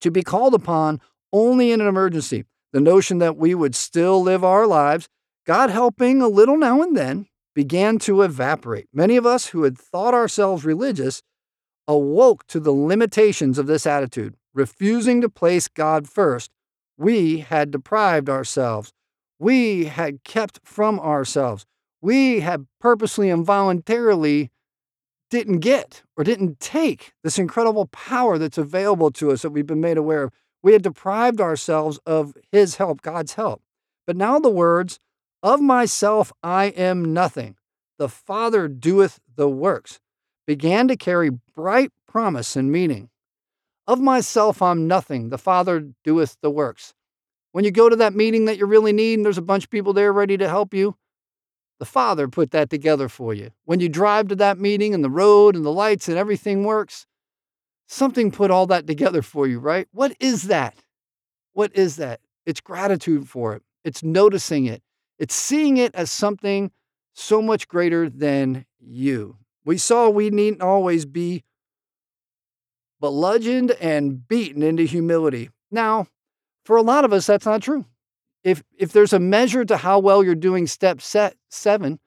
To 0.00 0.10
be 0.10 0.22
called 0.22 0.54
upon 0.54 1.00
only 1.32 1.72
in 1.72 1.80
an 1.80 1.86
emergency, 1.86 2.44
the 2.72 2.80
notion 2.80 3.18
that 3.18 3.36
we 3.36 3.54
would 3.54 3.74
still 3.74 4.22
live 4.22 4.44
our 4.44 4.66
lives, 4.66 5.08
God 5.46 5.70
helping 5.70 6.20
a 6.20 6.28
little 6.28 6.58
now 6.58 6.82
and 6.82 6.96
then, 6.96 7.26
began 7.54 7.98
to 8.00 8.22
evaporate. 8.22 8.88
Many 8.92 9.16
of 9.16 9.24
us 9.24 9.46
who 9.46 9.62
had 9.62 9.78
thought 9.78 10.12
ourselves 10.12 10.64
religious 10.64 11.22
awoke 11.88 12.46
to 12.48 12.60
the 12.60 12.72
limitations 12.72 13.58
of 13.58 13.66
this 13.66 13.86
attitude. 13.86 14.34
Refusing 14.52 15.20
to 15.20 15.28
place 15.28 15.68
God 15.68 16.08
first, 16.08 16.50
we 16.98 17.38
had 17.38 17.70
deprived 17.70 18.28
ourselves. 18.28 18.92
We 19.38 19.84
had 19.84 20.24
kept 20.24 20.60
from 20.64 20.98
ourselves. 20.98 21.66
We 22.00 22.40
had 22.40 22.66
purposely 22.80 23.30
and 23.30 23.44
voluntarily 23.44 24.50
didn't 25.30 25.58
get 25.58 26.02
or 26.16 26.24
didn't 26.24 26.60
take 26.60 27.12
this 27.22 27.38
incredible 27.38 27.86
power 27.86 28.38
that's 28.38 28.58
available 28.58 29.10
to 29.12 29.30
us 29.30 29.42
that 29.42 29.50
we've 29.50 29.66
been 29.66 29.80
made 29.80 29.98
aware 29.98 30.24
of. 30.24 30.32
We 30.62 30.72
had 30.72 30.82
deprived 30.82 31.40
ourselves 31.40 31.98
of 32.06 32.34
His 32.50 32.76
help, 32.76 33.02
God's 33.02 33.34
help. 33.34 33.62
But 34.06 34.16
now 34.16 34.38
the 34.38 34.50
words, 34.50 35.00
of 35.42 35.60
myself 35.60 36.32
I 36.42 36.66
am 36.66 37.12
nothing. 37.12 37.56
The 37.98 38.08
Father 38.08 38.68
doeth 38.68 39.20
the 39.36 39.48
works, 39.48 40.00
began 40.46 40.88
to 40.88 40.96
carry 40.96 41.30
bright 41.54 41.92
promise 42.06 42.56
and 42.56 42.70
meaning. 42.70 43.10
Of 43.86 44.00
myself 44.00 44.60
I'm 44.60 44.88
nothing. 44.88 45.28
The 45.28 45.38
Father 45.38 45.92
doeth 46.04 46.36
the 46.40 46.50
works. 46.50 46.94
When 47.52 47.64
you 47.64 47.70
go 47.70 47.88
to 47.88 47.96
that 47.96 48.14
meeting 48.14 48.44
that 48.46 48.58
you 48.58 48.66
really 48.66 48.92
need 48.92 49.14
and 49.14 49.24
there's 49.24 49.38
a 49.38 49.42
bunch 49.42 49.64
of 49.64 49.70
people 49.70 49.92
there 49.92 50.12
ready 50.12 50.36
to 50.36 50.48
help 50.48 50.74
you, 50.74 50.96
the 51.78 51.84
Father 51.84 52.28
put 52.28 52.50
that 52.52 52.70
together 52.70 53.08
for 53.08 53.34
you. 53.34 53.50
When 53.64 53.80
you 53.80 53.88
drive 53.88 54.28
to 54.28 54.36
that 54.36 54.58
meeting 54.58 54.94
and 54.94 55.04
the 55.04 55.10
road 55.10 55.54
and 55.54 55.64
the 55.64 55.72
lights 55.72 56.08
and 56.08 56.16
everything 56.16 56.64
works, 56.64 57.06
something 57.86 58.30
put 58.30 58.50
all 58.50 58.66
that 58.66 58.86
together 58.86 59.22
for 59.22 59.46
you, 59.46 59.58
right? 59.58 59.86
What 59.92 60.16
is 60.18 60.44
that? 60.44 60.74
What 61.52 61.74
is 61.74 61.96
that? 61.96 62.20
It's 62.44 62.60
gratitude 62.60 63.28
for 63.28 63.54
it, 63.54 63.62
it's 63.84 64.02
noticing 64.02 64.66
it, 64.66 64.82
it's 65.18 65.34
seeing 65.34 65.76
it 65.76 65.94
as 65.94 66.10
something 66.10 66.70
so 67.14 67.40
much 67.40 67.66
greater 67.66 68.08
than 68.08 68.66
you. 68.78 69.36
We 69.64 69.78
saw 69.78 70.08
we 70.08 70.30
needn't 70.30 70.62
always 70.62 71.06
be 71.06 71.42
bludgeoned 73.00 73.72
and 73.72 74.26
beaten 74.28 74.62
into 74.62 74.84
humility. 74.84 75.50
Now, 75.70 76.06
for 76.64 76.76
a 76.76 76.82
lot 76.82 77.04
of 77.04 77.12
us, 77.12 77.26
that's 77.26 77.46
not 77.46 77.62
true. 77.62 77.84
If, 78.46 78.62
if 78.78 78.92
there's 78.92 79.12
a 79.12 79.18
measure 79.18 79.64
to 79.64 79.76
how 79.76 79.98
well 79.98 80.22
you're 80.22 80.34
doing 80.34 80.66
step 80.66 81.00
set 81.00 81.36
seven, 81.50 81.98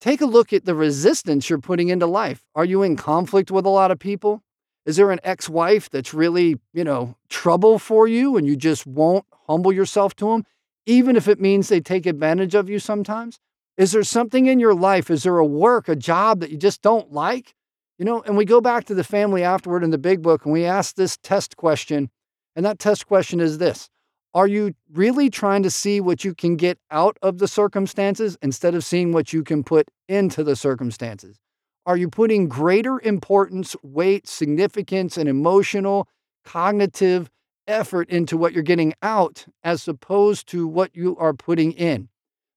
take 0.00 0.20
a 0.20 0.26
look 0.26 0.52
at 0.52 0.64
the 0.64 0.74
resistance 0.74 1.48
you're 1.48 1.58
putting 1.58 1.88
into 1.88 2.06
life. 2.06 2.44
Are 2.54 2.64
you 2.64 2.82
in 2.82 2.96
conflict 2.96 3.50
with 3.50 3.64
a 3.64 3.70
lot 3.70 3.90
of 3.90 3.98
people? 3.98 4.42
Is 4.84 4.96
there 4.96 5.10
an 5.10 5.20
ex 5.24 5.48
wife 5.48 5.90
that's 5.90 6.14
really, 6.14 6.56
you 6.72 6.84
know, 6.84 7.16
trouble 7.28 7.78
for 7.78 8.06
you 8.06 8.36
and 8.36 8.46
you 8.46 8.56
just 8.56 8.86
won't 8.86 9.24
humble 9.46 9.72
yourself 9.72 10.14
to 10.16 10.26
them? 10.26 10.44
even 10.88 11.16
if 11.16 11.28
it 11.28 11.38
means 11.38 11.68
they 11.68 11.80
take 11.80 12.06
advantage 12.06 12.54
of 12.54 12.70
you 12.70 12.78
sometimes? 12.78 13.38
Is 13.76 13.92
there 13.92 14.02
something 14.02 14.46
in 14.46 14.58
your 14.58 14.74
life? 14.74 15.10
Is 15.10 15.22
there 15.22 15.36
a 15.36 15.44
work, 15.44 15.86
a 15.86 15.94
job 15.94 16.40
that 16.40 16.50
you 16.50 16.56
just 16.56 16.80
don't 16.80 17.12
like? 17.12 17.54
You 17.98 18.06
know, 18.06 18.22
and 18.22 18.36
we 18.38 18.46
go 18.46 18.60
back 18.62 18.86
to 18.86 18.94
the 18.94 19.04
family 19.04 19.44
afterward 19.44 19.84
in 19.84 19.90
the 19.90 19.98
big 19.98 20.22
book 20.22 20.44
and 20.44 20.52
we 20.52 20.64
ask 20.64 20.94
this 20.94 21.18
test 21.18 21.56
question. 21.56 22.10
And 22.56 22.64
that 22.64 22.78
test 22.78 23.06
question 23.06 23.38
is 23.38 23.58
this 23.58 23.90
Are 24.34 24.46
you 24.46 24.74
really 24.92 25.30
trying 25.30 25.62
to 25.62 25.70
see 25.70 26.00
what 26.00 26.24
you 26.24 26.34
can 26.34 26.56
get 26.56 26.78
out 26.90 27.16
of 27.22 27.38
the 27.38 27.48
circumstances 27.48 28.36
instead 28.42 28.74
of 28.74 28.84
seeing 28.84 29.12
what 29.12 29.32
you 29.32 29.42
can 29.42 29.64
put 29.64 29.88
into 30.08 30.44
the 30.44 30.54
circumstances? 30.54 31.38
Are 31.86 31.96
you 31.96 32.10
putting 32.10 32.48
greater 32.48 33.00
importance, 33.00 33.74
weight, 33.82 34.28
significance, 34.28 35.16
and 35.16 35.28
emotional, 35.28 36.06
cognitive 36.44 37.30
effort 37.66 38.10
into 38.10 38.36
what 38.36 38.52
you're 38.52 38.62
getting 38.62 38.92
out 39.02 39.46
as 39.64 39.88
opposed 39.88 40.46
to 40.48 40.66
what 40.66 40.94
you 40.94 41.16
are 41.16 41.32
putting 41.32 41.72
in? 41.72 42.10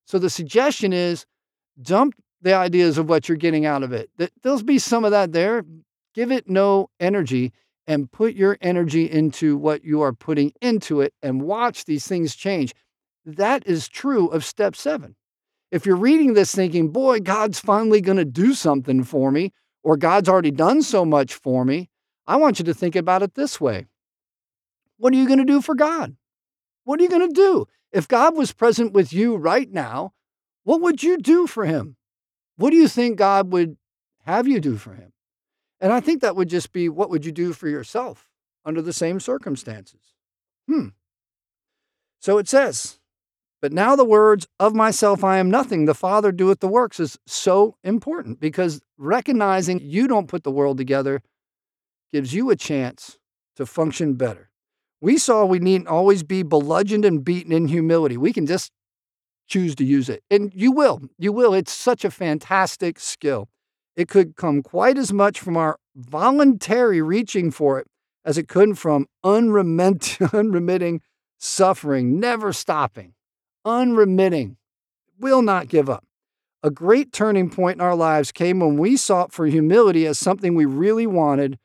So 0.06 0.20
the 0.20 0.30
suggestion 0.30 0.92
is 0.92 1.26
dump 1.82 2.16
the 2.42 2.54
ideas 2.54 2.98
of 2.98 3.08
what 3.08 3.30
you're 3.30 3.38
getting 3.38 3.66
out 3.66 3.84
of 3.84 3.94
it. 3.94 4.10
There'll 4.44 4.62
be 4.64 4.80
some 4.80 5.06
of 5.06 5.12
that 5.12 5.32
there. 5.32 5.64
Give 6.14 6.32
it 6.32 6.50
no 6.50 6.90
energy 7.00 7.54
and 7.88 8.12
put 8.12 8.36
your 8.36 8.58
energy 8.62 9.10
into 9.10 9.58
what 9.58 9.84
you 9.84 10.02
are 10.02 10.14
putting 10.14 10.54
into 10.62 11.02
it 11.02 11.14
and 11.22 11.42
watch 11.42 11.86
these 11.86 12.08
things 12.08 12.36
change. 12.36 12.74
That 13.26 13.66
is 13.66 13.88
true 13.88 14.28
of 14.28 14.46
step 14.46 14.76
seven. 14.76 15.16
If 15.72 15.86
you're 15.86 15.96
reading 15.96 16.34
this 16.34 16.54
thinking, 16.54 16.90
boy, 16.90 17.20
God's 17.20 17.60
finally 17.60 18.02
going 18.02 18.18
to 18.18 18.26
do 18.26 18.54
something 18.54 19.04
for 19.04 19.32
me, 19.32 19.54
or 19.84 19.98
God's 19.98 20.30
already 20.30 20.52
done 20.52 20.82
so 20.84 21.06
much 21.06 21.34
for 21.34 21.66
me, 21.66 21.90
I 22.28 22.36
want 22.36 22.60
you 22.60 22.66
to 22.66 22.74
think 22.74 22.96
about 22.96 23.24
it 23.24 23.36
this 23.36 23.60
way 23.60 23.88
What 24.98 25.14
are 25.14 25.18
you 25.18 25.28
going 25.28 25.40
to 25.40 25.46
do 25.46 25.62
for 25.62 25.76
God? 25.76 26.16
What 26.84 27.00
are 27.00 27.04
you 27.04 27.10
going 27.10 27.28
to 27.28 27.34
do? 27.34 27.66
If 27.92 28.08
God 28.08 28.36
was 28.36 28.54
present 28.54 28.94
with 28.94 29.12
you 29.12 29.36
right 29.36 29.70
now, 29.70 30.14
what 30.64 30.82
would 30.82 31.04
you 31.04 31.18
do 31.18 31.48
for 31.48 31.66
him? 31.66 31.96
What 32.58 32.72
do 32.72 32.78
you 32.78 32.88
think 32.88 33.18
God 33.18 33.52
would 33.52 33.78
have 34.26 34.48
you 34.48 34.60
do 34.60 34.78
for 34.78 34.94
him? 34.94 35.11
And 35.82 35.92
I 35.92 36.00
think 36.00 36.22
that 36.22 36.36
would 36.36 36.48
just 36.48 36.72
be 36.72 36.88
what 36.88 37.10
would 37.10 37.26
you 37.26 37.32
do 37.32 37.52
for 37.52 37.68
yourself 37.68 38.30
under 38.64 38.82
the 38.82 38.94
same 38.94 39.20
circumstances? 39.20 40.14
Hmm. 40.68 40.90
So 42.20 42.38
it 42.38 42.48
says, 42.48 43.00
but 43.62 43.74
now 43.74 43.96
the 43.96 44.06
words 44.06 44.48
of 44.60 44.76
myself 44.76 45.24
I 45.24 45.40
am 45.40 45.50
nothing, 45.50 45.86
the 45.86 45.96
Father 45.96 46.32
doeth 46.32 46.60
the 46.60 46.68
works 46.68 47.00
is 47.00 47.18
so 47.26 47.78
important 47.84 48.40
because 48.40 48.82
recognizing 48.98 49.80
you 49.82 50.08
don't 50.08 50.28
put 50.28 50.44
the 50.44 50.52
world 50.52 50.78
together 50.78 51.22
gives 52.14 52.34
you 52.34 52.52
a 52.52 52.56
chance 52.56 53.18
to 53.56 53.66
function 53.66 54.14
better. 54.14 54.50
We 55.00 55.18
saw 55.18 55.46
we 55.46 55.60
needn't 55.60 55.88
always 55.88 56.22
be 56.22 56.44
bludgeoned 56.44 57.06
and 57.06 57.24
beaten 57.24 57.52
in 57.52 57.68
humility. 57.68 58.18
We 58.18 58.34
can 58.34 58.46
just 58.46 58.72
choose 59.48 59.76
to 59.76 59.84
use 59.84 60.10
it. 60.10 60.24
And 60.30 60.52
you 60.54 60.72
will. 60.72 61.02
You 61.18 61.32
will. 61.34 61.54
It's 61.56 61.74
such 61.74 62.06
a 62.06 62.12
fantastic 62.12 63.00
skill. 63.00 63.50
It 63.96 64.08
could 64.08 64.36
come 64.36 64.64
quite 64.64 64.98
as 64.98 65.12
much 65.12 65.40
from 65.40 65.58
our 65.58 65.78
voluntary 65.96 67.02
reaching 67.02 67.52
for 67.52 67.80
it 67.80 67.88
as 68.24 68.38
it 68.38 68.48
could 68.48 68.78
from 68.78 69.08
unremitting 69.24 71.02
suffering, 71.38 72.20
never 72.20 72.54
stopping, 72.54 73.14
unremitting, 73.66 74.58
will 75.20 75.42
not 75.42 75.68
give 75.68 75.90
up. 75.90 76.06
A 76.64 76.70
great 76.70 77.12
turning 77.12 77.50
point 77.50 77.78
in 77.78 77.82
our 77.82 77.96
lives 77.96 78.32
came 78.32 78.60
when 78.60 78.78
we 78.78 78.96
sought 78.96 79.34
for 79.34 79.48
humility 79.48 80.06
as 80.06 80.20
something 80.20 80.54
we 80.54 80.66
really 80.66 81.08
wanted 81.08 81.58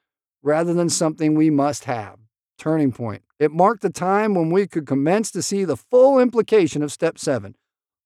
rather 0.42 0.72
than 0.72 0.88
something 0.88 1.34
we 1.34 1.50
must 1.50 1.84
have. 1.84 2.16
Turning 2.58 2.90
point. 2.92 3.22
It 3.38 3.52
marked 3.52 3.82
the 3.82 3.90
time 3.90 4.34
when 4.34 4.50
we 4.50 4.66
could 4.66 4.86
commence 4.86 5.30
to 5.32 5.42
see 5.42 5.64
the 5.64 5.76
full 5.76 6.18
implication 6.18 6.82
of 6.82 6.90
step 6.90 7.18
seven. 7.18 7.54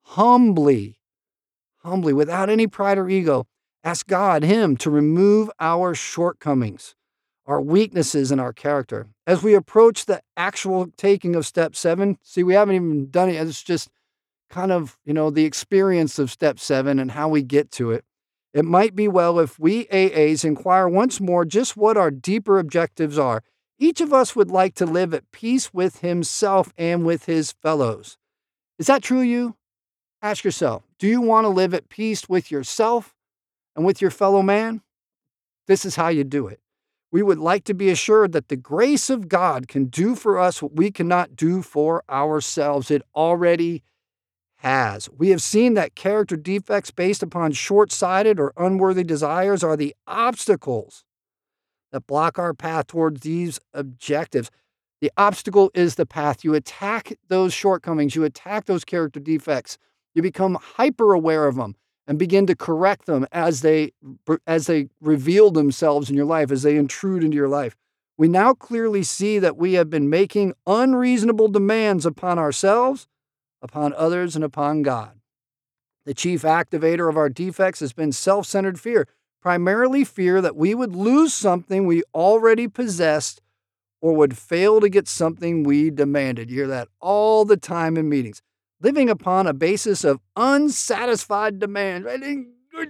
Humbly, 0.02 0.98
humbly, 1.84 2.12
without 2.12 2.50
any 2.50 2.66
pride 2.66 2.98
or 2.98 3.08
ego, 3.08 3.46
Ask 3.82 4.06
God, 4.06 4.42
Him, 4.42 4.76
to 4.78 4.90
remove 4.90 5.50
our 5.58 5.94
shortcomings, 5.94 6.94
our 7.46 7.60
weaknesses, 7.60 8.30
and 8.30 8.40
our 8.40 8.52
character. 8.52 9.08
As 9.26 9.42
we 9.42 9.54
approach 9.54 10.04
the 10.04 10.20
actual 10.36 10.88
taking 10.96 11.34
of 11.34 11.46
step 11.46 11.74
seven, 11.74 12.18
see, 12.22 12.42
we 12.42 12.54
haven't 12.54 12.74
even 12.74 13.10
done 13.10 13.30
it. 13.30 13.36
It's 13.36 13.62
just 13.62 13.88
kind 14.50 14.70
of, 14.70 14.98
you 15.04 15.14
know, 15.14 15.30
the 15.30 15.46
experience 15.46 16.18
of 16.18 16.30
step 16.30 16.58
seven 16.58 16.98
and 16.98 17.12
how 17.12 17.28
we 17.28 17.42
get 17.42 17.70
to 17.72 17.90
it. 17.92 18.04
It 18.52 18.64
might 18.64 18.96
be 18.96 19.08
well 19.08 19.38
if 19.38 19.58
we 19.58 19.86
AAs 19.86 20.44
inquire 20.44 20.88
once 20.88 21.20
more 21.20 21.44
just 21.44 21.76
what 21.76 21.96
our 21.96 22.10
deeper 22.10 22.58
objectives 22.58 23.16
are. 23.16 23.42
Each 23.78 24.00
of 24.00 24.12
us 24.12 24.36
would 24.36 24.50
like 24.50 24.74
to 24.74 24.84
live 24.84 25.14
at 25.14 25.30
peace 25.30 25.72
with 25.72 26.00
himself 26.00 26.72
and 26.76 27.06
with 27.06 27.24
his 27.24 27.52
fellows. 27.52 28.18
Is 28.78 28.88
that 28.88 29.02
true, 29.02 29.20
you? 29.20 29.56
Ask 30.20 30.44
yourself 30.44 30.82
do 30.98 31.06
you 31.06 31.22
want 31.22 31.44
to 31.46 31.48
live 31.48 31.72
at 31.72 31.88
peace 31.88 32.28
with 32.28 32.50
yourself 32.50 33.14
and 33.80 33.86
with 33.86 34.02
your 34.02 34.10
fellow 34.10 34.42
man? 34.42 34.82
This 35.66 35.86
is 35.86 35.96
how 35.96 36.08
you 36.08 36.22
do 36.22 36.46
it. 36.48 36.60
We 37.10 37.22
would 37.22 37.38
like 37.38 37.64
to 37.64 37.72
be 37.72 37.88
assured 37.88 38.32
that 38.32 38.48
the 38.48 38.56
grace 38.56 39.08
of 39.08 39.26
God 39.26 39.68
can 39.68 39.86
do 39.86 40.14
for 40.14 40.38
us 40.38 40.60
what 40.60 40.76
we 40.76 40.90
cannot 40.90 41.34
do 41.34 41.62
for 41.62 42.04
ourselves. 42.10 42.90
It 42.90 43.00
already 43.16 43.82
has. 44.56 45.08
We 45.16 45.30
have 45.30 45.40
seen 45.40 45.72
that 45.74 45.94
character 45.94 46.36
defects 46.36 46.90
based 46.90 47.22
upon 47.22 47.52
short 47.52 47.90
sighted 47.90 48.38
or 48.38 48.52
unworthy 48.58 49.02
desires 49.02 49.64
are 49.64 49.78
the 49.78 49.96
obstacles 50.06 51.06
that 51.90 52.06
block 52.06 52.38
our 52.38 52.52
path 52.52 52.88
towards 52.88 53.22
these 53.22 53.60
objectives. 53.72 54.50
The 55.00 55.10
obstacle 55.16 55.70
is 55.72 55.94
the 55.94 56.04
path. 56.04 56.44
You 56.44 56.52
attack 56.52 57.14
those 57.28 57.54
shortcomings, 57.54 58.14
you 58.14 58.24
attack 58.24 58.66
those 58.66 58.84
character 58.84 59.20
defects, 59.20 59.78
you 60.14 60.20
become 60.20 60.58
hyper 60.60 61.14
aware 61.14 61.46
of 61.46 61.56
them 61.56 61.76
and 62.06 62.18
begin 62.18 62.46
to 62.46 62.56
correct 62.56 63.06
them 63.06 63.26
as 63.32 63.60
they 63.62 63.92
as 64.46 64.66
they 64.66 64.88
reveal 65.00 65.50
themselves 65.50 66.10
in 66.10 66.16
your 66.16 66.24
life 66.24 66.50
as 66.50 66.62
they 66.62 66.76
intrude 66.76 67.22
into 67.22 67.36
your 67.36 67.48
life. 67.48 67.76
We 68.18 68.28
now 68.28 68.52
clearly 68.52 69.02
see 69.02 69.38
that 69.38 69.56
we 69.56 69.74
have 69.74 69.88
been 69.88 70.10
making 70.10 70.54
unreasonable 70.66 71.48
demands 71.48 72.04
upon 72.04 72.38
ourselves 72.38 73.06
upon 73.62 73.92
others 73.94 74.34
and 74.34 74.44
upon 74.44 74.82
god. 74.82 75.20
The 76.04 76.14
chief 76.14 76.42
activator 76.42 77.08
of 77.08 77.16
our 77.16 77.28
defects 77.28 77.80
has 77.80 77.92
been 77.92 78.12
self-centered 78.12 78.80
fear 78.80 79.06
primarily 79.40 80.04
fear 80.04 80.40
that 80.40 80.56
we 80.56 80.74
would 80.74 80.94
lose 80.94 81.32
something 81.32 81.86
we 81.86 82.02
already 82.14 82.68
possessed 82.68 83.40
or 84.00 84.14
would 84.14 84.36
fail 84.36 84.80
to 84.80 84.88
get 84.88 85.08
something 85.08 85.62
we 85.62 85.90
demanded. 85.90 86.50
You 86.50 86.56
hear 86.56 86.66
that 86.68 86.88
all 87.00 87.44
the 87.44 87.56
time 87.56 87.96
in 87.96 88.08
meetings 88.08 88.42
living 88.80 89.10
upon 89.10 89.46
a 89.46 89.52
basis 89.52 90.04
of 90.04 90.20
unsatisfied 90.36 91.58
demands. 91.58 92.06
Uh, 92.06 92.86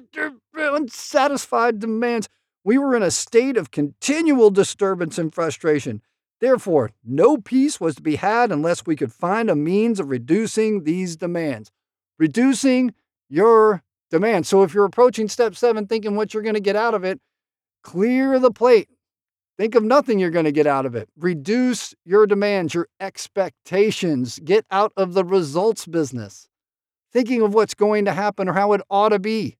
unsatisfied 0.54 1.78
demands. 1.78 2.28
We 2.64 2.78
were 2.78 2.94
in 2.94 3.02
a 3.02 3.10
state 3.10 3.56
of 3.56 3.70
continual 3.70 4.50
disturbance 4.50 5.18
and 5.18 5.34
frustration. 5.34 6.02
Therefore, 6.40 6.90
no 7.04 7.36
peace 7.36 7.80
was 7.80 7.96
to 7.96 8.02
be 8.02 8.16
had 8.16 8.50
unless 8.50 8.86
we 8.86 8.96
could 8.96 9.12
find 9.12 9.50
a 9.50 9.56
means 9.56 10.00
of 10.00 10.08
reducing 10.08 10.84
these 10.84 11.16
demands. 11.16 11.70
Reducing 12.18 12.94
your 13.28 13.82
demands. 14.10 14.48
So 14.48 14.62
if 14.62 14.74
you're 14.74 14.84
approaching 14.84 15.28
step 15.28 15.54
seven 15.54 15.86
thinking 15.86 16.16
what 16.16 16.32
you're 16.32 16.42
going 16.42 16.54
to 16.54 16.60
get 16.60 16.76
out 16.76 16.94
of 16.94 17.04
it, 17.04 17.20
clear 17.82 18.38
the 18.38 18.50
plate. 18.50 18.88
Think 19.60 19.74
of 19.74 19.84
nothing 19.84 20.18
you're 20.18 20.30
going 20.30 20.46
to 20.46 20.52
get 20.52 20.66
out 20.66 20.86
of 20.86 20.94
it. 20.94 21.10
Reduce 21.18 21.94
your 22.06 22.26
demands, 22.26 22.72
your 22.72 22.88
expectations. 22.98 24.38
Get 24.42 24.64
out 24.70 24.90
of 24.96 25.12
the 25.12 25.22
results 25.22 25.84
business. 25.84 26.48
Thinking 27.12 27.42
of 27.42 27.52
what's 27.52 27.74
going 27.74 28.06
to 28.06 28.14
happen 28.14 28.48
or 28.48 28.54
how 28.54 28.72
it 28.72 28.80
ought 28.88 29.10
to 29.10 29.18
be. 29.18 29.58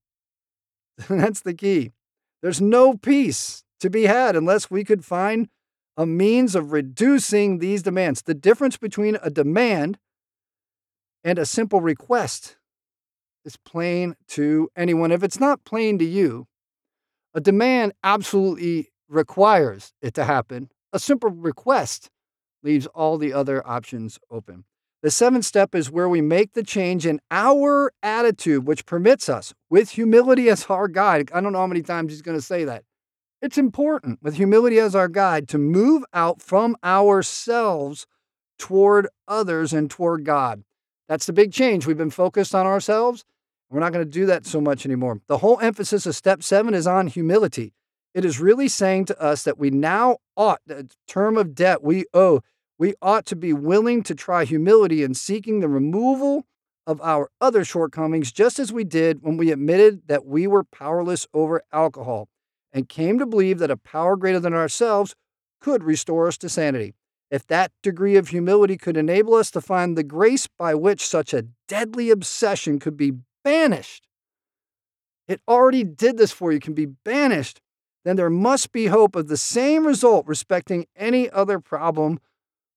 That's 1.11 1.43
the 1.43 1.53
key. 1.53 1.93
There's 2.41 2.63
no 2.63 2.97
peace 2.97 3.63
to 3.81 3.91
be 3.91 4.05
had 4.05 4.37
unless 4.37 4.71
we 4.71 4.85
could 4.85 5.05
find 5.05 5.51
a 5.99 6.07
means 6.07 6.55
of 6.55 6.73
reducing 6.73 7.59
these 7.59 7.83
demands. 7.83 8.23
The 8.23 8.33
difference 8.33 8.79
between 8.79 9.19
a 9.23 9.29
demand 9.29 9.99
and 11.23 11.39
a 11.39 11.45
simple 11.45 11.83
request 11.83 12.57
is 13.45 13.59
plain 13.59 14.17
to 14.29 14.71
anyone. 14.75 15.13
If 15.13 15.23
it's 15.23 15.39
not 15.39 15.67
plain 15.67 15.99
to 15.99 16.07
you, 16.07 16.47
a 17.35 17.41
demand 17.43 17.93
absolutely 18.03 18.89
requires 19.11 19.93
it 20.01 20.15
to 20.15 20.25
happen. 20.25 20.71
A 20.93 20.99
simple 20.99 21.31
request 21.31 22.11
leaves 22.63 22.87
all 22.87 23.19
the 23.19 23.33
other 23.33 23.67
options 23.67 24.19
open. 24.31 24.65
The 25.03 25.11
seventh 25.11 25.47
step 25.47 25.75
is 25.75 25.91
where 25.91 26.09
we 26.09 26.21
make 26.21 26.53
the 26.53 26.63
change 26.63 27.07
in 27.07 27.21
our 27.31 27.91
attitude, 28.03 28.67
which 28.67 28.85
permits 28.85 29.31
us, 29.31 29.55
with 29.71 29.91
humility 29.91 30.51
as 30.51 30.67
our 30.67 30.89
guide. 30.89 31.31
I 31.33 31.41
don't 31.41 31.53
know 31.55 31.61
how 31.61 31.67
many 31.67 31.83
times 31.83 32.13
he's 32.13 32.23
going 32.23 32.37
to 32.37 32.43
say 32.43 32.65
that. 32.65 32.85
It's 33.41 33.57
important, 33.57 34.19
with 34.23 34.35
humility 34.35 34.79
as 34.79 34.95
our 34.95 35.09
guide, 35.09 35.49
to 35.49 35.59
move 35.59 36.05
out 36.13 36.43
from 36.43 36.77
ourselves 36.85 38.07
toward 38.59 39.09
others 39.27 39.73
and 39.73 39.91
toward 39.91 40.25
God. 40.27 40.65
That's 41.09 41.25
the 41.25 41.33
big 41.33 41.51
change. 41.51 41.87
We've 41.87 41.97
been 41.97 42.11
focused 42.11 42.55
on 42.55 42.67
ourselves. 42.67 43.25
We're 43.71 43.81
not 43.81 43.95
going 43.95 44.05
to 44.05 44.11
do 44.11 44.27
that 44.27 44.45
so 44.45 44.61
much 44.61 44.85
anymore. 44.85 45.23
The 45.29 45.39
whole 45.39 45.59
emphasis 45.61 46.05
of 46.05 46.15
step 46.15 46.43
seven 46.43 46.75
is 46.75 46.87
on 46.87 47.07
humility. 47.07 47.73
It 48.15 48.25
is 48.25 48.41
really 48.41 48.69
saying 48.69 49.07
to 49.07 49.21
us 49.21 49.45
that 49.45 49.59
we 49.59 49.71
now 49.71 50.19
ought, 50.37 50.61
the 50.67 50.91
term 51.07 51.37
of 51.37 51.55
debt 51.55 51.83
we 51.83 52.07
owe, 52.13 52.41
we 52.79 52.95
ought 53.01 53.27
to 53.27 53.37
be 53.37 53.53
willing 53.53 54.03
to 54.05 54.15
try 54.15 54.45
humility 54.45 55.03
in 55.03 55.15
seeking 55.15 55.61
the 55.61 55.69
removal 55.69 56.45
of 56.87 57.01
our 57.03 57.31
other 57.41 57.65
shortcomings, 57.65 58.33
just 58.33 58.59
as 58.59 58.73
we 58.73 58.85
did 58.85 59.23
when 59.23 59.37
we 59.37 59.53
admitted 59.53 60.09
that 60.09 60.27
we 60.27 60.47
were 60.47 60.65
powerless 60.65 61.27
over 61.33 61.63
alcohol 61.73 62.29
and 62.73 62.89
came 62.89 63.19
to 63.19 63.27
believe 63.27 63.59
that 63.59 63.71
a 63.71 63.77
power 63.77 64.17
greater 64.17 64.41
than 64.41 64.55
ourselves 64.55 65.15
could 65.61 65.85
restore 65.85 66.27
us 66.27 66.39
to 66.39 66.49
sanity. 66.49 66.95
If 67.31 67.47
that 67.47 67.71
degree 67.83 68.17
of 68.17 68.29
humility 68.29 68.77
could 68.77 68.97
enable 68.97 69.35
us 69.35 69.53
to 69.53 69.61
find 69.61 69.97
the 69.97 70.03
grace 70.03 70.49
by 70.49 70.75
which 70.75 71.07
such 71.07 71.33
a 71.33 71.47
deadly 71.69 72.11
obsession 72.11 72.81
could 72.81 72.97
be 72.97 73.13
banished, 73.45 74.09
it 75.29 75.41
already 75.47 75.85
did 75.85 76.17
this 76.17 76.33
for 76.33 76.51
you, 76.51 76.59
can 76.59 76.75
be 76.75 76.87
banished, 76.87 77.61
then 78.05 78.17
there 78.17 78.31
must 78.31 78.73
be 78.73 78.87
hope 78.87 79.15
of 79.15 79.29
the 79.29 79.37
same 79.37 79.87
result 79.87 80.27
respecting 80.27 80.87
any 80.97 81.29
other 81.31 81.61
problem 81.61 82.21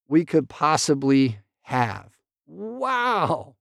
we 0.06 0.24
could 0.24 0.48
possibly 0.48 1.38
have. 1.62 2.10
Wow. 2.46 3.56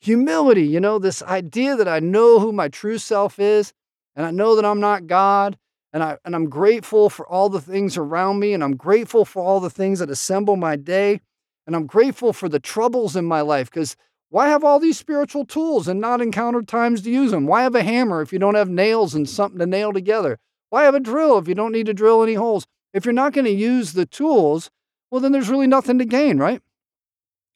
Humility, 0.00 0.62
you 0.62 0.80
know, 0.80 0.98
this 0.98 1.22
idea 1.22 1.76
that 1.76 1.88
I 1.88 2.00
know 2.00 2.38
who 2.38 2.52
my 2.52 2.68
true 2.68 2.98
self 2.98 3.38
is 3.38 3.72
and 4.14 4.24
I 4.24 4.30
know 4.30 4.56
that 4.56 4.64
I'm 4.64 4.80
not 4.80 5.06
God 5.06 5.58
and 5.92 6.02
I 6.02 6.18
and 6.24 6.34
I'm 6.34 6.48
grateful 6.48 7.10
for 7.10 7.26
all 7.26 7.48
the 7.48 7.60
things 7.60 7.96
around 7.96 8.38
me 8.38 8.52
and 8.52 8.64
I'm 8.64 8.76
grateful 8.76 9.24
for 9.24 9.42
all 9.42 9.60
the 9.60 9.70
things 9.70 9.98
that 9.98 10.10
assemble 10.10 10.56
my 10.56 10.76
day 10.76 11.20
and 11.66 11.76
I'm 11.76 11.86
grateful 11.86 12.32
for 12.32 12.48
the 12.48 12.60
troubles 12.60 13.16
in 13.16 13.24
my 13.24 13.42
life 13.42 13.70
cuz 13.70 13.96
why 14.28 14.48
have 14.48 14.64
all 14.64 14.80
these 14.80 14.98
spiritual 14.98 15.44
tools 15.44 15.86
and 15.86 16.00
not 16.00 16.20
encounter 16.20 16.62
times 16.62 17.02
to 17.02 17.10
use 17.10 17.30
them? 17.30 17.46
Why 17.46 17.62
have 17.62 17.74
a 17.74 17.82
hammer 17.82 18.22
if 18.22 18.32
you 18.32 18.38
don't 18.38 18.56
have 18.56 18.68
nails 18.68 19.14
and 19.14 19.28
something 19.28 19.58
to 19.60 19.66
nail 19.66 19.92
together? 19.92 20.38
Why 20.70 20.84
have 20.84 20.94
a 20.94 21.00
drill 21.00 21.38
if 21.38 21.48
you 21.48 21.54
don't 21.54 21.72
need 21.72 21.86
to 21.86 21.94
drill 21.94 22.22
any 22.22 22.34
holes? 22.34 22.66
If 22.92 23.04
you're 23.04 23.12
not 23.12 23.32
going 23.32 23.44
to 23.44 23.50
use 23.50 23.92
the 23.92 24.06
tools, 24.06 24.70
well, 25.10 25.20
then 25.20 25.32
there's 25.32 25.48
really 25.48 25.66
nothing 25.66 25.98
to 25.98 26.04
gain, 26.04 26.38
right? 26.38 26.60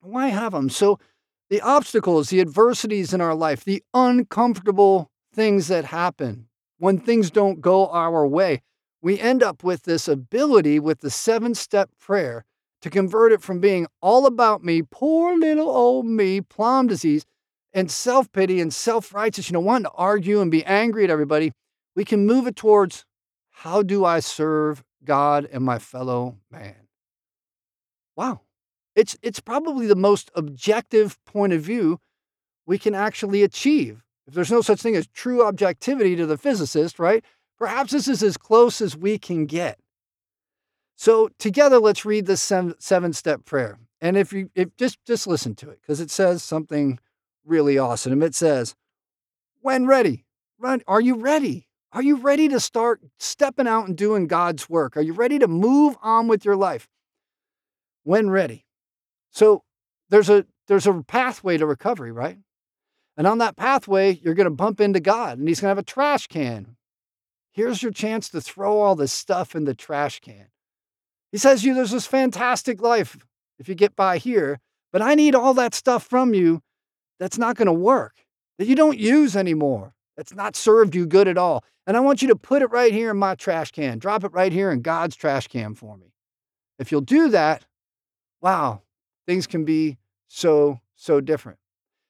Why 0.00 0.28
have 0.28 0.52
them? 0.52 0.70
So, 0.70 0.98
the 1.48 1.60
obstacles, 1.60 2.30
the 2.30 2.40
adversities 2.40 3.12
in 3.12 3.20
our 3.20 3.34
life, 3.34 3.64
the 3.64 3.82
uncomfortable 3.92 5.10
things 5.34 5.68
that 5.68 5.86
happen 5.86 6.46
when 6.78 6.98
things 6.98 7.30
don't 7.30 7.60
go 7.60 7.88
our 7.88 8.26
way, 8.26 8.62
we 9.02 9.18
end 9.18 9.42
up 9.42 9.64
with 9.64 9.82
this 9.82 10.06
ability 10.08 10.78
with 10.78 11.00
the 11.00 11.10
seven 11.10 11.54
step 11.54 11.90
prayer 11.98 12.44
to 12.82 12.90
convert 12.90 13.32
it 13.32 13.42
from 13.42 13.60
being 13.60 13.86
all 14.00 14.26
about 14.26 14.64
me, 14.64 14.82
poor 14.82 15.36
little 15.36 15.68
old 15.68 16.06
me, 16.06 16.40
plum 16.40 16.86
disease, 16.86 17.24
and 17.72 17.90
self 17.90 18.30
pity 18.32 18.60
and 18.60 18.72
self 18.72 19.12
righteous, 19.14 19.48
you 19.48 19.54
know, 19.54 19.60
wanting 19.60 19.84
to 19.84 19.90
argue 19.90 20.40
and 20.40 20.50
be 20.50 20.64
angry 20.64 21.04
at 21.04 21.10
everybody, 21.10 21.52
we 21.94 22.04
can 22.04 22.26
move 22.26 22.46
it 22.46 22.56
towards 22.56 23.04
how 23.50 23.82
do 23.82 24.04
I 24.04 24.20
serve 24.20 24.84
God 25.04 25.48
and 25.52 25.64
my 25.64 25.78
fellow 25.78 26.36
man? 26.50 26.88
Wow. 28.16 28.40
It's, 28.94 29.16
it's 29.22 29.40
probably 29.40 29.86
the 29.86 29.96
most 29.96 30.30
objective 30.34 31.22
point 31.24 31.52
of 31.52 31.62
view 31.62 32.00
we 32.66 32.78
can 32.78 32.94
actually 32.94 33.42
achieve. 33.42 34.04
If 34.26 34.34
there's 34.34 34.50
no 34.50 34.62
such 34.62 34.80
thing 34.80 34.96
as 34.96 35.06
true 35.08 35.44
objectivity 35.44 36.16
to 36.16 36.26
the 36.26 36.38
physicist, 36.38 36.98
right? 36.98 37.24
Perhaps 37.58 37.92
this 37.92 38.08
is 38.08 38.22
as 38.22 38.36
close 38.36 38.80
as 38.80 38.96
we 38.96 39.18
can 39.18 39.46
get. 39.46 39.78
So 40.96 41.30
together, 41.38 41.78
let's 41.78 42.04
read 42.04 42.26
this 42.26 42.42
seven 42.42 43.12
step 43.12 43.44
prayer. 43.44 43.78
And 44.00 44.16
if 44.16 44.32
you 44.32 44.50
if 44.54 44.76
just 44.76 44.98
just 45.06 45.26
listen 45.26 45.54
to 45.56 45.70
it, 45.70 45.80
because 45.80 46.00
it 46.00 46.10
says 46.10 46.42
something 46.42 46.98
really 47.44 47.78
awesome. 47.78 48.22
It 48.22 48.34
says, 48.34 48.74
when 49.60 49.86
ready, 49.86 50.26
run. 50.58 50.82
Are 50.86 51.00
you 51.00 51.16
ready? 51.16 51.69
Are 51.92 52.02
you 52.02 52.16
ready 52.16 52.48
to 52.48 52.60
start 52.60 53.00
stepping 53.18 53.66
out 53.66 53.88
and 53.88 53.96
doing 53.96 54.26
God's 54.26 54.68
work? 54.70 54.96
Are 54.96 55.02
you 55.02 55.12
ready 55.12 55.38
to 55.40 55.48
move 55.48 55.96
on 56.02 56.28
with 56.28 56.44
your 56.44 56.56
life? 56.56 56.88
When 58.04 58.30
ready. 58.30 58.64
So 59.30 59.64
there's 60.08 60.30
a 60.30 60.46
there's 60.68 60.86
a 60.86 61.02
pathway 61.02 61.58
to 61.58 61.66
recovery, 61.66 62.12
right? 62.12 62.38
And 63.16 63.26
on 63.26 63.38
that 63.38 63.56
pathway, 63.56 64.20
you're 64.22 64.34
going 64.34 64.44
to 64.44 64.50
bump 64.50 64.80
into 64.80 65.00
God 65.00 65.38
and 65.38 65.48
he's 65.48 65.60
going 65.60 65.66
to 65.66 65.70
have 65.70 65.78
a 65.78 65.82
trash 65.82 66.28
can. 66.28 66.76
Here's 67.52 67.82
your 67.82 67.92
chance 67.92 68.28
to 68.30 68.40
throw 68.40 68.78
all 68.78 68.94
this 68.94 69.12
stuff 69.12 69.56
in 69.56 69.64
the 69.64 69.74
trash 69.74 70.20
can. 70.20 70.46
He 71.32 71.38
says 71.38 71.64
you 71.64 71.74
there's 71.74 71.90
this 71.90 72.06
fantastic 72.06 72.80
life 72.80 73.16
if 73.58 73.68
you 73.68 73.74
get 73.74 73.96
by 73.96 74.18
here, 74.18 74.60
but 74.92 75.02
I 75.02 75.14
need 75.14 75.34
all 75.34 75.54
that 75.54 75.74
stuff 75.74 76.04
from 76.04 76.34
you 76.34 76.62
that's 77.18 77.36
not 77.38 77.56
going 77.56 77.66
to 77.66 77.72
work, 77.72 78.14
that 78.58 78.66
you 78.66 78.74
don't 78.74 78.98
use 78.98 79.36
anymore, 79.36 79.92
that's 80.16 80.34
not 80.34 80.56
served 80.56 80.94
you 80.94 81.06
good 81.06 81.28
at 81.28 81.38
all. 81.38 81.64
And 81.86 81.96
I 81.96 82.00
want 82.00 82.22
you 82.22 82.28
to 82.28 82.36
put 82.36 82.62
it 82.62 82.70
right 82.70 82.92
here 82.92 83.10
in 83.10 83.16
my 83.16 83.34
trash 83.34 83.72
can. 83.72 83.98
Drop 83.98 84.24
it 84.24 84.32
right 84.32 84.52
here 84.52 84.70
in 84.70 84.82
God's 84.82 85.16
trash 85.16 85.48
can 85.48 85.74
for 85.74 85.96
me. 85.96 86.12
If 86.78 86.92
you'll 86.92 87.00
do 87.00 87.28
that, 87.30 87.64
wow, 88.40 88.82
things 89.26 89.46
can 89.46 89.64
be 89.64 89.98
so, 90.28 90.80
so 90.94 91.20
different. 91.20 91.58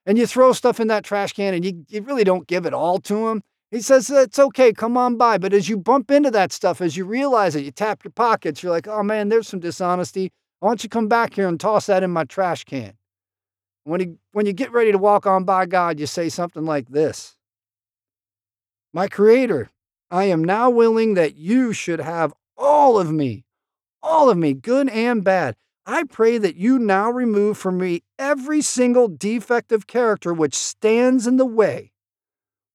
And 0.07 0.19
you 0.19 0.27
throw 0.27 0.53
stuff 0.53 0.81
in 0.81 0.89
that 0.89 1.05
trash 1.05 1.33
can 1.33 1.55
and 1.55 1.65
you, 1.65 1.85
you 1.89 2.03
really 2.03 2.25
don't 2.25 2.47
give 2.47 2.67
it 2.67 2.75
all 2.75 2.99
to 3.01 3.29
him. 3.29 3.43
He 3.71 3.81
says, 3.81 4.11
It's 4.11 4.39
okay, 4.39 4.73
come 4.73 4.97
on 4.97 5.17
by. 5.17 5.39
But 5.39 5.53
as 5.53 5.69
you 5.69 5.77
bump 5.77 6.11
into 6.11 6.31
that 6.33 6.53
stuff, 6.53 6.81
as 6.81 6.97
you 6.97 7.05
realize 7.05 7.55
it, 7.55 7.65
you 7.65 7.71
tap 7.71 8.05
your 8.05 8.11
pockets, 8.11 8.63
you're 8.63 8.73
like, 8.73 8.89
Oh 8.89 9.03
man, 9.03 9.29
there's 9.29 9.49
some 9.49 9.61
dishonesty. 9.61 10.33
Why 10.59 10.71
don't 10.71 10.83
you 10.83 10.91
come 10.91 11.09
back 11.09 11.35
here 11.35 11.49
and 11.49 11.59
toss 11.59 11.87
that 11.87 12.03
in 12.03 12.11
my 12.11 12.25
trash 12.25 12.65
can? 12.65 12.95
When, 13.85 14.01
you, 14.01 14.19
when 14.33 14.47
you 14.47 14.53
get 14.53 14.73
ready 14.73 14.93
to 14.93 14.99
walk 14.99 15.27
on 15.27 15.45
by 15.45 15.67
God, 15.67 15.99
you 15.99 16.07
say 16.07 16.29
something 16.29 16.65
like 16.65 16.89
this 16.89 17.37
My 18.93 19.09
Creator, 19.09 19.71
I 20.11 20.25
am 20.25 20.43
now 20.43 20.71
willing 20.71 21.15
that 21.15 21.37
you 21.37 21.73
should 21.73 22.01
have 22.01 22.35
all 22.57 22.99
of 22.99 23.13
me, 23.13 23.45
all 24.03 24.29
of 24.29 24.37
me, 24.37 24.55
good 24.55 24.89
and 24.89 25.23
bad. 25.23 25.57
I 25.87 26.05
pray 26.05 26.39
that 26.39 26.57
you 26.57 26.79
now 26.79 27.11
remove 27.11 27.57
from 27.57 27.79
me 27.79 28.03
every 28.19 28.63
single 28.63 29.09
defective 29.09 29.87
character 29.87 30.33
which 30.33 30.55
stands 30.55 31.27
in 31.27 31.37
the 31.37 31.47
way 31.47 31.93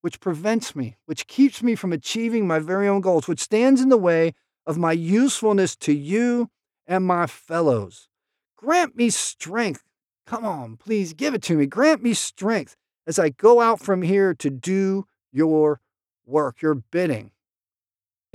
which 0.06 0.20
prevents 0.20 0.76
me, 0.76 0.96
which 1.06 1.26
keeps 1.26 1.64
me 1.64 1.74
from 1.74 1.92
achieving 1.92 2.46
my 2.46 2.60
very 2.60 2.86
own 2.86 3.00
goals, 3.00 3.26
which 3.26 3.40
stands 3.40 3.80
in 3.80 3.88
the 3.88 3.98
way 3.98 4.32
of 4.64 4.78
my 4.78 4.92
usefulness 4.92 5.74
to 5.74 5.92
you 5.92 6.48
and 6.86 7.04
my 7.04 7.26
fellows. 7.26 8.08
Grant 8.56 8.94
me 8.94 9.10
strength. 9.10 9.82
Come 10.24 10.44
on, 10.44 10.76
please 10.76 11.12
give 11.12 11.34
it 11.34 11.42
to 11.42 11.56
me. 11.56 11.66
Grant 11.66 12.04
me 12.04 12.14
strength 12.14 12.76
as 13.04 13.18
I 13.18 13.30
go 13.30 13.60
out 13.60 13.80
from 13.80 14.02
here 14.02 14.32
to 14.34 14.48
do 14.48 15.06
your 15.32 15.80
work, 16.26 16.60
your 16.60 16.74
bidding. 16.74 17.30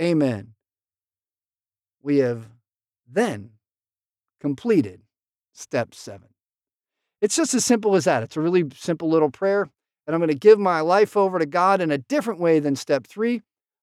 Amen. 0.00 0.54
We 2.02 2.18
have 2.18 2.46
then 3.08 3.50
completed 4.40 5.00
step 5.52 5.94
seven. 5.94 6.28
It's 7.20 7.36
just 7.36 7.54
as 7.54 7.64
simple 7.64 7.94
as 7.94 8.04
that. 8.04 8.24
It's 8.24 8.36
a 8.36 8.40
really 8.40 8.64
simple 8.74 9.08
little 9.08 9.30
prayer 9.30 9.68
and 10.06 10.14
I'm 10.14 10.20
going 10.20 10.28
to 10.28 10.34
give 10.34 10.58
my 10.58 10.80
life 10.80 11.16
over 11.16 11.38
to 11.38 11.46
God 11.46 11.80
in 11.80 11.90
a 11.90 11.98
different 11.98 12.40
way 12.40 12.58
than 12.58 12.76
step 12.76 13.06
three. 13.06 13.42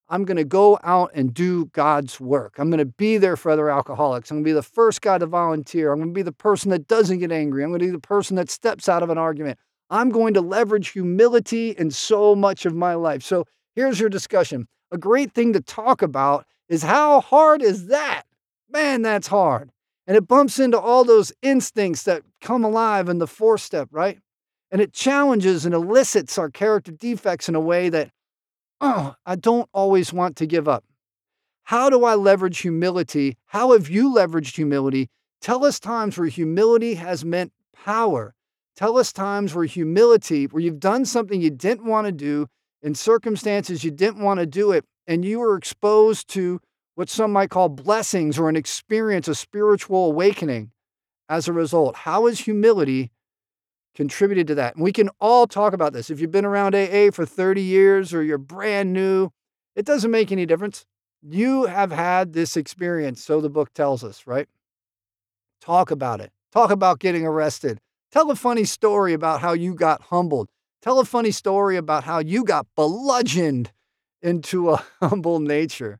I'm 0.10 0.26
going 0.26 0.38
to 0.38 0.44
go 0.44 0.80
out 0.84 1.12
and 1.14 1.34
do 1.34 1.68
God's 1.68 2.20
work. 2.20 2.56
I'm 2.58 2.70
going 2.70 2.80
to 2.80 2.86
be 2.86 3.18
there 3.18 3.38
for 3.38 3.52
other 3.52 3.70
alcoholics. 3.70 4.32
I'm 4.32 4.38
going 4.38 4.46
to 4.46 4.50
be 4.50 4.54
the 4.54 4.64
first 4.64 5.02
guy 5.02 5.20
to 5.20 5.28
volunteer. 5.28 5.92
I'm 5.92 6.00
going 6.00 6.10
to 6.10 6.18
be 6.18 6.24
the 6.24 6.32
person 6.32 6.72
that 6.72 6.88
doesn't 6.88 7.20
get 7.20 7.32
angry. 7.32 7.64
I'm 7.64 7.70
going 7.70 7.80
to 7.80 7.86
be 7.86 7.92
the 7.92 8.00
person 8.00 8.36
that 8.38 8.50
steps 8.50 8.90
out 8.90 9.04
of 9.04 9.12
an 9.12 9.20
argument. 9.20 9.60
I'm 9.92 10.10
going 10.10 10.34
to 10.34 10.42
leverage 10.42 10.90
humility 10.90 11.72
in 11.72 11.92
so 11.92 12.36
much 12.36 12.66
of 12.66 12.74
my 12.74 12.96
life. 12.96 13.24
So 13.24 13.46
here's 13.76 14.00
your 14.00 14.10
discussion. 14.10 14.68
A 14.92 14.98
great 14.98 15.34
thing 15.34 15.54
to 15.54 15.62
talk 15.62 16.02
about 16.02 16.46
is 16.68 16.84
how 16.84 17.22
hard 17.22 17.62
is 17.62 17.88
that? 17.88 18.24
Man, 18.72 19.02
that's 19.02 19.28
hard. 19.28 19.72
And 20.08 20.18
it 20.18 20.28
bumps 20.28 20.60
into 20.60 20.80
all 20.80 21.04
those 21.04 21.32
instincts 21.42 22.04
that 22.04 22.24
come 22.42 22.64
alive 22.64 23.10
in 23.10 23.20
the 23.20 23.28
fourth 23.28 23.62
step, 23.62 23.90
right? 23.92 24.20
And 24.72 24.82
it 24.82 24.94
challenges 24.94 25.66
and 25.66 25.74
elicits 25.74 26.38
our 26.38 26.50
character 26.50 26.92
defects 26.92 27.50
in 27.50 27.56
a 27.56 27.60
way 27.60 27.90
that, 27.90 28.12
oh, 28.82 29.16
I 29.26 29.36
don't 29.36 29.70
always 29.74 30.14
want 30.14 30.36
to 30.38 30.46
give 30.46 30.68
up. 30.68 30.84
How 31.64 31.90
do 31.90 32.04
I 32.06 32.16
leverage 32.16 32.60
humility? 32.60 33.38
How 33.46 33.74
have 33.74 33.90
you 33.90 34.12
leveraged 34.12 34.56
humility? 34.56 35.10
Tell 35.42 35.64
us 35.64 35.80
times 35.80 36.18
where 36.18 36.28
humility 36.28 36.96
has 36.96 37.24
meant 37.24 37.54
power. 37.74 38.34
Tell 38.76 38.98
us 38.98 39.14
times 39.14 39.54
where 39.54 39.66
humility, 39.66 40.46
where 40.46 40.62
you've 40.62 40.80
done 40.80 41.06
something 41.06 41.42
you 41.42 41.52
didn't 41.52 41.86
want 41.86 42.08
to 42.08 42.12
do 42.12 42.48
in 42.82 42.96
circumstances 42.96 43.84
you 43.84 43.92
didn't 43.92 44.24
want 44.24 44.40
to 44.40 44.46
do 44.46 44.72
it, 44.72 44.86
and 45.08 45.26
you 45.26 45.40
were 45.40 45.58
exposed 45.58 46.28
to 46.30 46.60
what 46.96 47.10
some 47.10 47.32
might 47.32 47.50
call 47.50 47.70
blessings 47.70 48.38
or 48.38 48.50
an 48.50 48.56
experience, 48.56 49.28
a 49.28 49.36
spiritual 49.36 50.06
awakening 50.06 50.72
as 51.30 51.48
a 51.48 51.54
result. 51.54 51.96
How 51.96 52.28
has 52.28 52.42
humility 52.42 53.12
contributed 54.00 54.48
to 54.48 54.56
that. 54.56 54.76
And 54.76 54.84
we 54.84 54.94
can 54.94 55.10
all 55.20 55.46
talk 55.46 55.74
about 55.74 55.92
this. 55.92 56.10
If 56.10 56.22
you've 56.22 56.32
been 56.32 56.46
around 56.46 56.74
AA 56.74 57.12
for 57.12 57.26
30 57.26 57.62
years 57.62 58.14
or 58.14 58.24
you're 58.24 58.38
brand 58.38 58.94
new, 58.94 59.30
it 59.76 59.86
doesn't 59.86 60.10
make 60.10 60.32
any 60.32 60.46
difference. 60.46 60.86
You 61.22 61.66
have 61.66 61.92
had 61.92 62.32
this 62.32 62.56
experience, 62.56 63.22
so 63.22 63.42
the 63.42 63.50
book 63.50 63.74
tells 63.74 64.04
us, 64.04 64.26
right? 64.26 64.48
Talk 65.60 65.92
about 65.92 66.22
it. 66.22 66.32
Talk 66.54 66.72
about 66.72 67.00
getting 67.00 67.26
arrested. 67.26 67.80
Tell 68.12 68.32
a 68.32 68.36
funny 68.36 68.64
story 68.64 69.14
about 69.14 69.42
how 69.42 69.52
you 69.52 69.76
got 69.76 70.04
humbled. 70.04 70.50
Tell 70.82 71.00
a 71.00 71.06
funny 71.06 71.32
story 71.32 71.76
about 71.76 72.06
how 72.06 72.20
you 72.20 72.44
got 72.44 72.68
bludgeoned 72.76 73.72
into 74.22 74.72
a 74.72 74.84
humble 75.02 75.40
nature. 75.40 76.00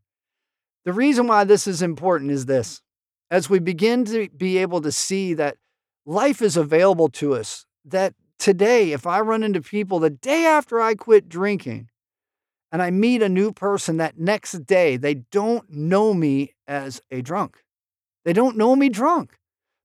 The 0.86 0.94
reason 0.94 1.28
why 1.28 1.44
this 1.44 1.68
is 1.68 1.82
important 1.82 2.32
is 2.32 2.46
this 2.46 2.82
as 3.30 3.50
we 3.50 3.60
begin 3.60 4.06
to 4.06 4.30
be 4.30 4.58
able 4.58 4.82
to 4.82 4.92
see 4.92 5.34
that 5.36 5.58
life 6.06 6.42
is 6.42 6.58
available 6.58 7.10
to 7.10 7.36
us 7.36 7.66
that 7.86 8.16
today, 8.38 8.92
if 8.92 9.06
I 9.06 9.20
run 9.20 9.44
into 9.44 9.62
people 9.62 10.00
the 10.00 10.10
day 10.10 10.46
after 10.46 10.80
I 10.80 10.96
quit 10.96 11.30
drinking 11.30 11.90
and 12.72 12.82
I 12.82 12.90
meet 12.92 13.22
a 13.22 13.30
new 13.30 13.52
person 13.52 13.98
that 13.98 14.18
next 14.18 14.66
day, 14.66 14.98
they 14.98 15.16
don't 15.16 15.70
know 15.70 16.14
me 16.14 16.54
as 16.68 17.02
a 17.12 17.22
drunk. 17.22 17.64
They 18.26 18.34
don't 18.34 18.58
know 18.58 18.76
me 18.76 18.90
drunk. 18.90 19.39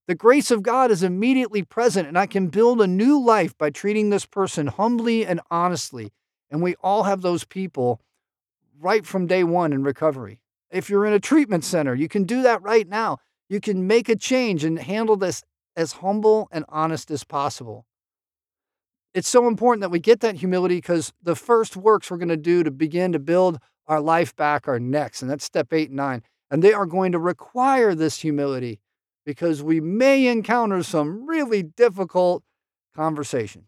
The 0.07 0.15
grace 0.15 0.51
of 0.51 0.61
God 0.61 0.91
is 0.91 1.01
immediately 1.01 1.63
present, 1.63 2.07
and 2.07 2.17
I 2.17 2.27
can 2.27 2.49
build 2.49 2.79
a 2.79 2.87
new 2.87 3.19
life 3.19 3.57
by 3.57 3.71
treating 3.71 4.09
this 4.09 4.25
person 4.25 4.67
humbly 4.67 5.25
and 5.25 5.41
honestly. 5.49 6.11
And 6.51 6.61
we 6.61 6.75
all 6.75 7.03
have 7.03 7.21
those 7.21 7.43
people 7.43 7.99
right 8.79 9.03
from 9.03 9.25
day 9.25 9.43
one 9.43 9.73
in 9.73 9.83
recovery. 9.83 10.39
If 10.69 10.89
you're 10.89 11.07
in 11.07 11.13
a 11.13 11.19
treatment 11.19 11.63
center, 11.63 11.95
you 11.95 12.07
can 12.07 12.23
do 12.23 12.43
that 12.43 12.61
right 12.61 12.87
now. 12.87 13.17
You 13.49 13.59
can 13.59 13.87
make 13.87 14.07
a 14.07 14.15
change 14.15 14.63
and 14.63 14.77
handle 14.77 15.15
this 15.15 15.43
as 15.75 15.93
humble 15.93 16.49
and 16.51 16.65
honest 16.69 17.09
as 17.09 17.23
possible. 17.23 17.85
It's 19.15 19.29
so 19.29 19.47
important 19.47 19.81
that 19.81 19.91
we 19.91 19.99
get 19.99 20.19
that 20.19 20.35
humility 20.35 20.75
because 20.75 21.13
the 21.23 21.35
first 21.35 21.75
works 21.75 22.11
we're 22.11 22.17
going 22.17 22.29
to 22.29 22.37
do 22.37 22.63
to 22.63 22.71
begin 22.71 23.11
to 23.13 23.19
build 23.19 23.59
our 23.87 24.01
life 24.01 24.35
back 24.35 24.67
are 24.67 24.79
next. 24.79 25.21
And 25.21 25.31
that's 25.31 25.45
step 25.45 25.73
eight 25.73 25.89
and 25.89 25.97
nine. 25.97 26.21
And 26.51 26.61
they 26.61 26.73
are 26.73 26.85
going 26.85 27.11
to 27.13 27.19
require 27.19 27.95
this 27.95 28.19
humility 28.19 28.79
because 29.25 29.63
we 29.63 29.81
may 29.81 30.27
encounter 30.27 30.83
some 30.83 31.25
really 31.27 31.63
difficult 31.63 32.43
conversations. 32.95 33.65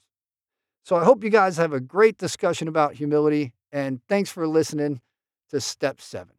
So 0.84 0.96
I 0.96 1.04
hope 1.04 1.24
you 1.24 1.30
guys 1.30 1.58
have 1.58 1.74
a 1.74 1.82
great 1.82 2.18
discussion 2.18 2.68
about 2.68 2.96
humility. 2.96 3.54
And 3.72 4.00
thanks 4.08 4.30
for 4.30 4.48
listening 4.48 5.02
to 5.50 5.60
step 5.60 6.00
seven. 6.00 6.37